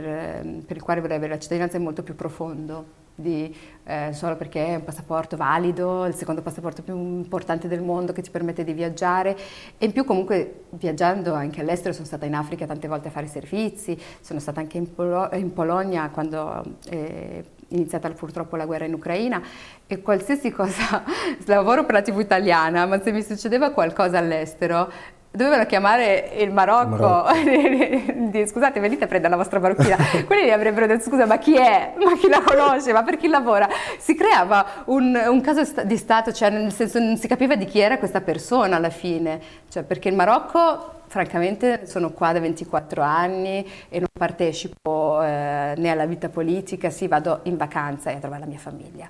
per 0.67 0.75
il 0.75 0.83
quale 0.83 1.01
vorrei 1.01 1.17
avere 1.17 1.33
la 1.33 1.39
cittadinanza 1.39 1.77
è 1.77 1.79
molto 1.79 2.03
più 2.03 2.13
profondo 2.13 2.98
di, 3.19 3.55
eh, 3.83 4.09
solo 4.13 4.35
perché 4.35 4.65
è 4.65 4.75
un 4.75 4.83
passaporto 4.83 5.37
valido, 5.37 6.05
il 6.05 6.15
secondo 6.15 6.41
passaporto 6.41 6.81
più 6.81 6.95
importante 6.95 7.67
del 7.67 7.81
mondo 7.81 8.13
che 8.13 8.21
ti 8.21 8.29
permette 8.29 8.63
di 8.63 8.73
viaggiare. 8.73 9.37
E 9.77 9.85
in 9.85 9.91
più 9.91 10.05
comunque 10.05 10.65
viaggiando 10.71 11.33
anche 11.33 11.61
all'estero 11.61 11.93
sono 11.93 12.05
stata 12.05 12.25
in 12.25 12.35
Africa 12.35 12.65
tante 12.65 12.87
volte 12.87 13.09
a 13.09 13.11
fare 13.11 13.27
servizi, 13.27 13.99
sono 14.21 14.39
stata 14.39 14.59
anche 14.59 14.77
in, 14.77 14.93
Polo- 14.93 15.29
in 15.33 15.53
Polonia 15.53 16.09
quando 16.09 16.63
è 16.89 17.43
iniziata 17.69 18.09
purtroppo 18.09 18.55
la 18.55 18.65
guerra 18.65 18.85
in 18.85 18.93
Ucraina. 18.93 19.41
E 19.87 20.01
qualsiasi 20.01 20.51
cosa, 20.51 21.03
lavoro 21.45 21.85
per 21.85 21.95
la 21.95 22.01
tv 22.01 22.19
italiana, 22.19 22.85
ma 22.85 23.01
se 23.01 23.11
mi 23.11 23.23
succedeva 23.23 23.71
qualcosa 23.71 24.17
all'estero 24.17 24.91
dovevano 25.31 25.65
chiamare 25.65 26.31
il 26.37 26.51
Marocco, 26.51 27.25
scusate 28.47 28.79
venite 28.79 29.03
a 29.03 29.07
prendere 29.07 29.29
la 29.29 29.35
vostra 29.35 29.59
marocchina, 29.59 29.97
quelli 30.25 30.45
gli 30.45 30.51
avrebbero 30.51 30.87
detto 30.87 31.03
scusa 31.03 31.25
ma 31.25 31.37
chi 31.37 31.55
è, 31.55 31.93
ma 31.97 32.15
chi 32.17 32.27
la 32.27 32.41
conosce, 32.41 32.93
ma 32.93 33.03
per 33.03 33.17
chi 33.17 33.27
lavora? 33.27 33.67
Si 33.97 34.15
creava 34.15 34.83
un, 34.85 35.19
un 35.27 35.41
caso 35.41 35.61
di 35.83 35.97
Stato, 35.97 36.31
cioè 36.31 36.49
nel 36.49 36.73
senso 36.73 36.99
non 36.99 37.17
si 37.17 37.27
capiva 37.27 37.55
di 37.55 37.65
chi 37.65 37.79
era 37.79 37.97
questa 37.97 38.21
persona 38.21 38.77
alla 38.77 38.89
fine, 38.89 39.39
cioè 39.69 39.83
perché 39.83 40.09
il 40.09 40.15
Marocco 40.15 40.97
francamente 41.09 41.87
sono 41.87 42.11
qua 42.11 42.31
da 42.31 42.39
24 42.39 43.01
anni 43.01 43.67
e 43.89 43.97
non 43.97 44.07
partecipo 44.11 45.21
eh, 45.21 45.73
né 45.75 45.89
alla 45.89 46.05
vita 46.05 46.29
politica, 46.29 46.89
sì 46.89 47.07
vado 47.07 47.41
in 47.43 47.57
vacanza 47.57 48.11
e 48.11 48.15
a 48.15 48.19
trovare 48.19 48.41
la 48.41 48.47
mia 48.47 48.59
famiglia. 48.59 49.09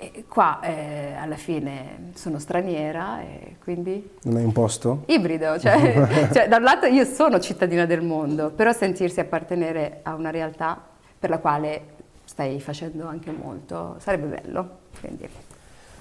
E 0.00 0.26
qua 0.28 0.60
eh, 0.60 1.14
alla 1.18 1.34
fine 1.34 2.12
sono 2.14 2.38
straniera 2.38 3.20
e 3.20 3.56
quindi... 3.60 4.10
Non 4.22 4.36
hai 4.36 4.44
un 4.44 4.52
posto? 4.52 5.02
Ibrido, 5.06 5.58
cioè, 5.58 6.30
cioè, 6.32 6.46
da 6.46 6.58
un 6.58 6.62
lato 6.62 6.86
io 6.86 7.04
sono 7.04 7.40
cittadina 7.40 7.84
del 7.84 8.02
mondo, 8.02 8.50
però 8.50 8.72
sentirsi 8.72 9.18
appartenere 9.18 9.98
a 10.04 10.14
una 10.14 10.30
realtà 10.30 10.80
per 11.18 11.30
la 11.30 11.38
quale 11.38 11.96
stai 12.22 12.60
facendo 12.60 13.08
anche 13.08 13.32
molto 13.32 13.96
sarebbe 13.98 14.40
bello. 14.40 14.78
Quindi. 15.00 15.28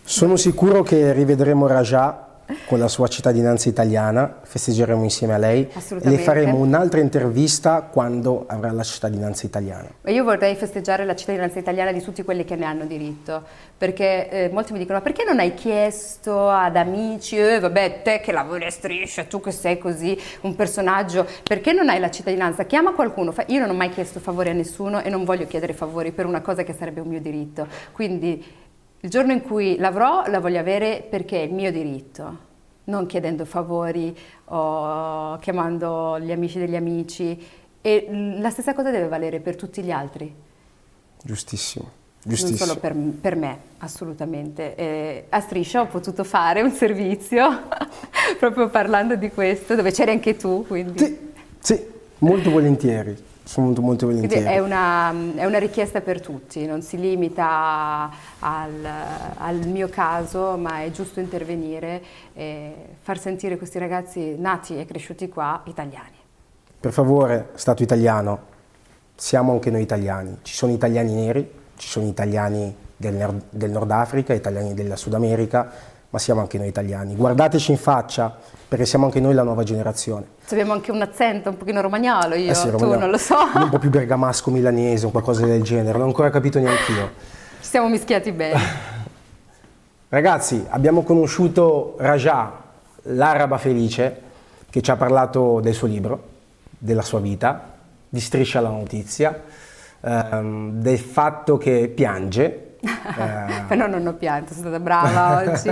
Sono 0.04 0.36
sicuro 0.36 0.84
che 0.84 1.12
rivedremo 1.12 1.66
Raja 1.66 2.27
con 2.66 2.80
la 2.80 2.88
sua 2.88 3.08
cittadinanza 3.08 3.70
italiana, 3.70 4.40
festeggeremo 4.44 5.04
insieme 5.04 5.34
a 5.34 5.38
lei 5.38 5.68
e 5.68 6.10
le 6.10 6.18
faremo 6.18 6.58
un'altra 6.58 7.00
intervista 7.00 7.82
quando 7.82 8.46
avrà 8.48 8.72
la 8.72 8.84
cittadinanza 8.84 9.46
italiana. 9.46 9.90
Io 10.06 10.24
vorrei 10.24 10.56
festeggiare 10.56 11.06
la 11.06 11.16
cittadinanza 11.16 11.60
italiana 11.60 11.92
di 11.92 12.02
tutti 12.02 12.24
quelli 12.24 12.46
che 12.46 12.56
ne 12.56 12.66
hanno 12.66 12.86
diritto, 12.86 13.44
perché 13.78 14.30
eh, 14.30 14.50
molti 14.52 14.74
mi 14.74 14.80
dicono 14.80 14.98
ma 14.98 15.04
perché 15.04 15.24
non 15.24 15.40
hai 15.40 15.54
chiesto 15.54 16.50
ad 16.50 16.76
amici, 16.76 17.38
eh, 17.38 17.60
vabbè 17.60 18.02
te 18.04 18.20
che 18.22 18.32
lavori 18.32 18.66
a 18.66 18.72
striscia, 18.72 19.26
tu 19.26 19.42
che 19.42 19.52
sei 19.52 19.78
così 19.78 20.18
un 20.42 20.56
personaggio, 20.56 21.26
perché 21.44 21.74
non 21.74 21.90
hai 21.90 22.00
la 22.00 22.10
cittadinanza? 22.10 22.66
Chiama 22.66 22.94
qualcuno, 22.94 23.34
io 23.48 23.60
non 23.60 23.70
ho 23.70 23.74
mai 23.74 23.90
chiesto 23.90 24.20
favori 24.20 24.50
a 24.50 24.54
nessuno 24.54 25.02
e 25.02 25.10
non 25.10 25.24
voglio 25.24 25.46
chiedere 25.48 25.74
favori 25.74 26.12
per 26.12 26.26
una 26.26 26.42
cosa 26.42 26.64
che 26.64 26.74
sarebbe 26.74 27.02
un 27.02 27.08
mio 27.08 27.22
diritto, 27.22 27.68
quindi 27.92 28.66
il 29.08 29.14
giorno 29.14 29.32
in 29.32 29.42
cui 29.42 29.78
l'avrò 29.78 30.26
la 30.28 30.42
voglio 30.42 30.60
avere 30.60 31.06
perché 31.10 31.40
è 31.40 31.46
il 31.46 31.54
mio 31.54 31.72
diritto, 31.72 32.38
non 32.86 33.06
chiedendo 33.06 33.46
favori 33.46 34.16
o 34.46 35.38
chiamando 35.38 36.20
gli 36.20 36.32
amici 36.34 36.60
degli 36.60 36.76
amici. 36.76 37.42
E 37.80 38.36
la 38.38 38.50
stessa 38.50 38.74
cosa 38.74 38.92
deve 38.92 39.08
valere 39.08 39.40
per 39.40 39.56
tutti 39.56 39.82
gli 39.82 39.92
altri. 39.92 40.34
Giustissimo. 41.24 41.90
Giustissimo. 42.22 42.58
Non 42.58 42.68
solo 42.68 42.80
per, 42.82 42.96
per 43.22 43.36
me, 43.38 43.60
assolutamente. 43.78 44.76
E 44.76 45.26
a 45.30 45.40
Striscia 45.40 45.80
ho 45.80 45.88
potuto 45.88 46.26
fare 46.26 46.62
un 46.62 46.72
servizio 46.72 47.62
proprio 48.38 48.68
parlando 48.68 49.16
di 49.16 49.30
questo, 49.30 49.76
dove 49.76 49.92
c'eri 49.92 50.12
anche 50.12 50.36
tu. 50.36 50.66
Quindi. 50.68 51.00
Sì, 51.00 51.18
sì 51.60 51.88
molto 52.20 52.50
volentieri 52.50 53.16
sono 53.48 53.68
molto, 53.68 53.82
molto 53.82 54.06
volentieri. 54.08 54.46
È 54.46 54.60
una, 54.60 55.14
è 55.36 55.46
una, 55.46 55.58
richiesta 55.58 56.02
per 56.02 56.20
tutti, 56.22 56.66
non 56.66 56.82
si 56.82 57.00
limita 57.00 58.12
al, 58.40 58.86
al, 59.38 59.56
mio 59.68 59.88
caso, 59.88 60.58
ma 60.58 60.82
è 60.84 60.92
giusto 60.92 61.22
intervenire 61.22 62.02
e 62.34 62.74
far 63.02 63.18
sentire 63.18 63.58
questi 63.58 63.80
ragazzi 63.80 64.36
nati 64.38 64.78
e 64.78 64.86
cresciuti 64.86 65.30
qua 65.30 65.62
italiani. 65.66 66.16
Per 66.80 66.92
favore, 66.92 67.50
Stato 67.56 67.84
italiano, 67.84 68.40
siamo 69.16 69.54
anche 69.54 69.72
noi 69.72 69.82
italiani. 69.82 70.40
Ci 70.42 70.54
sono 70.54 70.74
italiani 70.74 71.14
neri, 71.14 71.52
ci 71.78 71.88
sono 71.88 72.06
italiani 72.06 72.76
del, 72.98 73.42
del 73.50 73.72
Nord 73.72 73.92
Africa, 73.92 74.34
italiani 74.34 74.74
della 74.74 74.98
Sud 74.98 75.14
America, 75.14 75.72
ma 76.10 76.20
siamo 76.20 76.42
anche 76.42 76.58
noi 76.58 76.68
italiani. 76.68 77.16
Guardateci 77.16 77.72
in 77.72 77.78
faccia, 77.78 78.36
perché 78.68 78.86
siamo 78.86 79.06
anche 79.06 79.20
noi 79.22 79.34
la 79.34 79.44
nuova 79.44 79.64
generazione. 79.64 80.36
Abbiamo 80.50 80.74
anche 80.74 80.92
un 80.92 81.02
accento 81.02 81.50
un 81.50 81.58
pochino 81.58 81.82
romagnolo, 81.82 82.36
io, 82.36 82.52
eh 82.52 82.56
sì, 82.56 82.70
romagnolo. 82.70 82.94
tu 82.94 83.00
non 83.00 83.10
lo 83.10 83.18
so. 83.18 83.36
Un 83.54 83.70
po' 83.70 83.80
più 83.80 83.90
bergamasco 83.90 84.50
milanese, 84.50 85.06
o 85.06 85.10
qualcosa 85.10 85.46
del 85.46 85.62
genere, 85.62 85.92
non 85.98 86.04
ho 86.04 86.06
ancora 86.06 86.30
capito 86.30 86.58
neanche 86.60 86.92
io. 86.92 87.12
Ci 87.60 87.70
siamo 87.70 87.90
mischiati 87.90 88.32
bene. 88.32 88.60
Ragazzi, 90.10 90.66
abbiamo 90.70 91.04
conosciuto 91.04 91.96
Raja, 91.98 92.54
l'araba 93.04 93.58
felice, 93.58 94.22
che 94.70 94.82
ci 94.82 94.90
ha 94.90 94.96
parlato 94.96 95.60
del 95.60 95.74
suo 95.74 95.88
libro, 95.88 96.24
della 96.78 97.02
sua 97.02 97.20
vita, 97.20 97.74
di 98.08 98.20
Striscia 98.22 98.62
la 98.62 98.70
notizia, 98.70 99.44
ehm, 100.00 100.80
del 100.80 101.00
fatto 101.00 101.58
che 101.58 101.92
piange, 101.94 102.46
eh. 102.46 102.67
Però 103.68 103.88
non 103.88 104.06
ho 104.06 104.14
pianto, 104.14 104.54
sono 104.54 104.68
stata 104.68 104.80
brava 104.80 105.42
oggi. 105.52 105.72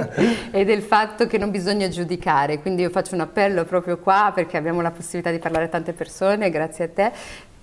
e 0.51 0.65
del 0.65 0.81
fatto 0.81 1.27
che 1.27 1.37
non 1.37 1.51
bisogna 1.51 1.87
giudicare. 1.87 2.59
Quindi 2.59 2.81
io 2.81 2.89
faccio 2.89 3.15
un 3.15 3.21
appello 3.21 3.63
proprio 3.65 3.97
qua 3.97 4.31
perché 4.33 4.57
abbiamo 4.57 4.81
la 4.81 4.91
possibilità 4.91 5.31
di 5.31 5.39
parlare 5.39 5.65
a 5.65 5.67
tante 5.69 5.93
persone, 5.93 6.49
grazie 6.49 6.85
a 6.85 6.89
te. 6.89 7.11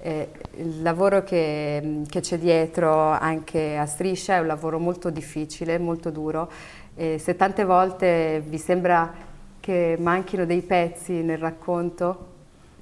Eh, 0.05 0.29
il 0.57 0.83
lavoro 0.83 1.23
che, 1.23 2.03
che, 2.09 2.21
c'è 2.21 2.37
dietro 2.37 3.09
anche 3.09 3.77
a 3.77 3.87
Striscia 3.87 4.37
è 4.37 4.41
un 4.41 4.49
lavoro 4.49 4.79
molto 4.79 5.11
difficile, 5.11 5.79
molto 5.79 6.11
duro. 6.11 6.51
E 6.95 7.19
se 7.19 7.37
tante 7.37 7.65
volte 7.65 8.43
vi 8.47 8.59
sembra 8.59 9.13
che 9.61 9.97
manchino 9.99 10.45
dei 10.45 10.61
pezzi 10.63 11.23
nel 11.23 11.39
racconto, 11.39 12.31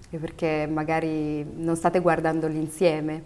è 0.08 0.16
perché 0.16 0.66
magari 0.68 1.46
non 1.56 1.76
state 1.76 2.00
guardandoli 2.00 2.56
insieme, 2.56 3.22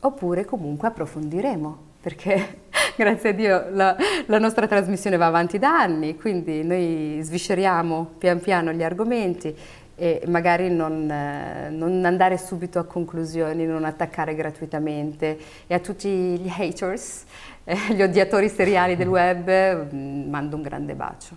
oppure 0.00 0.44
comunque 0.44 0.88
approfondiremo 0.88 1.90
perché 2.02 2.58
grazie 2.96 3.30
a 3.30 3.32
Dio 3.32 3.66
la, 3.70 3.96
la, 4.26 4.38
nostra 4.38 4.66
trasmissione 4.66 5.16
va 5.16 5.26
avanti 5.26 5.58
da 5.58 5.80
anni, 5.80 6.16
quindi 6.16 6.64
noi 6.64 7.20
svisceriamo 7.22 8.10
pian 8.18 8.40
piano 8.40 8.72
gli 8.72 8.82
argomenti 8.82 9.56
e 9.94 10.22
magari 10.26 10.68
non, 10.68 11.08
eh, 11.08 11.70
non 11.70 12.04
andare 12.04 12.36
subito 12.36 12.80
a 12.80 12.84
conclusioni, 12.84 13.66
non 13.66 13.84
attaccare 13.84 14.34
gratuitamente. 14.34 15.38
E 15.66 15.74
a 15.74 15.78
tutti 15.78 16.08
gli 16.08 16.50
haters, 16.50 17.24
eh, 17.62 17.76
gli 17.94 18.02
odiatori 18.02 18.48
seriali 18.48 18.96
del 18.96 19.06
web, 19.06 19.92
mm, 19.94 20.28
mando 20.28 20.56
un 20.56 20.62
grande 20.62 20.94
bacio. 20.94 21.36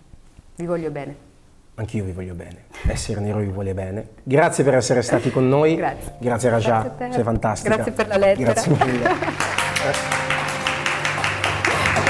Vi 0.55 0.66
voglio 0.66 0.89
bene. 0.89 1.34
Anch'io 1.76 2.05
vi 2.05 2.13
voglio 2.13 2.34
bene, 2.34 2.63
Essere 2.88 3.20
Nero 3.20 3.39
vi 3.39 3.47
vuole 3.47 3.74
bene. 3.74 4.07
Grazie 4.24 4.63
per 4.63 4.76
essere 4.76 5.01
stati 5.01 5.30
con 5.30 5.47
noi. 5.47 5.76
Grazie. 5.76 6.13
Grazie 6.20 6.49
Raja, 6.49 6.95
sei 7.11 7.24
fantastica. 7.24 7.76
Grazie 7.76 7.91
per 7.91 8.07
la 8.07 8.18
lettera. 8.18 8.53
Grazie 8.53 8.72
mille. 8.72 10.34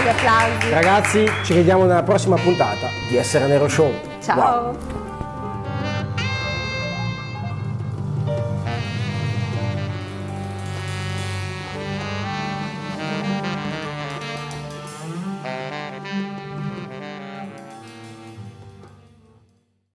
applausi. 0.08 0.70
Ragazzi, 0.70 1.32
ci 1.44 1.54
vediamo 1.54 1.86
nella 1.86 2.04
prossima 2.04 2.36
puntata 2.36 2.90
di 3.10 3.18
Essere 3.18 3.48
Nero 3.48 3.68
Show. 3.68 3.92
Ciao. 4.22 4.38
Wow. 4.38 5.05